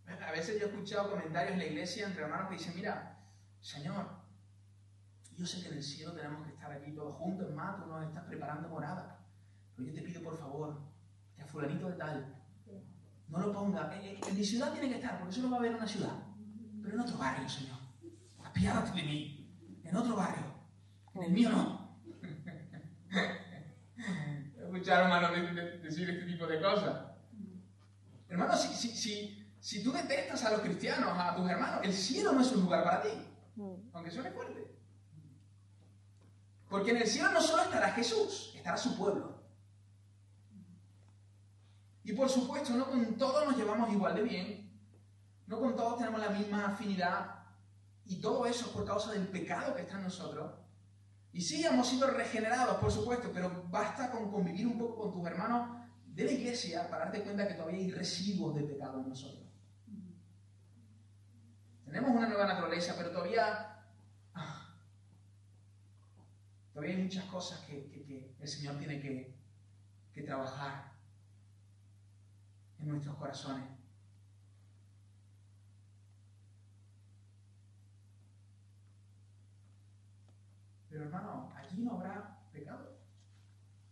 A 0.08 0.32
veces 0.32 0.60
yo 0.60 0.66
he 0.66 0.70
escuchado 0.70 1.12
comentarios 1.12 1.54
en 1.54 1.60
la 1.60 1.66
iglesia 1.66 2.08
entre 2.08 2.24
hermanos 2.24 2.50
que 2.50 2.56
dicen, 2.56 2.74
mira, 2.76 3.20
Señor, 3.62 4.23
yo 5.38 5.46
sé 5.46 5.62
que 5.62 5.70
en 5.70 5.76
el 5.76 5.84
cielo 5.84 6.14
tenemos 6.14 6.46
que 6.46 6.54
estar 6.54 6.72
aquí 6.72 6.92
todos 6.92 7.16
juntos, 7.16 7.54
más, 7.54 7.78
tú 7.78 7.90
nos 7.90 8.08
estás 8.08 8.24
preparando 8.26 8.70
morada, 8.70 9.26
pero 9.76 9.90
yo 9.90 9.94
te 9.96 10.02
pido 10.02 10.22
por 10.22 10.38
favor, 10.38 10.94
fulanito 11.54 11.88
de 11.88 11.96
tal. 11.96 12.36
No 13.30 13.40
lo 13.40 13.54
ponga. 13.54 13.92
En, 13.96 14.36
mi 14.36 14.44
ciudad 14.44 14.72
tiene 14.72 14.90
que 14.90 14.96
estar, 14.96 15.20
porque 15.20 15.34
eso 15.34 15.44
no 15.44 15.52
va 15.52 15.58
a 15.58 15.60
haber 15.60 15.72
en 15.72 15.78
una 15.78 15.88
ciudad. 15.88 16.14
Pero 16.82 16.96
en 16.96 17.00
otro 17.00 17.18
barrio, 17.18 17.48
Señor. 17.48 17.78
Apiádate 18.44 18.92
de 19.00 19.04
mí. 19.04 19.48
En 19.84 19.96
otro 19.96 20.16
barrio. 20.16 20.44
En 21.14 21.24
el 21.24 21.32
mío 21.32 21.50
no. 21.50 22.00
Escucharon 24.58 25.12
hermano 25.12 25.32
decir 25.84 26.10
este 26.10 26.26
tipo 26.26 26.48
de 26.48 26.60
cosas. 26.60 27.12
Hermano, 28.28 28.58
si, 28.58 28.74
si, 28.74 28.90
si, 28.90 29.48
si 29.60 29.84
tú 29.84 29.92
detestas 29.92 30.44
a 30.46 30.52
los 30.52 30.62
cristianos, 30.62 31.12
a 31.16 31.36
tus 31.36 31.48
hermanos, 31.48 31.82
el 31.84 31.94
cielo 31.94 32.32
no 32.32 32.42
es 32.42 32.52
un 32.52 32.64
lugar 32.64 32.84
para 32.84 33.04
ti. 33.04 33.10
Aunque 33.94 34.10
suene 34.10 34.32
fuerte. 34.32 34.73
Porque 36.74 36.90
en 36.90 36.98
el 36.98 37.08
cielo 37.08 37.30
no 37.32 37.40
solo 37.40 37.62
estará 37.62 37.92
Jesús, 37.92 38.52
estará 38.56 38.76
su 38.78 38.98
pueblo. 38.98 39.44
Y 42.04 42.14
por 42.14 42.28
supuesto, 42.28 42.74
no 42.74 42.90
con 42.90 43.16
todos 43.16 43.46
nos 43.46 43.56
llevamos 43.56 43.94
igual 43.94 44.16
de 44.16 44.24
bien, 44.24 44.72
no 45.46 45.60
con 45.60 45.76
todos 45.76 46.00
tenemos 46.00 46.20
la 46.20 46.30
misma 46.30 46.66
afinidad, 46.66 47.46
y 48.06 48.20
todo 48.20 48.48
eso 48.48 48.66
es 48.66 48.72
por 48.72 48.88
causa 48.88 49.12
del 49.12 49.28
pecado 49.28 49.76
que 49.76 49.84
está 49.84 49.98
en 49.98 50.06
nosotros. 50.06 50.52
Y 51.32 51.42
sí, 51.42 51.64
hemos 51.64 51.88
sido 51.88 52.08
regenerados, 52.08 52.78
por 52.78 52.92
supuesto, 52.92 53.30
pero 53.32 53.68
basta 53.70 54.10
con 54.10 54.32
convivir 54.32 54.66
un 54.66 54.80
poco 54.80 54.96
con 55.00 55.12
tus 55.12 55.28
hermanos 55.28 55.78
de 56.08 56.24
la 56.24 56.32
iglesia 56.32 56.90
para 56.90 57.06
darte 57.06 57.22
cuenta 57.22 57.48
que 57.48 57.54
todavía 57.54 57.82
hay 57.82 57.92
residuos 57.92 58.56
de 58.56 58.64
pecado 58.64 59.00
en 59.00 59.10
nosotros. 59.10 59.48
Tenemos 61.86 62.10
una 62.10 62.30
nueva 62.30 62.48
naturaleza, 62.48 62.96
pero 62.98 63.12
todavía, 63.12 63.86
ah, 64.34 64.64
hay 66.92 66.98
muchas 66.98 67.26
cosas 67.26 67.60
que, 67.62 68.36
el 68.40 68.48
Señor 68.48 68.78
tiene 68.78 69.00
que, 69.00 69.34
que 70.14 70.22
trabajar 70.24 70.92
en 72.80 72.90
nuestros 72.90 73.16
corazones. 73.16 73.66
Pero 80.90 81.06
hermano, 81.06 81.52
allí 81.56 81.82
no 81.82 81.94
habrá 81.94 82.38
pecado. 82.52 83.00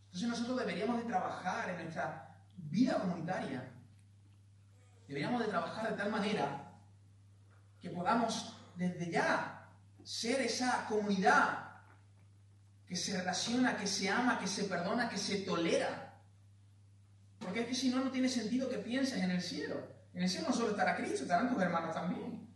Entonces 0.05 0.29
nosotros 0.29 0.59
deberíamos 0.59 0.97
de 0.97 1.05
trabajar 1.05 1.69
en 1.69 1.77
nuestra 1.77 2.37
vida 2.57 2.99
comunitaria. 2.99 3.71
Deberíamos 5.07 5.41
de 5.41 5.47
trabajar 5.47 5.89
de 5.89 5.97
tal 5.97 6.11
manera 6.11 6.73
que 7.81 7.89
podamos 7.89 8.55
desde 8.75 9.09
ya 9.09 9.67
ser 10.03 10.41
esa 10.41 10.85
comunidad 10.87 11.70
que 12.91 12.97
se 12.97 13.17
relaciona, 13.17 13.77
que 13.77 13.87
se 13.87 14.09
ama, 14.09 14.37
que 14.37 14.47
se 14.47 14.65
perdona, 14.65 15.07
que 15.07 15.17
se 15.17 15.37
tolera 15.43 16.11
porque 17.41 17.61
es 17.61 17.67
que 17.67 17.75
si 17.75 17.89
no, 17.89 18.03
no 18.03 18.11
tiene 18.11 18.29
sentido 18.29 18.69
que 18.69 18.77
pienses 18.77 19.21
en 19.21 19.31
el 19.31 19.41
cielo. 19.41 19.75
En 20.13 20.21
el 20.21 20.29
cielo 20.29 20.49
no 20.49 20.55
solo 20.55 20.71
estará 20.71 20.95
Cristo, 20.95 21.23
estarán 21.23 21.51
tus 21.51 21.61
hermanos 21.61 21.93
también. 21.93 22.47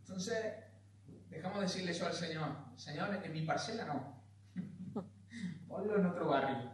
Entonces, 0.00 0.36
dejamos 1.30 1.62
decirle 1.62 1.92
eso 1.92 2.06
al 2.06 2.12
Señor. 2.12 2.54
Señor, 2.76 3.18
en 3.24 3.32
mi 3.32 3.42
parcela 3.42 3.86
no. 3.86 4.22
Ponlo 5.68 5.96
en 5.98 6.06
otro 6.06 6.28
barrio. 6.28 6.70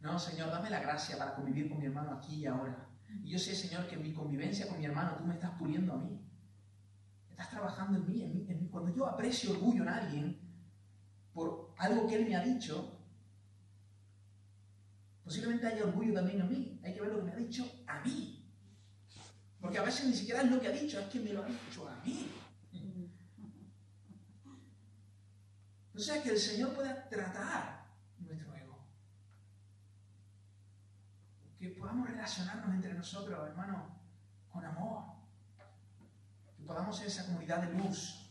No, 0.00 0.18
Señor, 0.18 0.50
dame 0.50 0.70
la 0.70 0.80
gracia 0.80 1.18
para 1.18 1.34
convivir 1.34 1.68
con 1.68 1.78
mi 1.78 1.86
hermano 1.86 2.12
aquí 2.12 2.36
y 2.36 2.46
ahora. 2.46 2.88
Y 3.22 3.30
yo 3.30 3.38
sé, 3.38 3.54
Señor, 3.54 3.86
que 3.86 3.96
en 3.96 4.02
mi 4.02 4.14
convivencia 4.14 4.66
con 4.66 4.78
mi 4.78 4.86
hermano 4.86 5.16
tú 5.16 5.24
me 5.24 5.34
estás 5.34 5.50
puliendo 5.58 5.92
a 5.92 5.98
mí. 5.98 6.25
Estás 7.36 7.50
trabajando 7.50 7.98
en 7.98 8.06
mí, 8.06 8.22
en 8.22 8.50
en. 8.50 8.68
Cuando 8.68 8.94
yo 8.94 9.06
aprecio 9.06 9.50
orgullo 9.50 9.82
en 9.82 9.88
alguien 9.88 10.40
por 11.34 11.74
algo 11.76 12.06
que 12.06 12.16
él 12.16 12.26
me 12.26 12.34
ha 12.34 12.42
dicho, 12.42 12.96
Posiblemente 15.26 15.66
haya 15.66 15.82
orgullo 15.82 16.14
también 16.14 16.40
a 16.40 16.44
mí. 16.44 16.80
Hay 16.84 16.94
que 16.94 17.00
ver 17.00 17.10
lo 17.10 17.18
que 17.18 17.24
me 17.24 17.32
ha 17.32 17.36
dicho 17.36 17.68
a 17.88 17.98
mí. 17.98 18.48
Porque 19.60 19.78
a 19.78 19.82
veces 19.82 20.06
ni 20.06 20.12
siquiera 20.12 20.42
es 20.42 20.50
lo 20.52 20.60
que 20.60 20.68
ha 20.68 20.70
dicho, 20.70 21.00
es 21.00 21.06
que 21.08 21.18
me 21.18 21.32
lo 21.32 21.42
ha 21.42 21.46
dicho 21.46 21.88
a 21.88 21.96
mí. 22.04 22.30
Entonces, 25.86 26.22
que 26.22 26.30
el 26.30 26.38
Señor 26.38 26.74
pueda 26.74 27.08
tratar 27.08 27.88
nuestro 28.20 28.54
ego. 28.54 28.86
Que 31.58 31.70
podamos 31.70 32.08
relacionarnos 32.08 32.72
entre 32.72 32.94
nosotros, 32.94 33.48
hermanos, 33.48 33.82
con 34.48 34.64
amor. 34.64 35.15
Podamos 36.66 36.96
ser 36.96 37.06
esa 37.06 37.24
comunidad 37.26 37.62
de 37.62 37.72
luz 37.74 38.26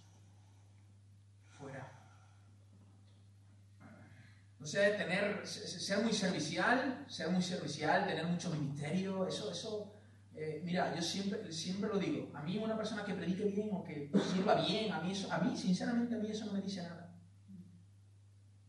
Entonces, 4.65 4.97
tener, 4.97 5.45
ser 5.45 5.99
muy 5.99 6.11
servicial, 6.11 7.05
ser 7.07 7.29
muy 7.29 7.43
servicial, 7.43 8.07
tener 8.07 8.25
mucho 8.25 8.49
ministerio, 8.49 9.27
eso, 9.27 9.51
eso, 9.51 9.93
eh, 10.33 10.59
mira, 10.65 10.95
yo 10.95 11.03
siempre, 11.03 11.51
siempre 11.51 11.87
lo 11.87 11.99
digo, 11.99 12.35
a 12.35 12.41
mí 12.41 12.57
una 12.57 12.75
persona 12.75 13.05
que 13.05 13.13
predique 13.13 13.43
bien 13.43 13.69
o 13.71 13.83
que 13.83 14.09
sirva 14.33 14.55
bien, 14.55 14.91
a 14.91 15.01
mí, 15.01 15.11
eso, 15.11 15.31
a 15.31 15.37
mí, 15.37 15.55
sinceramente, 15.55 16.15
a 16.15 16.17
mí 16.17 16.31
eso 16.31 16.47
no 16.47 16.53
me 16.53 16.61
dice 16.61 16.81
nada. 16.81 17.15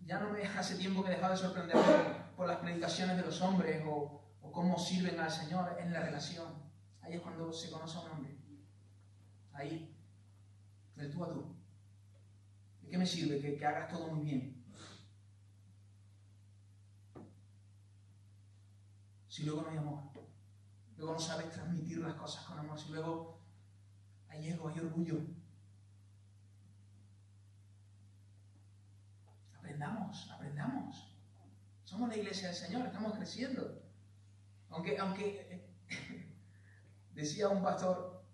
Ya 0.04 0.20
no 0.20 0.28
me 0.28 0.42
hace 0.58 0.74
tiempo 0.74 1.02
que 1.02 1.12
he 1.12 1.14
dejado 1.14 1.32
de 1.32 1.38
sorprenderme 1.38 1.82
por, 2.36 2.46
las 2.46 2.58
predicaciones 2.58 3.16
de 3.16 3.22
los 3.22 3.40
hombres 3.40 3.82
o, 3.86 4.20
o, 4.42 4.52
cómo 4.52 4.78
sirven 4.78 5.18
al 5.18 5.30
Señor 5.30 5.78
en 5.80 5.94
la 5.94 6.00
relación. 6.00 6.62
Ahí 7.00 7.14
es 7.14 7.22
cuando 7.22 7.50
se 7.54 7.70
conoce 7.70 7.96
a 7.96 8.00
un 8.02 8.10
hombre. 8.10 8.36
Ahí, 9.57 9.96
del 10.94 11.11
tú 11.11 11.24
a 11.24 11.32
tú. 11.32 11.57
¿De 12.82 12.88
qué 12.90 12.98
me 12.98 13.07
sirve 13.07 13.40
que, 13.40 13.57
que 13.57 13.66
hagas 13.66 13.88
todo 13.88 14.09
muy 14.09 14.24
bien? 14.24 14.57
si 19.36 19.42
luego 19.42 19.61
no 19.61 19.68
hay 19.68 19.76
amor? 19.76 20.00
Luego 20.96 21.12
no 21.12 21.18
sabes 21.18 21.50
transmitir 21.50 21.98
las 21.98 22.14
cosas 22.14 22.42
con 22.46 22.59
amor, 22.59 22.80
si 22.80 22.90
luego 22.90 23.38
hay 24.28 24.48
ego, 24.48 24.68
hay 24.70 24.78
orgullo. 24.78 25.20
Aprendamos, 29.59 30.30
aprendamos. 30.30 31.14
Somos 31.84 32.09
la 32.09 32.16
iglesia 32.16 32.48
del 32.48 32.57
Señor, 32.57 32.86
estamos 32.86 33.12
creciendo. 33.12 33.82
Aunque, 34.70 34.96
aunque 34.96 35.68
decía 37.14 37.50
un 37.50 37.62
pastor, 37.62 38.24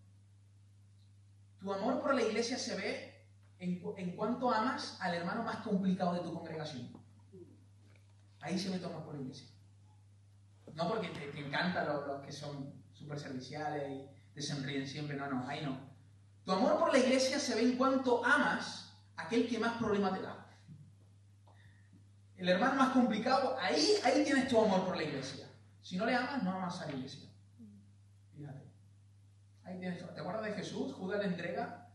tu 1.62 1.72
amor 1.72 2.02
por 2.02 2.14
la 2.14 2.22
iglesia 2.22 2.58
se 2.58 2.74
ve 2.74 3.26
en, 3.58 3.80
en 3.96 4.16
cuanto 4.16 4.50
amas 4.50 4.98
al 5.00 5.14
hermano 5.14 5.44
más 5.44 5.58
complicado 5.58 6.14
de 6.14 6.20
tu 6.20 6.34
congregación. 6.34 6.90
Ahí 8.40 8.58
se 8.58 8.70
ve 8.70 8.78
tu 8.78 8.86
amor 8.86 9.04
por 9.04 9.14
la 9.14 9.20
iglesia. 9.20 9.48
No 10.74 10.88
porque 10.88 11.08
te, 11.08 11.38
encantan 11.38 11.86
los, 11.86 12.20
que 12.24 12.32
son 12.32 12.74
súper 12.92 13.20
serviciales 13.20 13.90
y 13.90 14.34
te 14.34 14.42
sonríen 14.42 14.86
siempre, 14.86 15.16
no, 15.16 15.28
no, 15.28 15.46
ahí 15.48 15.64
no. 15.64 15.78
Tu 16.44 16.50
amor 16.50 16.78
por 16.78 16.92
la 16.92 16.98
iglesia 16.98 17.38
se 17.38 17.54
ve 17.54 17.62
en 17.62 17.76
cuanto 17.76 18.24
amas 18.24 18.92
aquel 19.16 19.48
que 19.48 19.60
más 19.60 19.76
problema 19.78 20.12
te 20.12 20.22
da. 20.22 20.48
El 22.36 22.48
hermano 22.48 22.74
más 22.74 22.92
complicado, 22.92 23.56
ahí, 23.60 23.94
ahí 24.02 24.24
tienes 24.24 24.48
tu 24.48 24.60
amor 24.60 24.84
por 24.84 24.96
la 24.96 25.04
iglesia. 25.04 25.46
Si 25.80 25.96
no 25.96 26.06
le 26.06 26.16
amas, 26.16 26.42
no 26.42 26.50
amas 26.50 26.80
a 26.80 26.86
la 26.86 26.92
iglesia. 26.92 27.31
¿Te 29.80 30.20
acuerdas 30.20 30.44
de 30.44 30.52
Jesús? 30.52 30.92
Judas 30.94 31.20
le 31.20 31.26
entrega 31.26 31.88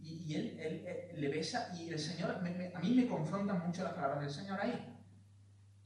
y, 0.00 0.34
él, 0.34 1.12
le 1.16 1.28
besa 1.28 1.72
y 1.76 1.88
el 1.88 1.98
Señor, 1.98 2.30
a 2.30 2.80
mí 2.80 2.94
me 2.94 3.08
confrontan 3.08 3.66
mucho 3.66 3.84
las 3.84 3.94
palabras 3.94 4.20
del 4.20 4.30
Señor 4.30 4.60
ahí 4.60 4.90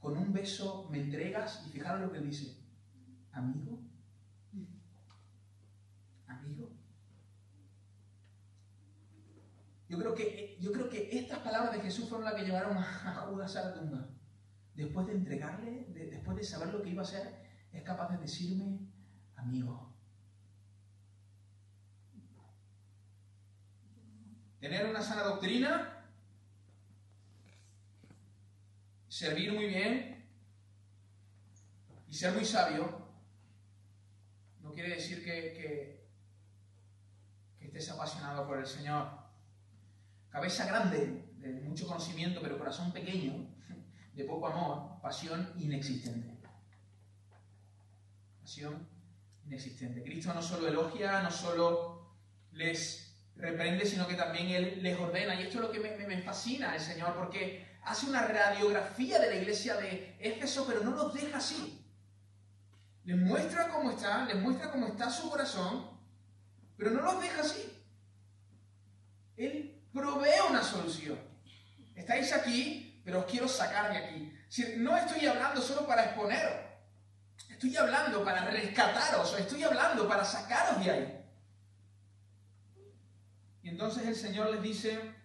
con 0.05 0.19
un 0.19 0.31
beso 0.31 0.87
me 0.91 0.99
entregas 0.99 1.63
y 1.65 1.71
fijaros 1.71 2.01
lo 2.01 2.11
que 2.11 2.19
dice, 2.19 2.63
amigo, 3.31 3.81
amigo. 6.27 6.71
Yo 9.89 9.97
creo 9.97 10.13
que, 10.13 10.57
yo 10.61 10.71
creo 10.71 10.89
que 10.89 11.17
estas 11.17 11.39
palabras 11.39 11.73
de 11.73 11.81
Jesús 11.81 12.07
fueron 12.07 12.25
las 12.25 12.35
que 12.35 12.45
llevaron 12.45 12.77
a 12.77 13.27
Judas 13.27 13.55
a 13.55 13.65
la 13.65 13.73
tumba. 13.73 14.09
Después 14.75 15.07
de 15.07 15.13
entregarle, 15.13 15.87
después 15.89 16.37
de 16.37 16.43
saber 16.43 16.71
lo 16.71 16.83
que 16.83 16.91
iba 16.91 17.01
a 17.01 17.05
hacer, 17.05 17.41
es 17.71 17.81
capaz 17.81 18.09
de 18.09 18.19
decirme, 18.19 18.87
amigo. 19.35 19.94
Tener 24.65 24.87
una 24.87 25.03
sana 25.03 25.21
doctrina 25.21 26.03
servir 29.07 29.53
muy 29.53 29.67
bien 29.67 30.27
y 32.07 32.13
ser 32.15 32.33
muy 32.33 32.43
sabio 32.43 33.13
no 34.61 34.73
quiere 34.73 34.95
decir 34.95 35.23
que, 35.23 36.09
estés 37.59 37.91
apasionado 37.91 38.47
por 38.47 38.57
el 38.57 38.65
Señor. 38.65 39.07
Cabeza 40.29 40.65
grande, 40.65 41.29
de 41.37 41.61
mucho 41.61 41.85
conocimiento, 41.85 42.41
pero 42.41 42.57
corazón 42.57 42.91
pequeño, 42.91 43.47
de 44.15 44.23
poco 44.23 44.47
amor, 44.47 44.99
pasión 44.99 45.53
inexistente. 45.59 46.39
Pasión 48.41 48.89
inexistente. 49.45 50.01
Cristo 50.01 50.33
no 50.33 50.41
solo 50.41 50.67
elogia, 50.67 51.21
no 51.21 51.29
solo 51.29 52.15
les 52.51 53.04
reprende, 53.37 53.85
sino 53.85 54.07
que 54.07 54.15
también 54.15 54.47
Él 54.49 54.79
les 54.81 54.97
ordena. 54.97 55.35
Y 55.35 55.43
esto 55.43 55.57
es 55.57 55.61
lo 55.61 55.71
que 55.71 55.79
me, 55.79 56.21
fascina 56.21 56.75
el 56.75 56.81
Señor, 56.81 57.15
porque 57.15 57.77
hace 57.83 58.07
una 58.07 58.21
radiografía 58.21 59.19
de 59.19 59.29
la 59.29 59.35
iglesia 59.35 59.75
de 59.75 60.15
Éfeso, 60.19 60.65
pero 60.65 60.81
no 60.81 60.91
los 60.91 61.13
deja 61.13 61.37
así. 61.37 61.81
Les 63.03 63.17
muestra 63.17 63.69
cómo 63.69 63.91
está, 63.91 64.25
les 64.25 64.37
muestra 64.37 64.71
cómo 64.71 64.87
está 64.87 65.09
su 65.09 65.29
corazón, 65.29 65.91
pero 66.77 66.91
no 66.91 67.01
los 67.01 67.21
deja 67.21 67.41
así. 67.41 67.71
Él 69.37 69.83
provee 69.93 70.49
una 70.49 70.63
solución. 70.63 71.19
Estáis 71.93 72.33
aquí, 72.33 73.01
pero 73.05 73.19
os 73.19 73.25
quiero 73.25 73.47
sacar 73.47 73.91
de 73.91 73.97
aquí. 73.97 74.33
no 74.77 74.97
estoy 74.97 75.27
hablando 75.27 75.61
solo 75.61 75.85
para 75.85 76.05
exponeros. 76.05 76.65
Estoy 77.49 77.75
hablando 77.77 78.23
para 78.23 78.45
rescataros, 78.45 79.39
estoy 79.39 79.63
hablando 79.63 80.07
para 80.07 80.25
sacaros 80.25 80.83
de 80.83 80.91
ahí. 80.91 81.24
Y 83.65 83.69
entonces 83.69 84.05
el 84.05 84.15
Señor 84.15 84.51
les 84.51 84.61
dice, 84.61 85.15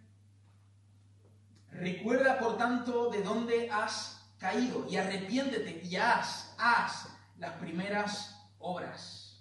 Recuerda, 1.73 2.39
por 2.39 2.57
tanto, 2.57 3.11
de 3.11 3.23
dónde 3.23 3.71
has 3.71 4.23
caído 4.39 4.87
y 4.89 4.97
arrepiéntete 4.97 5.83
y 5.85 5.97
haz, 5.97 6.55
haz 6.57 7.09
las 7.39 7.53
primeras 7.59 8.35
obras. 8.59 9.37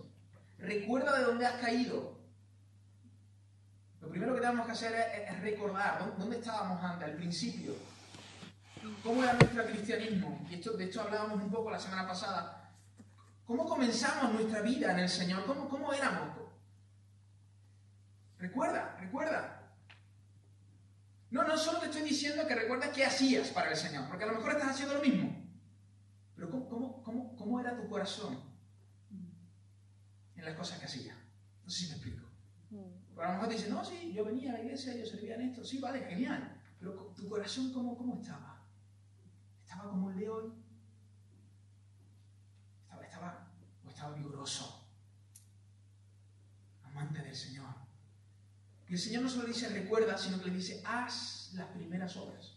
Recuerda 0.57 1.17
de 1.17 1.23
dónde 1.23 1.45
has 1.45 1.61
caído. 1.61 2.19
Lo 4.01 4.09
primero 4.09 4.35
que 4.35 4.41
tenemos 4.41 4.65
que 4.65 4.73
hacer 4.73 4.93
es, 5.29 5.39
recordar 5.39 6.13
dónde 6.17 6.37
estábamos 6.37 6.83
antes, 6.83 7.07
al 7.07 7.15
principio. 7.15 7.75
¿Cómo 9.01 9.23
era 9.23 9.31
nuestro 9.31 9.65
cristianismo? 9.65 10.45
Y 10.49 10.55
esto, 10.55 10.73
de 10.73 10.83
esto 10.83 10.99
hablábamos 10.99 11.41
un 11.41 11.49
poco 11.49 11.71
la 11.71 11.79
semana 11.79 12.05
pasada. 12.05 12.69
¿Cómo 13.45 13.65
comenzamos 13.65 14.33
nuestra 14.33 14.61
vida 14.61 14.91
en 14.91 14.99
el 14.99 15.09
Señor? 15.09 15.45
¿Cómo, 15.45 15.69
cómo 15.69 15.93
éramos? 15.93 16.48
Recuerda, 18.39 18.95
recuerda. 18.99 19.59
No, 21.29 21.43
no 21.43 21.57
solo 21.57 21.79
te 21.79 21.87
estoy 21.87 22.01
diciendo 22.01 22.47
que 22.47 22.55
recuerdes 22.55 22.89
qué 22.89 23.05
hacías 23.05 23.49
para 23.49 23.69
el 23.69 23.77
Señor, 23.77 24.07
porque 24.07 24.23
a 24.23 24.27
lo 24.27 24.35
mejor 24.35 24.53
estás 24.53 24.71
haciendo 24.71 24.95
lo 24.95 25.01
mismo. 25.01 25.35
Pero 26.35 26.49
¿cómo, 26.49 27.59
era 27.59 27.75
tu 27.75 27.87
corazón 27.87 28.39
en 30.35 30.45
las 30.45 30.55
cosas 30.55 30.79
que 30.79 30.85
hacías? 30.85 31.17
No 31.63 31.69
sé 31.69 31.81
si 31.81 31.87
me 31.87 31.93
explico. 31.95 32.25
Pero 32.69 33.21
a 33.21 33.27
lo 33.27 33.33
mejor 33.33 33.49
te 33.49 33.55
dicen, 33.55 33.71
no, 33.71 33.83
sí, 33.83 34.13
yo 34.13 34.23
venía 34.23 34.51
a 34.51 34.53
la 34.53 34.61
iglesia, 34.61 34.95
yo 34.95 35.05
servía 35.05 35.35
en 35.35 35.41
esto. 35.41 35.63
Sí, 35.63 35.79
vale, 35.79 36.05
genial. 36.05 36.55
Pero 36.79 37.13
tu 37.15 37.27
corazón, 37.27 37.73
¿cómo, 37.73 37.97
cómo 37.97 38.21
estaba? 38.21 38.65
¿Estaba 39.61 39.89
como 39.89 40.07
un 40.07 40.17
león? 40.17 40.63
¿Estaba, 42.83 43.03
estaba, 43.03 43.51
o 43.85 43.89
estaba 43.89 44.15
vigoroso? 44.15 44.87
Amante 46.85 47.21
del 47.21 47.35
Señor. 47.35 47.78
Y 48.89 48.93
el 48.93 48.99
Señor 48.99 49.21
no 49.21 49.29
solo 49.29 49.47
dice 49.47 49.69
recuerda, 49.69 50.17
sino 50.17 50.39
que 50.39 50.49
le 50.49 50.55
dice 50.55 50.81
haz 50.83 51.51
las 51.53 51.67
primeras 51.67 52.17
obras. 52.17 52.55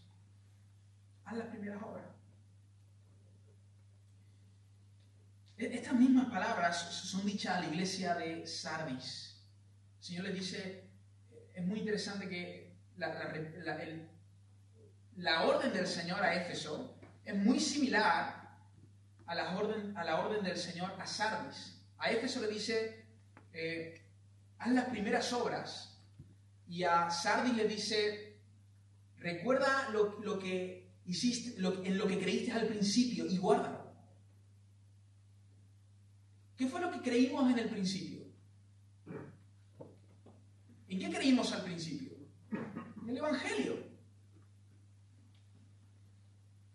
Haz 1.25 1.37
las 1.37 1.47
primeras 1.47 1.81
obras. 1.83 2.05
E-, 5.59 5.75
estas 5.75 5.93
mismas 5.93 6.31
palabras 6.31 6.75
son 6.91 7.23
dichas 7.23 7.57
a 7.57 7.59
la 7.59 7.67
iglesia 7.67 8.15
de 8.15 8.47
Sardis. 8.47 9.43
El 9.99 10.03
Señor 10.03 10.23
le 10.25 10.33
dice, 10.33 10.89
es 11.53 11.63
muy 11.63 11.79
interesante 11.79 12.27
que 12.27 12.73
la, 12.97 13.09
orden 15.43 15.71
del 15.71 15.87
Señor 15.87 16.23
a 16.23 16.33
Éfeso 16.33 16.97
es 17.23 17.35
muy 17.35 17.59
similar 17.59 18.57
a 19.27 19.35
la 19.35 19.55
orden, 19.55 19.95
a 19.95 20.03
la 20.03 20.19
orden 20.19 20.43
del 20.43 20.57
Señor 20.57 20.91
a 20.99 21.05
Sardis. 21.05 21.79
A 21.99 22.09
Éfeso 22.09 22.41
le 22.41 22.47
dice, 22.47 23.05
eh, 23.53 24.01
haz 24.57 24.71
las 24.71 24.85
primeras 24.85 25.31
obras 25.31 25.92
y 26.73 26.83
a 26.83 27.07
Sardi 27.11 27.51
le 27.51 27.67
dice, 27.67 28.41
recuerda 29.17 29.89
lo, 29.91 30.39
que 30.39 30.91
hiciste, 31.05 31.61
en 31.61 31.97
lo 31.99 32.07
que 32.07 32.17
creíste 32.17 32.51
al 32.51 32.65
principio 32.65 33.27
y 33.27 33.37
guárdalo. 33.37 33.93
¿Qué 36.57 36.67
fue 36.67 36.81
lo 36.81 36.89
que 36.89 37.01
creímos 37.01 37.51
en 37.51 37.59
el 37.59 37.69
principio? 37.69 38.25
¿En 40.87 40.97
qué 40.97 41.11
creímos 41.11 41.53
al 41.53 41.63
principio? 41.63 42.13
En 43.03 43.09
el 43.09 43.17
Evangelio. 43.17 43.75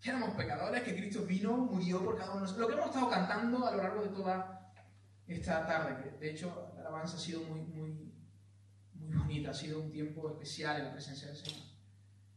Que 0.01 0.11
éramos 0.11 0.36
pecadores, 0.36 0.84
que 0.84 0.94
Cristo 0.94 1.26
vino, 1.26 1.57
murió 1.57 2.05
por 2.05 2.16
cada 2.16 2.30
uno 2.30 2.36
de 2.36 2.42
nosotros. 2.42 2.61
Lo 2.61 2.68
que 2.68 2.80
hemos 2.80 2.94
estado 2.94 3.11
cantando 3.11 3.66
a 3.66 3.72
lo 3.72 3.78
largo 3.78 4.03
de 4.03 4.11
toda 4.11 4.72
esta 5.26 5.66
tarde, 5.66 6.05
que 6.05 6.18
de 6.18 6.30
hecho 6.30 6.70
la 6.76 6.82
alabanza 6.82 7.16
ha 7.16 7.20
sido 7.20 7.42
muy, 7.42 7.62
muy, 7.62 8.07
muy 9.09 9.16
bonita, 9.16 9.50
ha 9.50 9.54
sido 9.54 9.80
un 9.80 9.90
tiempo 9.90 10.28
especial 10.30 10.78
en 10.78 10.84
la 10.86 10.92
presencia 10.92 11.28
del 11.28 11.36
Señor. 11.36 11.62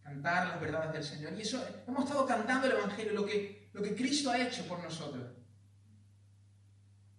Cantar 0.01 0.47
las 0.47 0.61
verdades 0.61 0.93
del 0.93 1.03
Señor. 1.03 1.33
Y 1.37 1.41
eso, 1.41 1.63
hemos 1.87 2.05
estado 2.05 2.25
cantando 2.25 2.67
el 2.67 2.73
Evangelio, 2.73 3.13
lo 3.13 3.25
que, 3.25 3.69
lo 3.73 3.81
que 3.81 3.95
Cristo 3.95 4.31
ha 4.31 4.41
hecho 4.41 4.65
por 4.67 4.81
nosotros. 4.81 5.37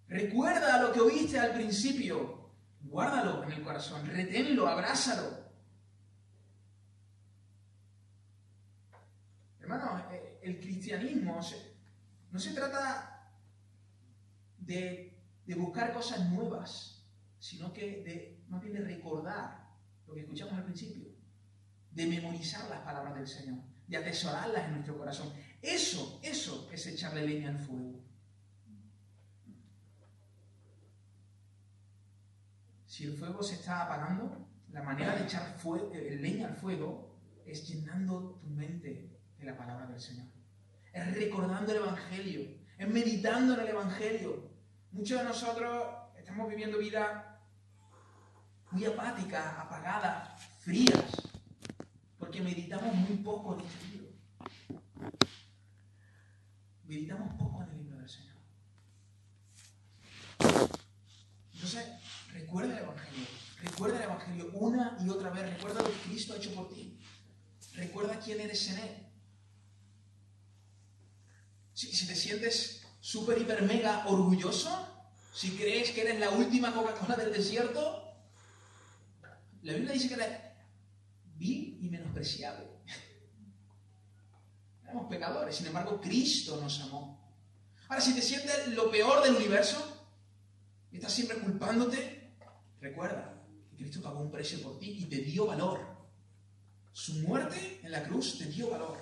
Recuerda 0.09 0.83
lo 0.83 0.93
que 0.93 1.01
oíste 1.01 1.39
al 1.39 1.53
principio, 1.53 2.51
guárdalo 2.83 3.45
en 3.45 3.53
el 3.53 3.63
corazón, 3.63 4.07
reténlo, 4.07 4.67
abrázalo. 4.67 5.43
Hermano, 9.61 10.07
eh, 10.13 10.41
el 10.43 10.59
cristianismo 10.59 11.41
no 12.31 12.39
se 12.39 12.53
trata 12.53 13.31
de, 14.59 15.19
de 15.47 15.55
buscar 15.55 15.93
cosas 15.93 16.29
nuevas, 16.31 17.03
sino 17.39 17.73
que 17.73 18.03
de 18.03 18.42
más 18.53 18.61
bien 18.61 18.75
de 18.75 18.85
recordar 18.85 19.67
lo 20.07 20.13
que 20.13 20.21
escuchamos 20.21 20.53
al 20.53 20.65
principio, 20.65 21.09
de 21.91 22.07
memorizar 22.07 22.69
las 22.69 22.81
palabras 22.81 23.15
del 23.15 23.27
Señor, 23.27 23.59
de 23.89 23.97
atesorarlas 23.97 24.67
en 24.67 24.73
nuestro 24.73 24.99
corazón. 24.99 25.33
Eso, 25.63 26.21
eso 26.23 26.69
es 26.71 26.87
echarle 26.87 27.27
leña 27.27 27.49
al 27.49 27.59
fuego. 27.59 27.99
Si 32.85 33.05
el 33.05 33.17
fuego 33.17 33.43
se 33.43 33.55
está 33.55 33.85
apagando, 33.87 34.47
la 34.71 34.83
manera 34.83 35.17
de 35.17 35.25
echar 35.25 35.57
eh, 35.95 36.19
leña 36.21 36.49
al 36.49 36.55
fuego 36.55 37.19
es 37.47 37.67
llenando 37.67 38.39
tu 38.43 38.49
mente 38.49 39.19
de 39.39 39.45
la 39.47 39.57
palabra 39.57 39.87
del 39.87 40.01
Señor. 40.01 40.27
Es 40.93 41.15
recordando 41.15 41.73
el 41.73 41.79
Evangelio, 41.79 42.59
es 42.77 42.89
meditando 42.89 43.55
en 43.55 43.61
el 43.61 43.69
Evangelio. 43.69 44.51
Muchos 44.91 45.21
de 45.21 45.25
nosotros 45.25 45.87
estamos 46.19 46.51
viviendo 46.51 46.77
vida 46.77 47.32
muy 48.73 48.87
apática, 48.87 49.61
apagada, 49.61 50.37
frías, 50.61 51.05
porque 52.19 52.41
meditamos 52.41 52.95
muy 52.95 53.19
poco 53.19 53.59
en 53.59 53.67
este 53.67 53.89
libro. 53.89 54.13
Meditamos 56.85 57.35
poco 57.39 57.63
en 57.63 57.69
el 57.71 57.79
libro 57.79 57.99
del 57.99 58.09
Señor. 58.09 58.37
Entonces, 61.53 61.87
recuerda 62.33 62.79
el 62.79 62.85
Evangelio, 62.85 63.27
recuerda 63.63 63.97
el 63.99 64.05
Evangelio 64.05 64.51
una 64.55 64.97
y 65.05 65.09
otra 65.11 65.31
vez, 65.31 65.55
recuerda 65.55 65.83
lo 65.83 65.89
que 65.89 66.09
Cristo 66.09 66.33
ha 66.33 66.37
hecho 66.37 66.55
por 66.55 66.73
ti, 66.73 66.99
recuerda 67.75 68.19
quién 68.19 68.41
eres 68.41 68.69
en 68.71 68.79
Él. 68.79 69.07
Si, 71.75 71.93
si 71.93 72.07
te 72.07 72.15
sientes 72.15 72.87
súper, 73.01 73.39
hiper, 73.39 73.63
mega 73.63 74.07
orgulloso, 74.07 74.89
si 75.35 75.57
crees 75.57 75.91
que 75.91 76.03
eres 76.03 76.21
la 76.21 76.31
última 76.31 76.73
Coca-Cola 76.73 77.17
del 77.17 77.33
desierto, 77.33 78.02
la 79.63 79.75
Biblia 79.75 79.93
dice 79.93 80.09
que 80.09 80.15
eres 80.15 80.41
vil 81.37 81.79
y 81.81 81.89
menospreciable. 81.89 82.67
Éramos 84.85 85.09
pecadores, 85.09 85.57
sin 85.57 85.67
embargo, 85.67 86.01
Cristo 86.01 86.61
nos 86.61 86.81
amó. 86.81 87.21
Ahora, 87.89 88.01
si 88.01 88.15
te 88.15 88.23
sientes 88.23 88.69
lo 88.69 88.91
peor 88.91 89.23
del 89.23 89.37
universo 89.37 90.07
y 90.91 90.97
estás 90.97 91.13
siempre 91.13 91.39
culpándote, 91.39 92.35
recuerda 92.81 93.35
que 93.71 93.77
Cristo 93.77 94.03
pagó 94.03 94.21
un 94.21 94.31
precio 94.31 94.61
por 94.63 94.79
ti 94.79 94.97
y 94.99 95.05
te 95.07 95.19
dio 95.19 95.47
valor. 95.47 95.81
Su 96.93 97.15
muerte 97.21 97.81
en 97.83 97.93
la 97.93 98.03
cruz 98.03 98.39
te 98.39 98.47
dio 98.47 98.71
valor. 98.71 98.99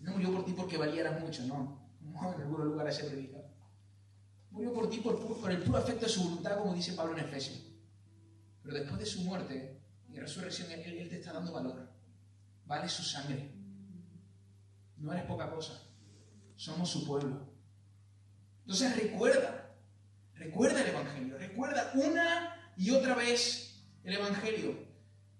No 0.00 0.12
murió 0.12 0.32
por 0.32 0.44
ti 0.44 0.52
porque 0.52 0.76
valieras 0.76 1.20
mucho, 1.20 1.42
no. 1.44 1.78
Como 2.00 2.34
en 2.34 2.40
algunos 2.42 2.66
lugares 2.66 2.96
se 2.96 3.04
predica. 3.04 3.38
Murió 4.50 4.72
por 4.72 4.90
ti 4.90 4.98
por, 4.98 5.18
por, 5.40 5.50
el 5.50 5.62
puro 5.62 5.78
afecto 5.78 6.06
de 6.06 6.12
su 6.12 6.24
voluntad, 6.24 6.58
como 6.58 6.74
dice 6.74 6.94
Pablo 6.94 7.16
en 7.16 7.24
Efesios. 7.24 7.69
Pero 8.62 8.74
después 8.74 8.98
de 8.98 9.06
su 9.06 9.22
muerte 9.22 9.80
y 10.08 10.18
resurrección, 10.18 10.70
él, 10.70 10.98
él 10.98 11.08
te 11.08 11.16
está 11.16 11.32
dando 11.32 11.52
valor. 11.52 11.88
Vale 12.66 12.88
su 12.88 13.02
sangre. 13.02 13.50
No 14.96 15.12
eres 15.12 15.24
poca 15.24 15.50
cosa. 15.50 15.82
Somos 16.56 16.90
su 16.90 17.06
pueblo. 17.06 17.48
Entonces 18.60 18.94
recuerda, 18.96 19.74
recuerda 20.34 20.82
el 20.82 20.88
Evangelio, 20.88 21.38
recuerda 21.38 21.90
una 21.94 22.72
y 22.76 22.90
otra 22.90 23.14
vez 23.14 23.82
el 24.04 24.14
Evangelio. 24.14 24.90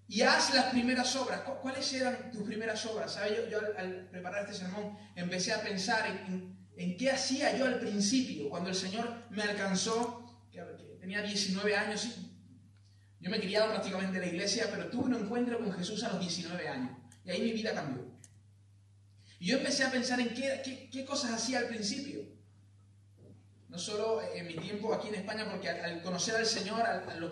Y 0.08 0.22
haz 0.22 0.52
las 0.54 0.66
primeras 0.66 1.14
obras. 1.14 1.42
¿Cuáles 1.62 1.92
eran 1.92 2.32
tus 2.32 2.42
primeras 2.42 2.84
obras? 2.86 3.12
¿Sabes? 3.12 3.48
Yo, 3.50 3.60
al, 3.78 4.08
preparar 4.10 4.44
este 4.44 4.64
sermón 4.64 4.98
empecé 5.14 5.52
a 5.52 5.62
pensar 5.62 6.06
en 6.06 6.60
en 6.80 6.96
qué 6.96 7.10
hacía 7.10 7.54
yo 7.58 7.66
al 7.66 7.78
principio, 7.78 8.48
cuando 8.48 8.70
el 8.70 8.74
Señor 8.74 9.26
me 9.28 9.42
alcanzó, 9.42 10.48
que 10.50 10.62
tenía 10.98 11.20
19 11.20 11.76
años. 11.76 12.08
Yo 13.20 13.30
me 13.30 13.36
he 13.36 13.40
criado 13.40 13.70
prácticamente 13.70 14.16
en 14.16 14.22
la 14.22 14.28
iglesia, 14.28 14.68
pero 14.70 14.88
tuve 14.88 15.04
un 15.04 15.14
encuentro 15.14 15.58
con 15.58 15.72
Jesús 15.72 16.02
a 16.04 16.08
los 16.08 16.20
19 16.20 16.68
años. 16.68 16.96
Y 17.24 17.30
ahí 17.30 17.42
mi 17.42 17.52
vida 17.52 17.74
cambió. 17.74 18.04
Y 19.38 19.46
yo 19.46 19.58
empecé 19.58 19.84
a 19.84 19.90
pensar 19.90 20.20
en 20.20 20.30
qué, 20.30 20.88
qué, 20.90 21.04
cosas 21.04 21.32
hacía 21.32 21.58
al 21.58 21.66
principio. 21.66 22.22
No 23.68 23.78
solo 23.78 24.20
en 24.34 24.46
mi 24.46 24.54
tiempo 24.54 24.92
aquí 24.92 25.08
en 25.08 25.16
España, 25.16 25.48
porque 25.50 25.68
al, 25.68 26.02
conocer 26.02 26.36
al 26.36 26.46
Señor, 26.46 26.82
a, 26.82 27.14
los 27.16 27.30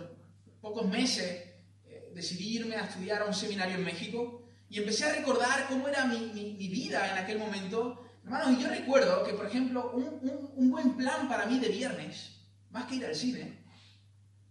pocos 0.60 0.86
meses, 0.86 1.44
eh, 1.86 2.12
decidí 2.14 2.56
irme 2.56 2.76
a 2.76 2.84
estudiar 2.84 3.22
a 3.22 3.24
un 3.24 3.34
seminario 3.34 3.76
en 3.76 3.84
México 3.84 4.44
y 4.70 4.78
empecé 4.78 5.06
a 5.06 5.14
recordar 5.14 5.66
cómo 5.68 5.88
era 5.88 6.04
mi, 6.04 6.30
mi, 6.34 6.54
mi 6.54 6.68
vida 6.68 7.10
en 7.12 7.18
aquel 7.18 7.38
momento 7.38 8.08
Hermanos, 8.28 8.60
y 8.60 8.62
yo 8.62 8.68
recuerdo 8.68 9.24
que, 9.24 9.32
por 9.32 9.46
ejemplo, 9.46 9.90
un, 9.92 10.70
buen 10.70 10.98
plan 10.98 11.28
para 11.30 11.46
mí 11.46 11.58
de 11.58 11.70
viernes, 11.70 12.32
más 12.68 12.84
que 12.84 12.96
ir 12.96 13.06
al 13.06 13.14
cine, 13.14 13.57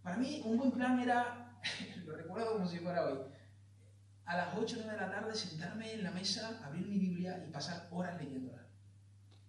para 0.08 0.20
mí 0.20 0.40
un 0.42 0.56
buen 0.56 0.70
plan 0.70 0.98
era, 1.00 1.60
lo 2.06 2.16
recuerdo 2.16 2.54
como 2.54 2.66
si 2.66 2.78
fuera 2.78 3.04
hoy, 3.04 3.18
a 4.24 4.36
las 4.38 4.56
8 4.56 4.76
o 4.78 4.82
9 4.84 4.90
de 4.90 5.06
la 5.06 5.10
tarde 5.10 5.34
sentarme 5.34 5.92
en 5.92 6.02
la 6.02 6.10
mesa, 6.12 6.62
abrir 6.64 6.86
mi 6.86 6.98
Biblia 6.98 7.44
y 7.46 7.50
pasar 7.50 7.88
horas 7.90 8.16
leyéndola. 8.16 8.66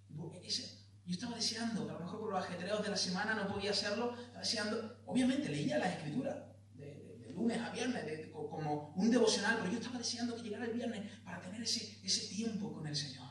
yo 0.10 1.14
estaba 1.14 1.38
deseando, 1.38 1.90
a 1.90 1.94
lo 1.94 2.00
mejor 2.02 2.20
por 2.20 2.34
los 2.34 2.44
ajetreos 2.44 2.84
de 2.84 2.90
la 2.90 2.98
semana 2.98 3.36
no 3.36 3.48
podía 3.48 3.72
hacerlo, 3.72 4.14
estaba 4.18 4.40
deseando, 4.40 5.02
obviamente 5.06 5.48
leía 5.48 5.78
las 5.78 5.96
escrituras, 5.96 6.36
de, 6.74 7.32
lunes 7.34 7.58
a 7.62 7.70
viernes, 7.70 8.28
como 8.34 8.94
un 8.98 9.10
devocional, 9.10 9.60
pero 9.60 9.72
yo 9.72 9.78
estaba 9.78 9.98
deseando 9.98 10.36
que 10.36 10.42
llegara 10.44 10.66
el 10.66 10.74
viernes 10.74 11.10
para 11.24 11.40
tener 11.40 11.62
ese, 11.62 12.06
ese 12.06 12.28
tiempo 12.28 12.74
con 12.74 12.86
el 12.86 12.96
Señor 12.98 13.30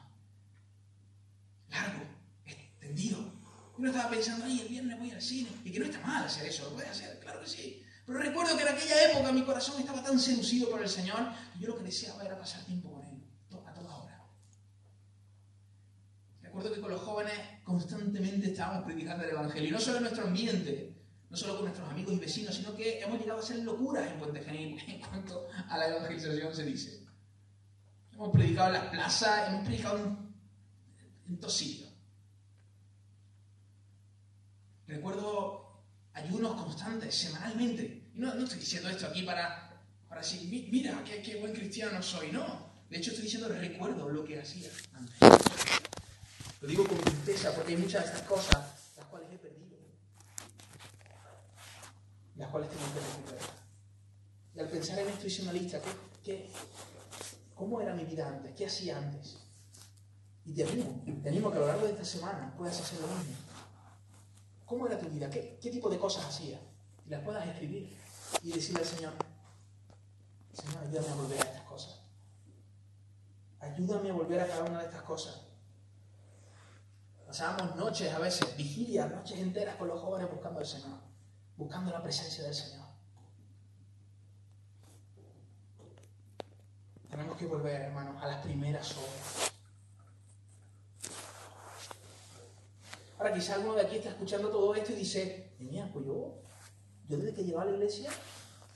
largo, 1.68 2.06
extendido. 2.46 3.18
Uno 3.78 3.90
estaba 3.90 4.10
pensando, 4.10 4.44
ay, 4.44 4.60
el 4.60 4.68
viernes 4.68 4.98
voy 4.98 5.10
al 5.12 5.22
cine. 5.22 5.50
Y 5.64 5.70
que 5.70 5.78
no 5.78 5.86
está 5.86 6.00
mal 6.04 6.24
hacer 6.24 6.46
eso, 6.46 6.64
lo 6.64 6.74
puede 6.74 6.88
hacer, 6.88 7.18
claro 7.20 7.40
que 7.40 7.46
sí. 7.46 7.82
Pero 8.04 8.18
recuerdo 8.18 8.56
que 8.56 8.62
en 8.62 8.68
aquella 8.68 9.10
época 9.10 9.32
mi 9.32 9.42
corazón 9.42 9.78
estaba 9.80 10.02
tan 10.02 10.18
seducido 10.18 10.68
por 10.68 10.82
el 10.82 10.88
Señor 10.88 11.18
que 11.52 11.60
yo 11.60 11.68
lo 11.68 11.78
que 11.78 11.84
deseaba 11.84 12.24
era 12.24 12.38
pasar 12.38 12.64
tiempo 12.64 12.90
con 12.90 13.04
Él, 13.04 13.22
a 13.66 13.72
toda 13.72 13.96
hora. 13.96 14.24
Recuerdo 16.40 16.72
que 16.72 16.80
con 16.80 16.90
los 16.90 17.00
jóvenes 17.02 17.34
constantemente 17.62 18.50
estábamos 18.50 18.84
predicando 18.84 19.24
el 19.24 19.30
Evangelio. 19.30 19.68
Y 19.68 19.72
no 19.72 19.78
solo 19.78 19.98
en 19.98 20.02
nuestro 20.04 20.24
ambiente, 20.24 20.96
no 21.30 21.36
solo 21.36 21.56
con 21.56 21.64
nuestros 21.66 21.88
amigos 21.88 22.14
y 22.14 22.18
vecinos, 22.18 22.54
sino 22.56 22.74
que 22.74 23.00
hemos 23.00 23.20
llegado 23.20 23.38
a 23.38 23.42
hacer 23.42 23.58
locuras 23.58 24.10
en 24.10 24.18
Puente 24.18 24.42
Genil 24.42 24.80
en 24.88 25.00
cuanto 25.00 25.46
a 25.68 25.78
la 25.78 25.86
evangelización 25.86 26.54
se 26.54 26.64
dice. 26.64 27.06
Hemos 28.12 28.30
predicado 28.30 28.68
en 28.68 28.72
las 28.72 28.86
plazas, 28.86 29.48
hemos 29.48 29.64
predicado 29.64 29.98
en 29.98 30.28
en 31.28 31.38
Recuerdo 34.88 35.84
ayunos 36.14 36.60
constantes, 36.62 37.14
semanalmente. 37.14 38.10
Y 38.14 38.18
no, 38.18 38.32
estoy 38.32 38.58
diciendo 38.58 38.88
esto 38.88 39.06
aquí 39.06 39.22
para, 39.22 39.84
para 40.08 40.22
decir, 40.22 40.48
mira, 40.72 41.04
qué, 41.04 41.36
buen 41.38 41.52
cristiano 41.52 42.02
soy. 42.02 42.32
No. 42.32 42.66
De 42.88 42.96
hecho, 42.96 43.10
estoy 43.10 43.24
diciendo, 43.24 43.48
recuerdo 43.48 44.08
lo 44.08 44.24
que 44.24 44.40
hacía 44.40 44.70
antes. 44.94 45.18
Lo 46.62 46.66
digo 46.66 46.84
con 46.86 46.98
tristeza 46.98 47.54
porque 47.54 47.74
hay 47.74 47.78
muchas 47.78 48.02
de 48.02 48.08
estas 48.08 48.26
cosas 48.26 48.94
las 48.96 49.06
cuales 49.06 49.28
he 49.30 49.36
perdido. 49.36 49.76
Las 52.36 52.48
cuales 52.48 52.70
tengo 52.70 52.84
que 52.94 53.00
recuperar. 53.00 53.58
Y 54.54 54.60
al 54.60 54.68
pensar 54.68 54.98
en 55.00 55.08
esto 55.08 55.26
hice 55.26 55.42
una 55.42 55.52
lista. 55.52 55.80
¿qué, 56.24 56.50
cómo 57.54 57.80
era 57.80 57.94
mi 57.94 58.04
vida 58.04 58.26
antes? 58.26 58.54
¿Qué 58.56 58.66
hacía 58.66 58.96
antes? 58.96 59.36
Y 60.46 60.54
te 60.54 60.64
animo, 60.64 61.04
te 61.22 61.28
animo 61.28 61.50
que 61.50 61.58
a 61.58 61.60
lo 61.60 61.66
largo 61.66 61.84
de 61.84 61.92
esta 61.92 62.04
semana 62.06 62.54
puedas 62.56 62.80
hacer 62.80 63.00
lo 63.02 63.08
mismo. 63.08 63.47
¿Cómo 64.68 64.86
era 64.86 64.98
tu 64.98 65.08
vida? 65.08 65.30
¿Qué, 65.30 65.58
tipo 65.60 65.88
de 65.88 65.98
cosas 65.98 66.26
hacías? 66.26 66.60
Y 67.06 67.08
las 67.08 67.22
puedas 67.22 67.48
escribir 67.48 67.96
y 68.42 68.52
decirle 68.52 68.80
al 68.80 68.86
Señor, 68.86 69.14
Señor, 70.52 70.84
ayúdame 70.84 71.08
a 71.08 71.14
volver 71.14 71.40
a 71.40 71.44
estas 71.44 71.62
cosas. 71.62 72.00
Ayúdame 73.60 74.10
a 74.10 74.12
volver 74.12 74.40
a 74.40 74.46
cada 74.46 74.64
una 74.64 74.80
de 74.80 74.86
estas 74.86 75.02
cosas. 75.02 75.40
Pasábamos 77.26 77.76
noches 77.76 78.12
a 78.12 78.18
veces, 78.18 78.54
vigilias, 78.58 79.10
noches 79.10 79.38
enteras 79.38 79.76
con 79.76 79.88
los 79.88 80.00
jóvenes 80.00 80.30
buscando 80.30 80.60
al 80.60 80.66
Señor, 80.66 80.98
buscando 81.56 81.90
la 81.90 82.02
presencia 82.02 82.44
del 82.44 82.54
Señor. 82.54 82.86
Tenemos 87.08 87.38
que 87.38 87.46
volver, 87.46 87.80
hermanos, 87.80 88.22
a 88.22 88.26
las 88.26 88.44
primeras 88.44 88.94
obras. 88.96 89.57
Ahora 93.18 93.34
quizá 93.34 93.56
alguno 93.56 93.74
de 93.74 93.82
aquí 93.82 93.96
está 93.96 94.10
escuchando 94.10 94.48
todo 94.48 94.72
esto 94.76 94.92
y 94.92 94.96
dice, 94.96 95.50
mira, 95.58 95.90
pues 95.92 96.06
yo, 96.06 96.40
yo 97.08 97.16
desde 97.16 97.34
que 97.34 97.42
llegaba 97.42 97.64
a 97.64 97.66
la 97.66 97.72
iglesia 97.72 98.10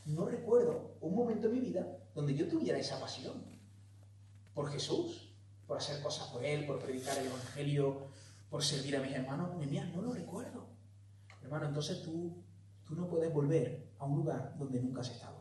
no 0.07 0.26
recuerdo 0.26 0.97
un 1.01 1.14
momento 1.14 1.47
en 1.47 1.53
mi 1.53 1.61
vida 1.61 1.86
donde 2.12 2.34
yo 2.34 2.49
tuviera 2.49 2.76
esa 2.76 2.99
pasión 2.99 3.40
por 4.53 4.68
Jesús, 4.70 5.32
por 5.68 5.78
hacer 5.78 6.03
cosas 6.03 6.26
por 6.28 6.45
Él, 6.45 6.66
por 6.66 6.80
predicar 6.80 7.16
el 7.18 7.26
Evangelio, 7.26 8.09
por 8.51 8.64
servir 8.64 8.97
a 8.97 9.01
mis 9.01 9.12
hermanos. 9.12 9.51
Mira, 9.70 9.84
no 9.86 10.03
lo 10.03 10.12
recuerdo. 10.12 10.66
Hermano, 11.40 11.68
entonces 11.68 12.03
tú, 12.03 12.34
tú 12.84 12.97
no 12.97 13.07
puedes 13.07 13.32
volver 13.32 13.93
a 14.01 14.07
un 14.07 14.16
lugar 14.16 14.57
donde 14.59 14.80
nunca 14.80 15.03
has 15.03 15.11
estado. 15.11 15.40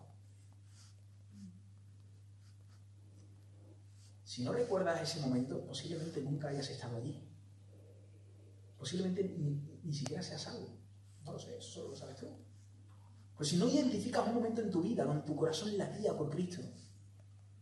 Si 4.23 4.43
no 4.43 4.53
recuerdas 4.53 5.01
ese 5.01 5.19
momento, 5.21 5.59
posiblemente 5.65 6.21
nunca 6.21 6.49
hayas 6.49 6.69
estado 6.69 6.97
allí 6.97 7.31
posiblemente 8.81 9.23
ni, 9.83 9.93
siquiera 9.93 10.23
seas 10.23 10.41
salvo. 10.41 10.67
No 11.23 11.33
lo 11.33 11.39
sé, 11.39 11.55
eso 11.55 11.69
solo 11.69 11.89
lo 11.89 11.95
sabes 11.95 12.17
tú. 12.17 12.25
Pues 13.37 13.49
si 13.49 13.57
no 13.57 13.67
identificas 13.69 14.27
un 14.27 14.33
momento 14.33 14.59
en 14.59 14.71
tu 14.71 14.81
vida 14.81 15.05
donde 15.05 15.21
tu 15.21 15.35
corazón 15.35 15.77
latía 15.77 16.17
por 16.17 16.31
Cristo, 16.31 16.63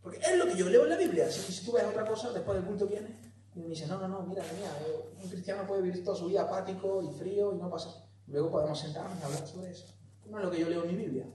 porque 0.00 0.16
es 0.16 0.38
lo 0.38 0.46
que 0.46 0.56
yo 0.56 0.70
leo 0.70 0.84
en 0.84 0.88
la 0.88 0.96
Biblia. 0.96 1.30
Si, 1.30 1.52
si 1.52 1.62
tú 1.62 1.72
ves 1.72 1.84
otra 1.84 2.06
cosa, 2.06 2.32
después 2.32 2.56
del 2.56 2.66
culto 2.66 2.86
viene 2.86 3.20
y 3.54 3.60
me 3.60 3.68
dice, 3.68 3.86
no, 3.86 3.98
no, 4.00 4.08
no, 4.08 4.22
mira, 4.22 4.42
mira, 4.56 4.74
un 5.22 5.28
cristiano 5.28 5.66
puede 5.66 5.82
vivir 5.82 6.02
toda 6.02 6.16
su 6.16 6.24
vida 6.24 6.42
apático 6.42 7.02
y 7.02 7.10
frío 7.10 7.54
y 7.54 7.58
no 7.58 7.68
pasa. 7.68 8.02
Luego 8.26 8.50
podemos 8.50 8.78
sentarnos 8.80 9.20
y 9.20 9.22
hablar 9.22 9.46
sobre 9.46 9.72
eso. 9.72 9.88
no 10.26 10.38
es 10.38 10.44
lo 10.44 10.50
que 10.50 10.60
yo 10.60 10.70
leo 10.70 10.84
en 10.84 10.88
mi 10.88 11.04
Biblia. 11.04 11.26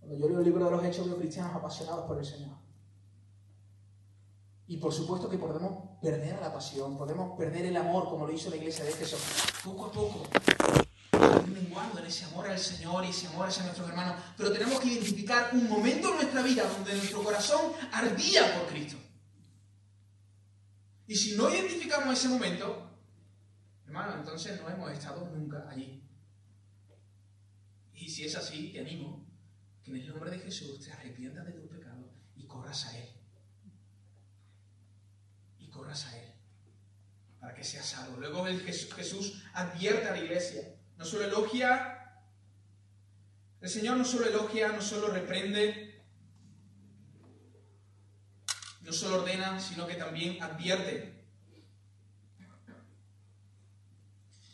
Cuando 0.00 0.16
yo 0.16 0.28
leo 0.28 0.38
el 0.40 0.44
libro 0.44 0.64
de 0.64 0.70
los 0.72 0.84
Hechos, 0.84 1.06
veo 1.06 1.18
cristianos 1.18 1.54
apasionados 1.54 2.04
por 2.06 2.18
el 2.18 2.24
Señor. 2.24 2.56
Y 4.66 4.78
por 4.78 4.92
supuesto 4.92 5.28
que 5.28 5.38
podemos 5.38 5.95
perder 6.06 6.38
la 6.40 6.52
pasión, 6.52 6.96
podemos 6.96 7.36
perder 7.36 7.66
el 7.66 7.76
amor, 7.76 8.04
como 8.04 8.28
lo 8.28 8.32
hizo 8.32 8.48
la 8.48 8.54
iglesia 8.54 8.84
de 8.84 8.90
Éfeso, 8.90 9.18
poco 9.64 9.86
a 9.86 9.90
poco, 9.90 10.28
menguando 11.48 11.98
en 11.98 12.06
ese 12.06 12.26
amor 12.26 12.46
al 12.46 12.60
Señor 12.60 13.04
y 13.04 13.08
ese 13.08 13.26
amor 13.26 13.48
hacia 13.48 13.64
nuestros 13.64 13.88
hermanos. 13.88 14.22
Pero 14.36 14.52
tenemos 14.52 14.78
que 14.78 14.86
identificar 14.86 15.50
un 15.52 15.68
momento 15.68 16.10
en 16.10 16.14
nuestra 16.14 16.42
vida 16.42 16.62
donde 16.62 16.94
nuestro 16.94 17.24
corazón 17.24 17.72
ardía 17.90 18.56
por 18.56 18.68
Cristo. 18.68 18.96
Y 21.08 21.16
si 21.16 21.36
no 21.36 21.50
identificamos 21.50 22.16
ese 22.16 22.28
momento, 22.28 22.88
hermano, 23.84 24.14
entonces 24.14 24.60
no 24.60 24.70
hemos 24.70 24.92
estado 24.92 25.28
nunca 25.34 25.68
allí. 25.68 26.04
Y 27.94 28.08
si 28.08 28.26
es 28.26 28.36
así, 28.36 28.72
te 28.72 28.78
animo 28.78 29.26
que 29.82 29.90
en 29.90 29.96
el 29.96 30.08
nombre 30.08 30.30
de 30.30 30.38
Jesús 30.38 30.78
te 30.84 30.92
arrepientas 30.92 31.46
de 31.46 31.52
tus 31.52 31.68
pecados 31.68 32.12
y 32.36 32.46
corras 32.46 32.86
a 32.86 32.96
Él. 32.96 33.15
Corras 35.76 36.06
a 36.06 36.18
Él. 36.18 36.32
Para 37.40 37.54
que 37.54 37.64
seas 37.64 37.86
salvo. 37.86 38.16
Luego 38.18 38.44
Jesús 38.46 39.42
advierte 39.52 40.08
a 40.08 40.12
la 40.12 40.18
iglesia. 40.18 40.74
No 40.96 41.04
solo 41.04 41.24
elogia, 41.24 41.96
el 43.60 43.68
Señor 43.68 43.96
no 43.96 44.04
solo 44.04 44.26
elogia, 44.26 44.68
no 44.68 44.80
solo 44.80 45.08
reprende, 45.08 46.04
no 48.82 48.92
solo 48.92 49.22
ordena, 49.22 49.58
sino 49.58 49.86
que 49.86 49.94
también 49.94 50.42
advierte. 50.42 51.24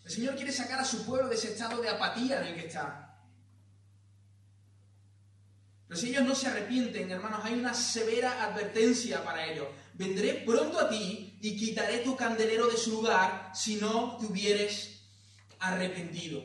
El 0.04 0.10
Señor 0.10 0.34
quiere 0.34 0.52
sacar 0.52 0.80
a 0.80 0.84
su 0.84 1.04
pueblo 1.04 1.28
de 1.28 1.34
ese 1.34 1.52
estado 1.52 1.80
de 1.80 1.88
apatía 1.88 2.40
en 2.40 2.48
el 2.48 2.54
que 2.54 2.66
está. 2.66 3.18
Pero 5.86 6.00
si 6.00 6.08
ellos 6.08 6.24
no 6.24 6.34
se 6.34 6.48
arrepienten, 6.48 7.10
hermanos, 7.10 7.40
hay 7.44 7.54
una 7.54 7.74
severa 7.74 8.44
advertencia 8.44 9.22
para 9.22 9.46
ellos. 9.46 9.68
Vendré 9.94 10.42
pronto 10.46 10.78
a 10.78 10.88
ti 10.88 11.38
y 11.40 11.56
quitaré 11.56 11.98
tu 11.98 12.16
candelero 12.16 12.66
de 12.68 12.76
su 12.76 12.92
lugar 12.92 13.50
si 13.54 13.76
no 13.76 14.16
te 14.18 14.26
hubieres 14.26 15.02
arrepentido. 15.58 16.44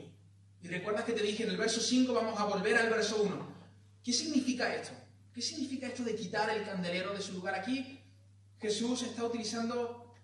Y 0.62 0.68
recuerdas 0.68 1.06
que 1.06 1.14
te 1.14 1.24
dije 1.24 1.44
en 1.44 1.50
el 1.50 1.58
verso 1.58 1.80
5, 1.80 2.14
vamos 2.14 2.40
a 2.40 2.46
volver 2.46 2.76
al 2.76 2.90
verso 2.90 3.22
1. 3.22 3.56
¿Qué 4.04 4.12
significa 4.12 4.74
esto? 4.74 4.94
¿Qué 5.34 5.42
significa 5.42 5.88
esto 5.88 6.04
de 6.04 6.16
quitar 6.16 6.50
el 6.50 6.66
candelero 6.66 7.14
de 7.14 7.22
su 7.22 7.34
lugar? 7.34 7.56
Aquí 7.56 8.02
Jesús 8.60 9.04
está 9.04 9.24
utilizando, 9.24 10.16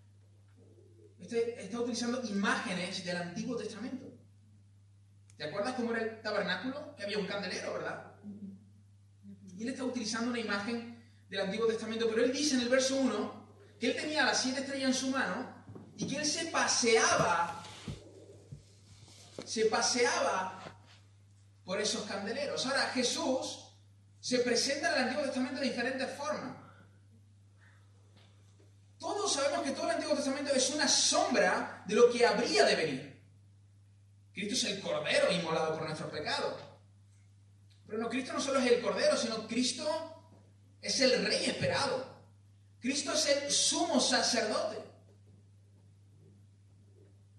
este, 1.19 1.63
está 1.63 1.79
utilizando 1.79 2.21
imágenes 2.27 3.05
del 3.05 3.17
Antiguo 3.17 3.55
Testamento. 3.55 4.11
¿Te 5.37 5.45
acuerdas 5.45 5.75
cómo 5.75 5.93
era 5.93 6.03
el 6.03 6.21
tabernáculo? 6.21 6.95
Que 6.95 7.03
había 7.03 7.19
un 7.19 7.27
candelero, 7.27 7.73
¿verdad? 7.73 8.13
Y 9.55 9.63
él 9.63 9.69
está 9.69 9.83
utilizando 9.83 10.31
una 10.31 10.39
imagen 10.39 10.92
del 11.33 11.41
Antiguo 11.41 11.65
Testamento, 11.65 12.07
pero 12.07 12.23
él 12.23 12.31
dice 12.31 12.53
en 12.53 12.61
el 12.61 12.69
verso 12.69 12.95
1 12.95 13.43
que 13.79 13.87
él 13.87 13.95
tenía 13.95 14.23
las 14.23 14.39
siete 14.39 14.61
estrellas 14.61 14.89
en 14.89 14.93
su 14.93 15.07
mano 15.09 15.65
y 15.97 16.07
que 16.07 16.17
él 16.17 16.25
se 16.25 16.45
paseaba, 16.45 17.63
se 19.43 19.65
paseaba 19.65 20.61
por 21.65 21.81
esos 21.81 22.03
candeleros. 22.03 22.63
Ahora, 22.67 22.83
Jesús 22.93 23.65
se 24.19 24.39
presenta 24.39 24.89
en 24.89 24.93
el 24.93 25.03
Antiguo 25.05 25.23
Testamento 25.23 25.59
de 25.59 25.65
diferentes 25.65 26.15
formas. 26.15 26.55
Todos 28.99 29.33
sabemos 29.33 29.63
que 29.63 29.71
todo 29.71 29.85
el 29.85 29.95
Antiguo 29.95 30.15
Testamento 30.15 30.53
es 30.53 30.69
una 30.69 30.87
sombra 30.87 31.83
de 31.87 31.95
lo 31.95 32.11
que 32.11 32.27
habría 32.27 32.63
de 32.63 32.75
venir. 32.75 33.23
Cristo 34.33 34.53
es 34.53 34.63
el 34.65 34.81
Cordero 34.81 35.31
inmolado 35.31 35.73
por 35.73 35.87
nuestros 35.87 36.11
pecados. 36.11 36.61
Pero 37.87 37.97
no, 37.97 38.07
Cristo 38.07 38.33
no 38.33 38.39
solo 38.39 38.59
es 38.59 38.71
el 38.71 38.81
Cordero, 38.81 39.17
sino 39.17 39.47
Cristo 39.47 40.12
es 40.83 40.99
el 40.99 41.25
Rey 41.25 41.45
esperado. 41.45 42.05
Cristo 42.79 43.13
es 43.13 43.25
el 43.27 43.49
sumo 43.49 43.99
sacerdote 43.99 44.83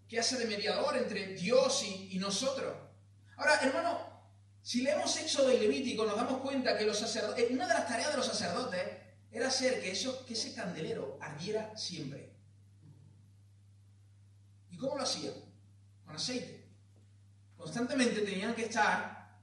que 0.08 0.18
hace 0.18 0.38
de 0.38 0.46
mediador 0.46 0.96
entre 0.96 1.34
Dios 1.34 1.84
y, 1.84 2.18
nosotros. 2.18 2.74
Ahora, 3.36 3.60
hermano, 3.60 3.98
si 4.62 4.82
leemos 4.82 5.14
Éxodo 5.18 5.52
y 5.52 5.58
Levítico, 5.58 6.06
nos 6.06 6.16
damos 6.16 6.40
cuenta 6.40 6.78
que 6.78 6.86
los 6.86 6.98
sacerdotes, 6.98 7.50
una 7.50 7.66
de 7.66 7.74
las 7.74 7.86
tareas 7.86 8.10
de 8.10 8.16
los 8.16 8.26
sacerdotes 8.26 8.80
era 9.30 9.48
hacer 9.48 9.82
que, 9.82 9.92
que 10.26 10.32
ese 10.32 10.54
candelero 10.54 11.18
ardiera 11.20 11.76
siempre. 11.76 12.32
¿Y 14.70 14.76
cómo 14.78 14.96
lo 14.96 15.02
hacían? 15.02 15.34
Con 16.06 16.16
aceite. 16.16 16.64
Constantemente 17.56 18.20
tenían 18.20 18.54
que 18.54 18.64
estar 18.64 19.38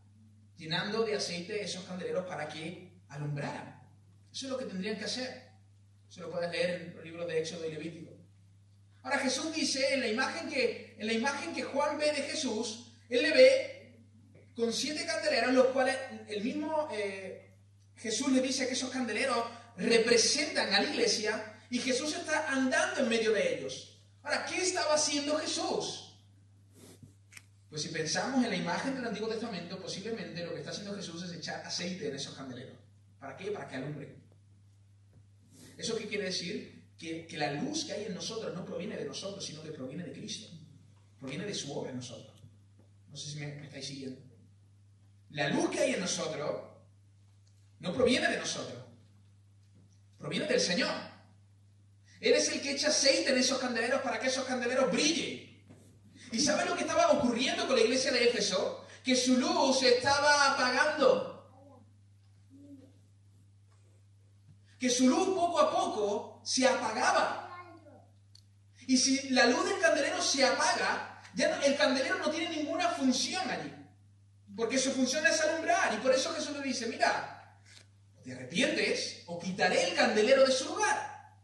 llenando 0.57 1.03
de 1.03 1.15
aceite 1.15 1.61
esos 1.61 1.83
candeleros 1.83 2.25
para 2.25 2.47
que 2.47 3.01
alumbraran. 3.09 3.70
Eso 4.31 4.45
es 4.45 4.51
lo 4.51 4.57
que 4.57 4.65
tendrían 4.65 4.97
que 4.97 5.05
hacer. 5.05 5.51
Eso 6.09 6.21
lo 6.21 6.31
puedes 6.31 6.51
leer 6.51 6.81
en 6.81 6.95
los 6.95 7.03
libros 7.03 7.27
de 7.27 7.39
Éxodo 7.39 7.67
y 7.67 7.71
Levítico. 7.71 8.11
Ahora 9.03 9.19
Jesús 9.19 9.53
dice 9.53 9.93
en 9.93 10.01
la 10.01 10.07
imagen 10.07 10.49
que, 10.49 10.95
en 10.99 11.07
la 11.07 11.13
imagen 11.13 11.53
que 11.53 11.63
Juan 11.63 11.97
ve 11.97 12.11
de 12.11 12.23
Jesús, 12.23 12.93
él 13.09 13.23
le 13.23 13.31
ve 13.31 13.99
con 14.55 14.71
siete 14.71 15.05
candeleros, 15.05 15.53
los 15.53 15.67
cuales 15.67 15.97
el 16.27 16.43
mismo 16.43 16.89
eh, 16.93 17.51
Jesús 17.95 18.31
le 18.31 18.41
dice 18.41 18.67
que 18.67 18.73
esos 18.73 18.89
candeleros 18.89 19.45
representan 19.77 20.73
a 20.73 20.81
la 20.81 20.89
iglesia 20.89 21.59
y 21.69 21.79
Jesús 21.79 22.13
está 22.13 22.49
andando 22.49 23.01
en 23.01 23.09
medio 23.09 23.31
de 23.31 23.57
ellos. 23.57 23.99
Ahora, 24.23 24.45
¿qué 24.45 24.61
estaba 24.61 24.93
haciendo 24.93 25.37
Jesús? 25.37 26.13
Pues 27.69 27.81
si 27.81 27.89
pensamos 27.89 28.43
en 28.43 28.49
la 28.49 28.55
imagen 28.57 28.95
del 28.95 29.05
Antiguo 29.05 29.29
Testamento, 29.29 29.79
posiblemente 29.79 30.45
lo 30.45 30.53
que 30.53 30.59
está 30.59 30.71
haciendo 30.71 30.95
Jesús 30.95 31.23
es 31.23 31.31
echar 31.31 31.65
aceite 31.65 32.09
en 32.09 32.15
esos 32.15 32.35
candeleros. 32.35 32.75
¿Para 33.21 33.37
qué? 33.37 33.51
Para 33.51 33.67
que 33.69 33.75
alumbre. 33.75 34.15
¿Eso 35.77 35.95
qué 35.95 36.07
quiere 36.07 36.25
decir? 36.25 36.81
Que, 36.97 37.27
que, 37.27 37.37
la 37.37 37.53
luz 37.53 37.85
que 37.85 37.93
hay 37.93 38.05
en 38.05 38.15
nosotros 38.15 38.53
no 38.53 38.65
proviene 38.65 38.97
de 38.97 39.05
nosotros, 39.05 39.45
sino 39.45 39.61
que 39.61 39.71
proviene 39.71 40.03
de 40.03 40.11
Cristo. 40.11 40.49
Proviene 41.19 41.45
de 41.45 41.53
su 41.53 41.71
obra 41.71 41.91
en 41.91 41.97
nosotros. 41.97 42.41
No 43.09 43.15
sé 43.15 43.29
si 43.29 43.39
me, 43.39 43.47
me 43.47 43.65
estáis 43.67 43.85
siguiendo. 43.85 44.19
La 45.29 45.49
luz 45.49 45.69
que 45.69 45.79
hay 45.79 45.93
en 45.93 45.99
nosotros 45.99 46.63
no 47.79 47.93
proviene 47.93 48.27
de 48.27 48.37
nosotros. 48.37 48.83
Proviene 50.17 50.47
del 50.47 50.59
Señor. 50.59 50.93
Él 52.19 52.33
es 52.33 52.49
el 52.49 52.61
que 52.61 52.71
echa 52.71 52.89
aceite 52.89 53.31
en 53.31 53.37
esos 53.37 53.59
candeleros 53.59 54.01
para 54.01 54.19
que 54.19 54.27
esos 54.27 54.45
candeleros 54.45 54.91
brillen. 54.91 55.63
¿Y 56.31 56.39
sabe 56.39 56.65
lo 56.65 56.75
que 56.75 56.81
estaba 56.81 57.11
ocurriendo 57.11 57.67
con 57.67 57.75
la 57.75 57.81
iglesia 57.83 58.11
de 58.11 58.29
Éfeso? 58.29 58.87
Que 59.03 59.15
su 59.15 59.37
luz 59.37 59.83
estaba 59.83 60.53
apagando. 60.53 61.30
Que 64.81 64.89
su 64.89 65.07
luz 65.07 65.27
poco 65.35 65.59
a 65.59 65.69
poco 65.69 66.41
se 66.43 66.67
apagaba. 66.67 67.47
Y 68.87 68.97
si 68.97 69.29
la 69.29 69.45
luz 69.45 69.63
del 69.63 69.79
candelero 69.79 70.19
se 70.23 70.43
apaga, 70.43 71.21
ya 71.35 71.55
el 71.61 71.77
candelero 71.77 72.17
no 72.17 72.31
tiene 72.31 72.49
ninguna 72.57 72.89
función 72.89 73.47
allí. 73.47 73.71
Porque 74.55 74.79
su 74.79 74.91
función 74.91 75.23
es 75.27 75.39
alumbrar. 75.39 75.93
Y 75.93 75.97
por 75.97 76.11
eso 76.11 76.33
Jesús 76.33 76.57
le 76.57 76.63
dice, 76.63 76.87
mira, 76.87 77.59
te 78.23 78.33
arrepientes 78.33 79.21
o 79.27 79.37
quitaré 79.37 79.89
el 79.89 79.95
candelero 79.95 80.47
de 80.47 80.51
su 80.51 80.65
lugar. 80.65 81.37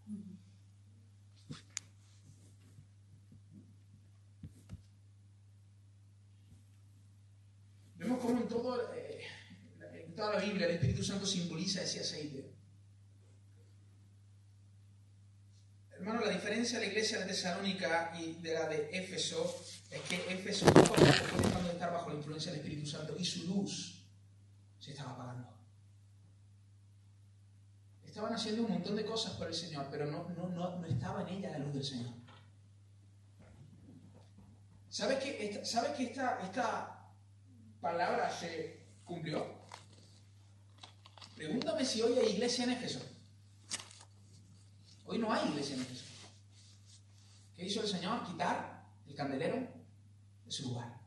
Vemos 7.97 8.19
cómo 8.19 8.41
en, 8.41 8.47
todo, 8.47 8.93
eh, 8.95 9.21
en 9.93 10.15
toda 10.15 10.33
la 10.33 10.39
Biblia 10.39 10.65
el 10.65 10.73
Espíritu 10.73 11.03
Santo 11.03 11.27
simboliza 11.27 11.83
ese 11.83 11.99
aceite. 11.99 12.56
Hermano, 15.99 16.21
la 16.21 16.31
diferencia 16.31 16.79
de 16.79 16.85
la 16.85 16.91
iglesia 16.91 17.19
de 17.19 17.25
Tesalónica 17.25 18.13
y 18.19 18.33
de 18.33 18.53
la 18.53 18.67
de 18.67 18.89
Éfeso 18.91 19.63
es 19.89 19.99
que 20.01 20.15
Éfeso 20.31 20.65
poco 20.67 20.93
a 20.93 20.97
fue 20.97 21.41
dejando 21.43 21.67
de 21.67 21.73
estar 21.73 21.91
bajo 21.91 22.09
la 22.09 22.15
influencia 22.17 22.51
del 22.51 22.61
Espíritu 22.61 22.85
Santo 22.85 23.15
y 23.17 23.25
su 23.25 23.47
luz 23.47 24.05
se 24.79 24.91
estaba 24.91 25.13
apagando. 25.13 25.57
Estaban 28.05 28.33
haciendo 28.33 28.63
un 28.63 28.73
montón 28.73 28.95
de 28.95 29.05
cosas 29.05 29.33
por 29.33 29.47
el 29.47 29.55
Señor, 29.55 29.87
pero 29.89 30.05
no, 30.05 30.29
no, 30.29 30.49
no, 30.49 30.85
estaba 30.85 31.23
en 31.23 31.29
ella 31.29 31.51
la 31.51 31.59
luz 31.59 31.73
del 31.73 31.83
Señor. 31.83 32.13
¿Sabes 34.89 35.17
que, 35.17 35.65
¿sabes 35.65 35.91
que 35.91 36.03
esta, 36.03 36.39
esta 36.43 37.11
palabra 37.81 38.29
se 38.29 38.85
cumplió? 39.03 39.45
Pregúntame 41.35 41.83
si 41.85 42.01
hoy 42.01 42.17
hay 42.19 42.33
iglesia 42.33 42.65
en 42.65 42.71
Éfeso. 42.71 43.16
Hoy 45.07 45.17
no 45.17 45.33
hay 45.33 45.49
iglesia 45.49 45.75
en 45.75 45.81
Éfeso. 45.81 46.05
¿Qué 47.55 47.65
hizo 47.65 47.81
el 47.81 47.87
Señor? 47.87 48.23
Quitar 48.25 48.85
el 49.07 49.15
candelero 49.15 49.55
de 50.45 50.51
su 50.51 50.69
lugar. 50.69 50.99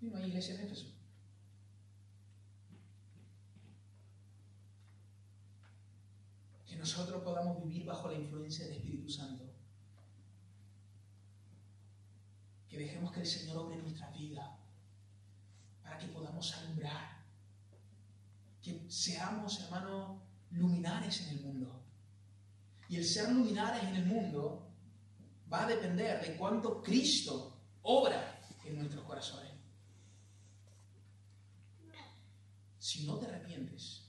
Hoy 0.00 0.08
no 0.08 0.16
hay 0.16 0.28
iglesia 0.28 0.54
en 0.54 0.60
Éfeso. 0.62 0.86
Que 6.66 6.76
nosotros 6.76 7.22
podamos 7.22 7.62
vivir 7.62 7.84
bajo 7.84 8.08
la 8.08 8.14
influencia 8.14 8.64
del 8.64 8.76
Espíritu 8.76 9.10
Santo 9.10 9.56
dejemos 12.78 13.12
que 13.12 13.20
el 13.20 13.26
Señor 13.26 13.58
obre 13.58 13.76
nuestra 13.76 14.10
vida. 14.10 14.58
para 15.82 15.98
que 15.98 16.08
podamos 16.08 16.52
alumbrar. 16.56 17.24
Que 18.60 18.84
seamos, 18.90 19.60
hermanos, 19.60 20.20
luminares 20.56 21.22
en 21.22 21.38
el 21.38 21.40
mundo. 21.44 21.82
Y 22.88 22.96
el 22.96 23.04
ser 23.04 23.30
luminares 23.30 23.82
en 23.84 23.96
el 23.96 24.06
mundo 24.06 24.66
va 25.52 25.64
a 25.64 25.68
depender 25.68 26.20
de 26.24 26.36
cuánto 26.36 26.82
Cristo 26.82 27.56
obra 27.82 28.40
en 28.64 28.78
nuestros 28.78 29.04
corazones. 29.04 29.52
Si 32.78 33.04
no 33.04 33.18
te 33.18 33.26
arrepientes, 33.26 34.04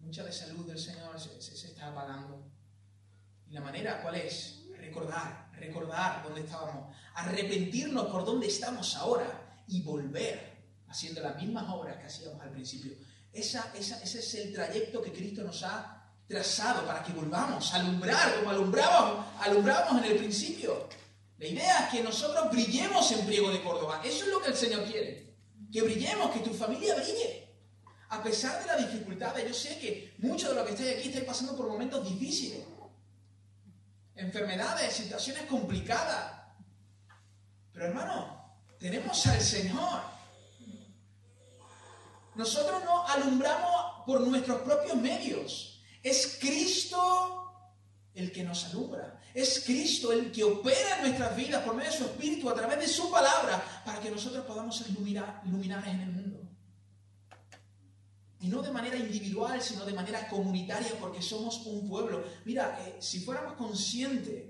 mucha 0.00 0.24
de 0.24 0.32
salud 0.32 0.66
del 0.66 0.78
Señor 0.78 1.20
se, 1.20 1.38
está 1.38 1.88
apagando. 1.88 2.44
¿Y 3.48 3.52
la 3.52 3.60
manera 3.60 4.02
cuál 4.02 4.16
es? 4.16 4.64
Recordar, 4.76 5.52
recordar 5.52 6.24
dónde 6.24 6.40
estábamos, 6.40 6.96
arrepentirnos 7.14 8.06
por 8.06 8.24
dónde 8.24 8.48
estamos 8.48 8.96
ahora 8.96 9.62
y 9.68 9.82
volver 9.82 10.59
haciendo 10.90 11.20
las 11.22 11.36
mismas 11.36 11.64
obras 11.68 11.96
que 11.98 12.06
hacíamos 12.06 12.40
al 12.42 12.50
principio. 12.50 12.92
Esa, 13.32 13.72
ese 13.74 14.18
es 14.18 14.34
el 14.34 14.52
trayecto 14.52 15.00
que 15.00 15.12
Cristo 15.12 15.42
nos 15.42 15.62
ha 15.62 16.00
trazado 16.26 16.84
para 16.84 17.02
que 17.02 17.12
volvamos 17.12 17.72
a 17.72 17.76
alumbrar 17.76 18.36
como 18.36 18.50
alumbramos, 18.50 19.26
alumbramos 19.40 20.04
en 20.04 20.12
el 20.12 20.18
principio. 20.18 20.88
La 21.38 21.46
idea 21.46 21.84
es 21.84 21.90
que 21.90 22.02
nosotros 22.02 22.50
brillemos 22.50 23.10
en 23.12 23.24
Priego 23.24 23.50
de 23.50 23.62
Córdoba. 23.62 24.02
Eso 24.04 24.24
es 24.24 24.30
lo 24.30 24.42
que 24.42 24.48
el 24.48 24.56
Señor 24.56 24.84
quiere. 24.84 25.34
Que 25.72 25.82
brillemos, 25.82 26.30
que 26.32 26.40
tu 26.40 26.52
familia 26.52 26.94
brille. 26.96 27.48
A 28.10 28.22
pesar 28.22 28.60
de 28.60 28.66
las 28.66 28.90
dificultades, 28.90 29.46
yo 29.46 29.54
sé 29.54 29.78
que 29.78 30.14
muchos 30.18 30.50
de 30.50 30.56
los 30.56 30.66
que 30.66 30.72
estáis 30.72 30.98
aquí 30.98 31.08
estáis 31.08 31.24
pasando 31.24 31.56
por 31.56 31.68
momentos 31.68 32.04
difíciles. 32.04 32.66
Enfermedades, 34.16 34.92
situaciones 34.92 35.44
complicadas. 35.44 36.32
Pero 37.72 37.86
hermano, 37.86 38.56
tenemos 38.78 39.26
al 39.26 39.40
Señor. 39.40 40.19
Nosotros 42.34 42.84
no 42.84 43.06
alumbramos 43.06 44.04
por 44.06 44.20
nuestros 44.20 44.62
propios 44.62 44.96
medios. 44.96 45.82
Es 46.02 46.38
Cristo 46.40 47.40
el 48.14 48.32
que 48.32 48.42
nos 48.42 48.64
alumbra. 48.66 49.20
Es 49.34 49.62
Cristo 49.64 50.12
el 50.12 50.32
que 50.32 50.44
opera 50.44 50.96
en 50.96 51.02
nuestras 51.02 51.36
vidas 51.36 51.62
por 51.64 51.74
medio 51.74 51.90
de 51.90 51.96
su 51.96 52.04
Espíritu, 52.04 52.50
a 52.50 52.54
través 52.54 52.78
de 52.78 52.88
su 52.88 53.10
palabra, 53.10 53.82
para 53.84 54.00
que 54.00 54.10
nosotros 54.10 54.44
podamos 54.44 54.76
ser 54.76 54.88
luminares 54.90 55.86
en 55.94 56.00
el 56.00 56.10
mundo. 56.10 56.40
Y 58.40 58.48
no 58.48 58.62
de 58.62 58.70
manera 58.70 58.96
individual, 58.96 59.60
sino 59.60 59.84
de 59.84 59.92
manera 59.92 60.26
comunitaria, 60.28 60.98
porque 60.98 61.20
somos 61.20 61.58
un 61.66 61.88
pueblo. 61.88 62.24
Mira, 62.44 62.82
eh, 62.86 62.96
si 62.98 63.20
fuéramos 63.20 63.52
conscientes 63.54 64.46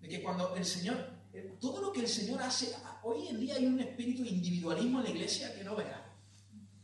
de 0.00 0.08
que 0.08 0.22
cuando 0.22 0.54
el 0.54 0.64
Señor, 0.64 1.10
eh, 1.32 1.56
todo 1.60 1.80
lo 1.80 1.92
que 1.92 2.00
el 2.00 2.08
Señor 2.08 2.42
hace, 2.42 2.74
hoy 3.02 3.28
en 3.28 3.40
día 3.40 3.54
hay 3.54 3.66
un 3.66 3.80
espíritu 3.80 4.22
de 4.22 4.30
individualismo 4.30 4.98
en 4.98 5.04
la 5.04 5.10
iglesia 5.10 5.54
que 5.54 5.64
no 5.64 5.74
verá. 5.74 6.09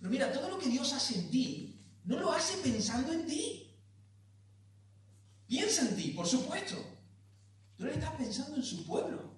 Pero 0.06 0.24
mira, 0.24 0.32
todo 0.32 0.50
lo 0.50 0.58
que 0.60 0.68
Dios 0.68 0.92
hace 0.92 1.16
en 1.16 1.30
ti, 1.30 1.80
no 2.04 2.20
lo 2.20 2.30
hace 2.30 2.58
pensando 2.58 3.12
en 3.12 3.26
ti. 3.26 3.76
Piensa 5.48 5.82
en 5.82 5.96
ti, 5.96 6.10
por 6.10 6.28
supuesto. 6.28 6.76
Pero 7.76 7.90
Él 7.90 7.98
está 7.98 8.16
pensando 8.16 8.54
en 8.54 8.62
su 8.62 8.86
pueblo. 8.86 9.34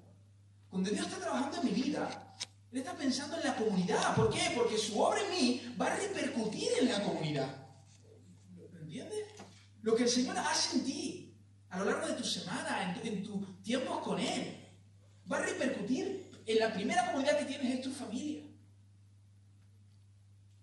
Cuando 0.68 0.90
Dios 0.90 1.06
está 1.06 1.20
trabajando 1.20 1.56
en 1.56 1.64
mi 1.64 1.70
vida, 1.70 2.36
él 2.70 2.78
está 2.80 2.94
pensando 2.94 3.38
en 3.38 3.44
la 3.44 3.56
comunidad. 3.56 4.14
¿Por 4.14 4.30
qué? 4.30 4.52
Porque 4.54 4.76
su 4.76 5.00
obra 5.00 5.18
en 5.22 5.30
mí 5.30 5.74
va 5.80 5.86
a 5.86 5.96
repercutir 5.96 6.68
en 6.82 6.88
la 6.90 7.02
comunidad. 7.02 7.48
¿Lo 8.54 8.80
entiendes? 8.80 9.24
Lo 9.80 9.96
que 9.96 10.02
el 10.02 10.10
Señor 10.10 10.36
hace 10.36 10.76
en 10.76 10.84
ti, 10.84 11.34
a 11.70 11.78
lo 11.78 11.86
largo 11.86 12.08
de 12.08 12.12
tu 12.12 12.24
semana, 12.24 12.94
en, 13.02 13.22
tus 13.22 13.62
tiempos 13.62 14.02
con 14.02 14.20
Él, 14.20 14.68
va 15.32 15.38
a 15.38 15.46
repercutir 15.46 16.30
en 16.44 16.58
la 16.58 16.74
primera 16.74 17.06
comunidad 17.06 17.38
que 17.38 17.46
tienes 17.46 17.76
es 17.76 17.80
tu 17.80 17.90
familia. 17.90 18.47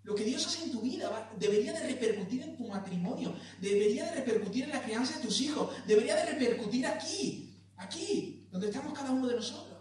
Lo 0.06 0.14
que 0.14 0.22
Dios 0.22 0.46
hace 0.46 0.62
en 0.62 0.70
tu 0.70 0.80
vida 0.82 1.32
debería 1.36 1.72
de 1.72 1.80
repercutir 1.80 2.40
en 2.40 2.56
tu 2.56 2.68
matrimonio, 2.68 3.34
debería 3.60 4.04
de 4.04 4.14
repercutir 4.14 4.62
en 4.62 4.70
la 4.70 4.80
crianza 4.80 5.18
de 5.18 5.24
tus 5.24 5.40
hijos, 5.40 5.68
debería 5.84 6.14
de 6.14 6.26
repercutir 6.26 6.86
aquí, 6.86 7.60
aquí, 7.76 8.46
donde 8.52 8.68
estamos 8.68 8.96
cada 8.96 9.10
uno 9.10 9.26
de 9.26 9.34
nosotros. 9.34 9.80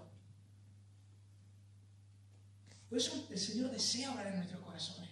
Por 2.89 2.97
eso 2.97 3.27
el 3.29 3.37
Señor 3.37 3.69
desea 3.69 4.09
hablar 4.09 4.25
en 4.25 4.37
nuestros 4.37 4.63
corazones. 4.63 5.11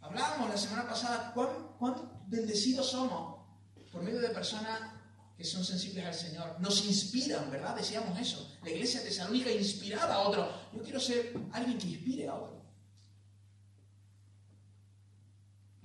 Hablábamos 0.00 0.48
la 0.48 0.56
semana 0.56 0.88
pasada 0.88 1.34
cuán, 1.34 2.24
bendecidos 2.28 2.90
somos 2.90 3.44
por 3.92 4.02
medio 4.02 4.20
de 4.20 4.30
personas 4.30 4.80
que 5.36 5.44
son 5.44 5.62
sensibles 5.66 6.06
al 6.06 6.14
Señor. 6.14 6.58
Nos 6.60 6.86
inspiran, 6.86 7.50
¿verdad? 7.50 7.76
Decíamos 7.76 8.18
eso. 8.18 8.56
La 8.62 8.70
iglesia 8.70 9.02
tesalónica 9.02 9.52
inspiraba 9.52 10.14
a 10.14 10.20
otro. 10.20 10.50
Yo 10.72 10.82
quiero 10.82 10.98
ser 10.98 11.38
alguien 11.52 11.76
que 11.76 11.88
inspire 11.88 12.26
a 12.26 12.36
otro. 12.36 12.59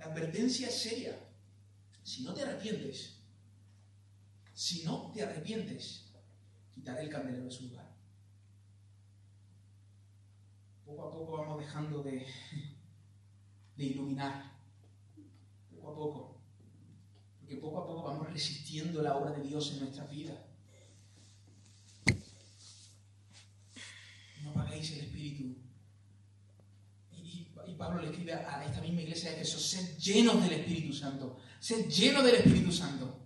La 0.06 0.12
advertencia 0.12 0.68
es 0.68 0.74
seria. 0.74 1.18
Si 2.04 2.22
no 2.22 2.32
te 2.32 2.42
arrepientes, 2.42 3.16
si 4.54 4.84
no 4.84 5.10
te 5.12 5.24
arrepientes, 5.24 6.12
quitaré 6.72 7.02
el 7.02 7.10
candelero 7.10 7.46
de 7.46 7.50
su 7.50 7.68
lugar. 7.68 7.92
poco 10.84 11.08
a 11.08 11.10
poco 11.10 11.32
vamos 11.32 11.58
dejando 11.58 12.04
de, 12.04 12.24
iluminar. 13.76 14.52
Poco 15.74 15.90
a 15.90 15.94
poco. 15.96 16.40
Porque 17.40 17.56
poco 17.56 17.78
a 17.80 17.86
poco 17.88 18.02
vamos 18.04 18.32
resistiendo 18.32 19.02
la 19.02 19.16
obra 19.16 19.32
de 19.32 19.42
Dios 19.42 19.72
en 19.72 19.80
nuestras 19.80 20.08
vidas. 20.08 20.38
No 24.44 24.50
apaguéis 24.50 24.92
el 24.92 25.00
Espíritu. 25.00 25.65
Y, 27.68 27.74
Pablo 27.74 28.00
le 28.00 28.08
escribe 28.08 28.32
a 28.32 28.64
esta 28.64 28.80
misma 28.80 29.02
iglesia 29.02 29.30
de 29.30 29.38
Jesús, 29.38 29.66
sed 29.66 29.98
llenos 29.98 30.42
del 30.42 30.52
Espíritu 30.52 30.92
Santo. 30.92 31.36
Sed 31.60 31.88
llenos 31.88 32.24
del 32.24 32.36
Espíritu 32.36 32.72
Santo. 32.72 33.20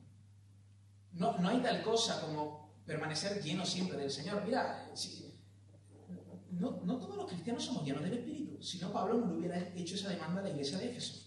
No, 1.13 1.39
no 1.39 1.49
hay 1.49 1.59
tal 1.61 1.83
cosa 1.83 2.21
como 2.21 2.75
permanecer 2.87 3.43
lleno 3.43 3.65
siempre 3.65 3.97
del 3.99 4.11
Señor. 4.11 4.43
Mira, 4.45 4.91
si, 4.95 5.33
no, 6.53 6.81
no 6.85 6.99
todos 6.99 7.17
los 7.17 7.27
cristianos 7.27 7.65
somos 7.65 7.85
llenos 7.85 8.03
del 8.03 8.15
Espíritu. 8.15 8.63
Si 8.63 8.79
no, 8.79 8.93
Pablo 8.93 9.15
no 9.15 9.27
le 9.27 9.39
hubiera 9.39 9.59
hecho 9.75 9.95
esa 9.95 10.09
demanda 10.09 10.41
a 10.41 10.45
la 10.45 10.51
iglesia 10.51 10.79
de 10.79 10.91
Éfeso. 10.91 11.27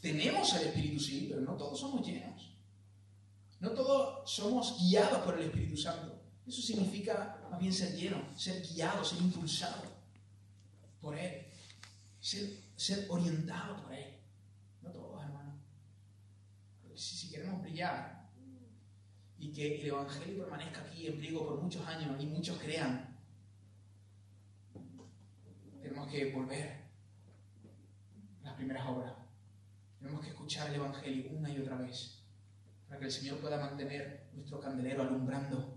Tenemos 0.00 0.54
el 0.54 0.68
Espíritu, 0.68 1.00
sí, 1.00 1.26
pero 1.28 1.40
no 1.40 1.56
todos 1.56 1.80
somos 1.80 2.06
llenos. 2.06 2.56
No 3.60 3.70
todos 3.70 4.30
somos 4.30 4.76
guiados 4.78 5.20
por 5.22 5.38
el 5.38 5.46
Espíritu 5.46 5.76
Santo. 5.76 6.20
Eso 6.46 6.62
significa 6.62 7.40
más 7.50 7.58
bien 7.58 7.72
ser 7.72 7.94
lleno, 7.96 8.22
ser 8.36 8.62
guiado, 8.62 9.04
ser 9.04 9.18
impulsado 9.20 9.82
por 11.00 11.18
Él, 11.18 11.46
ser, 12.26 12.58
ser 12.74 13.06
orientado 13.08 13.82
por 13.82 13.92
Él. 13.94 14.18
No 14.82 14.90
todos, 14.90 15.22
hermano. 15.22 15.60
Si, 16.96 17.14
si 17.16 17.30
queremos 17.30 17.62
brillar 17.62 18.28
y 19.38 19.52
que 19.52 19.80
el 19.80 19.86
Evangelio 19.86 20.42
permanezca 20.42 20.80
aquí 20.80 21.06
en 21.06 21.18
pliego 21.18 21.46
por 21.46 21.62
muchos 21.62 21.86
años 21.86 22.20
y 22.20 22.26
muchos 22.26 22.58
crean, 22.58 23.16
tenemos 25.80 26.08
que 26.10 26.32
volver 26.32 26.84
a 28.42 28.44
las 28.44 28.54
primeras 28.54 28.88
obras. 28.88 29.12
Tenemos 30.00 30.20
que 30.20 30.30
escuchar 30.30 30.68
el 30.70 30.76
Evangelio 30.76 31.30
una 31.30 31.48
y 31.48 31.58
otra 31.58 31.76
vez 31.76 32.24
para 32.88 32.98
que 32.98 33.06
el 33.06 33.12
Señor 33.12 33.38
pueda 33.38 33.60
mantener 33.60 34.30
nuestro 34.32 34.58
candelero 34.58 35.02
alumbrando. 35.02 35.75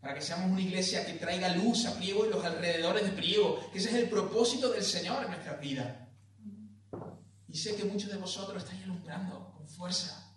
Para 0.00 0.14
que 0.14 0.22
seamos 0.22 0.50
una 0.50 0.60
iglesia 0.60 1.04
que 1.04 1.14
traiga 1.14 1.54
luz 1.56 1.84
a 1.86 1.94
Priego 1.96 2.24
y 2.26 2.30
los 2.30 2.44
alrededores 2.44 3.04
de 3.04 3.10
Priego. 3.10 3.70
Que 3.70 3.78
ese 3.78 3.90
es 3.90 3.96
el 3.96 4.08
propósito 4.08 4.70
del 4.70 4.82
Señor 4.82 5.24
en 5.24 5.30
nuestras 5.30 5.60
vidas. 5.60 6.08
Y 7.48 7.56
sé 7.56 7.76
que 7.76 7.84
muchos 7.84 8.10
de 8.10 8.16
vosotros 8.16 8.62
estáis 8.62 8.82
alumbrando 8.84 9.52
con 9.56 9.68
fuerza. 9.68 10.32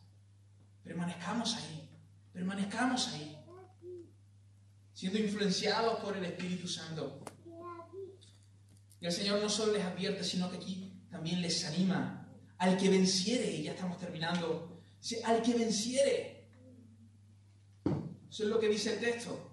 Permanezcamos 0.84 1.56
ahí. 1.56 1.90
Permanezcamos 2.34 3.08
ahí. 3.10 3.38
Siendo 4.94 5.20
influenciados 5.20 6.00
por 6.00 6.18
el 6.18 6.26
Espíritu 6.26 6.68
Santo. 6.68 7.24
Y 9.00 9.06
el 9.06 9.12
Señor 9.12 9.42
no 9.42 9.50
solo 9.50 9.74
les 9.74 9.84
advierte, 9.84 10.24
sino 10.24 10.50
que 10.50 10.58
aquí 10.58 11.06
también 11.10 11.42
les 11.42 11.64
anima. 11.66 12.28
Al 12.58 12.78
que 12.78 12.90
venciere, 12.90 13.52
y 13.52 13.64
ya 13.64 13.74
estamos 13.74 13.98
terminando, 13.98 14.82
al 15.26 15.42
que 15.42 15.54
venciere. 15.54 16.50
Eso 18.30 18.44
es 18.44 18.50
lo 18.50 18.60
que 18.60 18.70
dice 18.70 18.94
el 18.94 19.00
texto. 19.00 19.53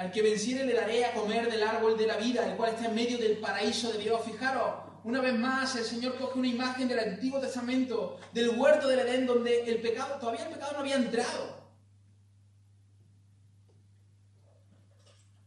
Al 0.00 0.10
que 0.10 0.22
venciere 0.22 0.64
le 0.64 0.72
daré 0.72 1.04
a 1.04 1.12
comer 1.12 1.50
del 1.50 1.62
árbol 1.62 1.94
de 1.98 2.06
la 2.06 2.16
vida, 2.16 2.50
el 2.50 2.56
cual 2.56 2.72
está 2.72 2.86
en 2.86 2.94
medio 2.94 3.18
del 3.18 3.36
paraíso 3.36 3.92
de 3.92 3.98
Dios. 3.98 4.24
Fijaros, 4.24 4.76
una 5.04 5.20
vez 5.20 5.34
más 5.34 5.76
el 5.76 5.84
Señor 5.84 6.16
coge 6.16 6.38
una 6.38 6.48
imagen 6.48 6.88
del 6.88 7.00
Antiguo 7.00 7.38
Testamento, 7.38 8.18
del 8.32 8.58
huerto 8.58 8.88
del 8.88 9.00
Edén, 9.00 9.26
donde 9.26 9.60
el 9.64 9.82
pecado, 9.82 10.18
todavía 10.18 10.46
el 10.46 10.54
pecado 10.54 10.72
no 10.72 10.78
había 10.78 10.96
entrado. 10.96 11.70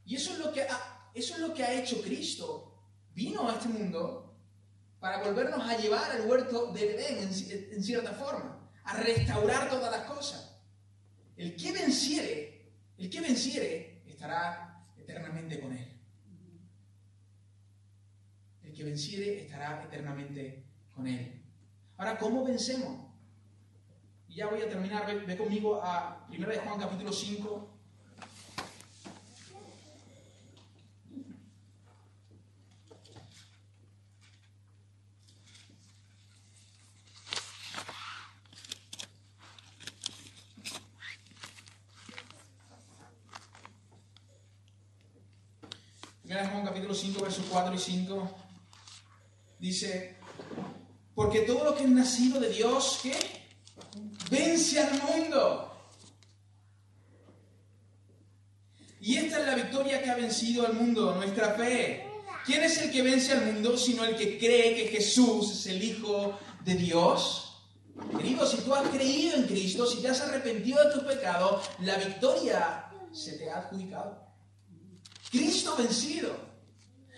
Y 0.06 0.18
eso 0.18 0.34
es 0.34 0.38
lo 0.38 0.54
que 0.54 0.62
ha, 0.62 1.10
eso 1.16 1.34
es 1.34 1.40
lo 1.40 1.52
que 1.52 1.64
ha 1.64 1.74
hecho 1.74 2.00
Cristo. 2.04 2.80
Vino 3.16 3.50
a 3.50 3.54
este 3.54 3.70
mundo 3.70 4.38
para 5.00 5.24
volvernos 5.24 5.68
a 5.68 5.78
llevar 5.78 6.12
al 6.12 6.30
huerto 6.30 6.72
de 6.74 6.92
Edén 6.94 7.24
en, 7.24 7.74
en 7.74 7.84
cierta 7.84 8.12
forma, 8.12 8.70
a 8.84 8.98
restaurar 8.98 9.68
todas 9.72 9.90
las 9.90 10.06
cosas. 10.06 10.56
el 11.38 11.56
que 11.56 11.72
venciere, 11.72 12.72
el 13.00 13.10
que 13.10 13.20
venciere 13.20 13.83
estará 14.24 14.82
eternamente 14.98 15.60
con 15.60 15.74
él. 15.74 15.86
El 18.64 18.72
que 18.72 18.84
venciere 18.86 19.42
estará 19.42 19.84
eternamente 19.84 20.64
con 20.96 21.06
él. 21.08 21.44
Ahora, 21.98 22.18
¿cómo 22.18 22.46
vencemos? 22.46 23.06
Y 24.30 24.36
ya 24.36 24.48
voy 24.48 24.62
a 24.62 24.70
terminar, 24.70 25.06
ve, 25.06 25.38
conmigo 25.38 25.82
a 25.84 26.26
1 26.30 26.48
de 26.48 26.58
Juan 26.58 26.80
capítulo 26.80 27.12
5, 27.12 27.74
Juan 46.50 46.66
capítulo 46.66 46.94
5, 46.94 47.22
versos 47.22 47.46
4 47.74 47.76
y 47.76 47.80
5, 47.80 48.36
dice, 49.60 50.18
porque 51.16 51.42
todo 51.42 51.64
lo 51.64 51.76
que 51.76 51.84
es 51.84 51.90
nacido 51.90 52.40
de 52.40 52.50
Dios. 52.50 53.02
Vence 54.30 54.80
al 54.80 55.02
mundo. 55.02 55.70
Y 59.02 59.18
esta 59.18 59.40
es 59.40 59.46
la 59.46 59.56
victoria 59.56 60.02
que 60.02 60.10
ha 60.10 60.16
vencido 60.16 60.66
al 60.66 60.74
mundo, 60.74 61.16
nuestra 61.16 61.56
fe. 61.56 62.08
¿Quién 62.46 62.64
es 62.64 62.78
el 62.82 62.92
que 62.92 63.02
vence 63.02 63.34
al 63.34 63.46
mundo 63.46 63.78
sino 63.78 64.04
el 64.04 64.16
que 64.16 64.38
cree 64.38 64.76
que 64.76 64.88
Jesús 64.88 65.52
es 65.52 65.68
el 65.68 65.84
Hijo 65.84 66.38
de 66.64 66.76
Dios? 66.76 67.62
Querido, 68.18 68.46
si 68.46 68.58
tú 68.58 68.74
has 68.74 68.88
creído 68.90 69.36
en 69.36 69.44
Cristo, 69.44 69.86
si 69.86 70.02
te 70.02 70.10
has 70.10 70.22
arrepentido 70.22 70.84
de 70.84 70.94
tus 70.94 71.04
pecados, 71.04 71.70
la 71.80 71.98
victoria 71.98 72.86
se 73.12 73.34
te 73.34 73.50
ha 73.52 73.60
adjudicado. 73.60 74.26
Cristo 75.30 75.76
vencido. 75.78 76.53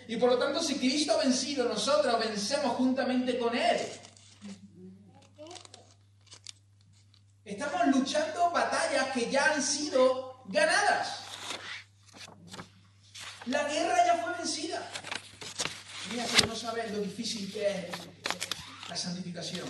Y 0.08 0.16
por 0.16 0.30
lo 0.30 0.38
tanto, 0.38 0.62
si 0.62 0.78
Cristo 0.78 1.12
ha 1.12 1.24
vencido, 1.24 1.68
nosotros 1.68 2.18
vencemos 2.20 2.76
juntamente 2.76 3.38
con 3.38 3.56
Él. 3.56 3.80
Estamos 7.44 7.86
luchando 7.88 8.50
batallas 8.50 9.10
que 9.12 9.30
ya 9.30 9.52
han 9.52 9.62
sido 9.62 10.42
ganadas. 10.46 11.20
La 13.46 13.68
guerra 13.68 14.06
ya 14.06 14.22
fue 14.22 14.32
vencida. 14.38 14.88
Mira, 16.10 16.24
pero 16.32 16.46
no 16.46 16.56
sabes 16.56 16.90
lo 16.92 17.00
difícil 17.00 17.52
que 17.52 17.68
es 17.68 17.86
la 18.88 18.96
santificación. 18.96 19.68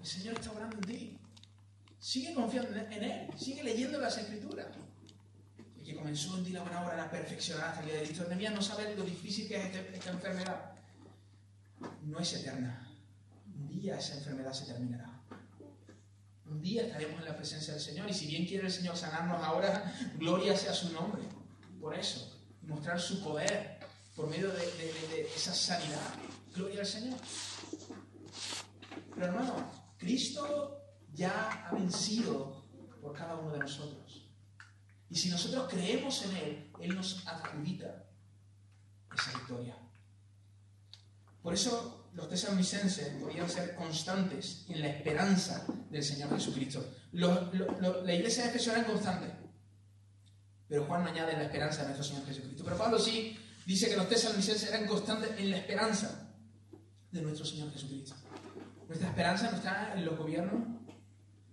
El 0.00 0.06
Señor 0.06 0.34
está 0.34 0.50
orando 0.52 0.76
en 0.76 0.84
ti. 0.84 1.18
Sigue 1.98 2.32
confiando 2.32 2.74
en 2.78 3.04
Él. 3.04 3.30
Sigue 3.38 3.62
leyendo 3.62 3.98
las 3.98 4.16
Escrituras 4.16 4.66
que 5.88 5.96
comenzó 5.96 6.36
en 6.36 6.44
ti 6.44 6.52
la 6.52 6.60
buena 6.60 6.84
obra 6.84 6.96
la 6.96 7.04
hasta 7.04 7.80
el 7.80 8.38
día 8.38 8.50
no 8.50 8.60
sabe 8.60 8.94
lo 8.94 9.04
difícil 9.04 9.48
que 9.48 9.56
es 9.56 9.64
este, 9.64 9.96
esta 9.96 10.10
enfermedad. 10.10 10.72
No 12.02 12.18
es 12.18 12.34
eterna. 12.34 12.86
Un 13.56 13.68
día 13.68 13.96
esa 13.96 14.18
enfermedad 14.18 14.52
se 14.52 14.66
terminará. 14.66 15.08
Un 16.44 16.60
día 16.60 16.82
estaremos 16.82 17.18
en 17.20 17.24
la 17.24 17.36
presencia 17.36 17.72
del 17.72 17.82
Señor 17.82 18.10
y 18.10 18.12
si 18.12 18.26
bien 18.26 18.44
quiere 18.44 18.66
el 18.66 18.72
Señor 18.72 18.98
sanarnos 18.98 19.42
ahora, 19.42 19.94
gloria 20.18 20.54
sea 20.54 20.74
su 20.74 20.92
nombre. 20.92 21.22
Por 21.80 21.94
eso, 21.94 22.38
mostrar 22.62 23.00
su 23.00 23.22
poder 23.24 23.78
por 24.14 24.28
medio 24.28 24.48
de, 24.48 24.58
de 24.58 25.30
esa 25.34 25.54
sanidad. 25.54 26.14
Gloria 26.54 26.80
al 26.80 26.86
Señor. 26.86 27.18
Pero 29.14 29.26
hermano, 29.26 29.72
Cristo 29.96 30.82
ya 31.14 31.66
ha 31.66 31.72
vencido 31.72 32.62
por 33.00 33.14
cada 33.14 33.36
uno 33.36 33.52
de 33.52 33.60
nosotros. 33.60 34.07
Y 35.10 35.16
si 35.16 35.30
nosotros 35.30 35.68
creemos 35.68 36.22
en 36.24 36.36
Él, 36.36 36.72
Él 36.80 36.94
nos 36.94 37.26
adjudica 37.26 38.04
esa 39.14 39.38
victoria. 39.38 39.76
Por 41.42 41.54
eso 41.54 42.10
los 42.14 42.28
tesalonicenses 42.28 43.08
podían 43.20 43.48
ser 43.48 43.74
constantes 43.74 44.66
en 44.68 44.80
la 44.80 44.88
esperanza 44.88 45.64
del 45.90 46.02
Señor 46.02 46.30
Jesucristo. 46.34 46.84
la 47.12 48.14
iglesia 48.14 48.44
de 48.44 48.50
Efesios 48.50 48.76
era 48.76 48.86
constante, 48.86 49.32
pero 50.68 50.84
Juan 50.84 51.04
no 51.04 51.10
añade 51.10 51.32
la 51.32 51.44
esperanza 51.44 51.82
de 51.82 51.88
nuestro 51.88 52.04
Señor 52.04 52.26
Jesucristo. 52.26 52.64
Pero 52.64 52.76
Pablo 52.76 52.98
sí 52.98 53.38
dice 53.64 53.88
que 53.88 53.96
los 53.96 54.08
tesalonicenses 54.08 54.68
eran 54.68 54.86
constantes 54.86 55.30
en 55.38 55.50
la 55.50 55.58
esperanza 55.58 56.34
de 57.10 57.22
nuestro 57.22 57.46
Señor 57.46 57.72
Jesucristo. 57.72 58.14
Nuestra 58.86 59.08
esperanza 59.08 59.50
no 59.50 59.56
está 59.56 59.94
en 59.94 60.04
los 60.04 60.18
gobiernos, 60.18 60.66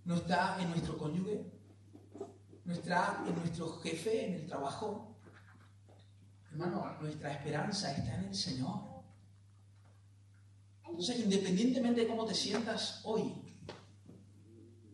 no 0.04 0.16
está 0.16 0.58
en 0.60 0.70
nuestro 0.70 0.98
cónyuge, 0.98 1.55
nuestra, 2.66 3.24
en 3.26 3.34
nuestro 3.36 3.78
jefe, 3.78 4.26
en 4.26 4.34
el 4.34 4.46
trabajo. 4.46 5.16
Hermano, 6.50 6.96
nuestra 7.00 7.32
esperanza 7.32 7.92
está 7.92 8.14
en 8.16 8.24
el 8.24 8.34
Señor. 8.34 8.96
Entonces, 10.84 11.20
independientemente 11.20 12.02
de 12.02 12.08
cómo 12.08 12.24
te 12.24 12.34
sientas 12.34 13.00
hoy, 13.04 13.32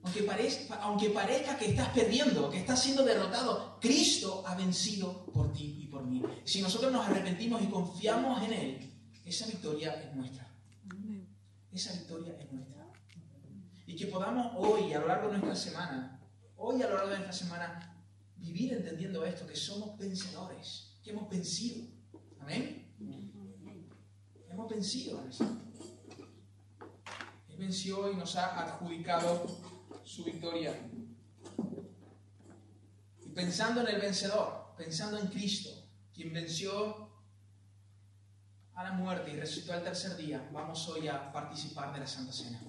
aunque 0.02 0.22
parezca, 0.22 0.74
aunque 0.76 1.10
parezca 1.10 1.56
que 1.56 1.70
estás 1.70 1.88
perdiendo, 1.90 2.50
que 2.50 2.58
estás 2.58 2.82
siendo 2.82 3.04
derrotado, 3.04 3.78
Cristo 3.80 4.42
ha 4.46 4.54
vencido 4.56 5.26
por 5.26 5.52
ti 5.52 5.78
y 5.82 5.86
por 5.86 6.04
mí. 6.04 6.22
Si 6.44 6.60
nosotros 6.60 6.90
nos 6.92 7.06
arrepentimos 7.06 7.62
y 7.62 7.66
confiamos 7.66 8.42
en 8.42 8.52
Él, 8.52 8.92
esa 9.24 9.46
victoria 9.46 9.92
es 9.92 10.14
nuestra. 10.14 10.48
Esa 11.70 11.92
victoria 11.92 12.36
es 12.38 12.52
nuestra. 12.52 12.86
Y 13.86 13.96
que 13.96 14.06
podamos 14.06 14.52
hoy, 14.56 14.92
a 14.92 15.00
lo 15.00 15.06
largo 15.06 15.30
de 15.30 15.38
nuestra 15.38 15.54
semana, 15.54 16.21
hoy 16.62 16.80
a 16.80 16.88
lo 16.88 16.94
largo 16.94 17.10
de 17.10 17.16
esta 17.16 17.32
semana 17.32 17.92
vivir 18.36 18.72
entendiendo 18.72 19.24
esto, 19.24 19.46
que 19.46 19.56
somos 19.56 19.98
vencedores, 19.98 20.94
que 21.02 21.10
hemos 21.10 21.28
vencido. 21.28 21.86
Amén. 22.40 22.78
Hemos 24.48 24.70
vencido 24.70 25.22
Él 27.48 27.56
venció 27.56 28.10
y 28.12 28.16
nos 28.16 28.36
ha 28.36 28.60
adjudicado 28.60 29.46
su 30.04 30.24
victoria. 30.24 30.74
Y 33.24 33.28
pensando 33.30 33.80
en 33.80 33.94
el 33.94 34.00
vencedor, 34.00 34.74
pensando 34.76 35.18
en 35.18 35.28
Cristo, 35.28 35.70
quien 36.12 36.32
venció 36.32 37.10
a 38.74 38.84
la 38.84 38.92
muerte 38.92 39.32
y 39.32 39.36
resucitó 39.36 39.72
al 39.72 39.82
tercer 39.82 40.16
día, 40.16 40.48
vamos 40.52 40.88
hoy 40.88 41.08
a 41.08 41.32
participar 41.32 41.92
de 41.92 42.00
la 42.00 42.06
Santa 42.06 42.32
Cena. 42.32 42.60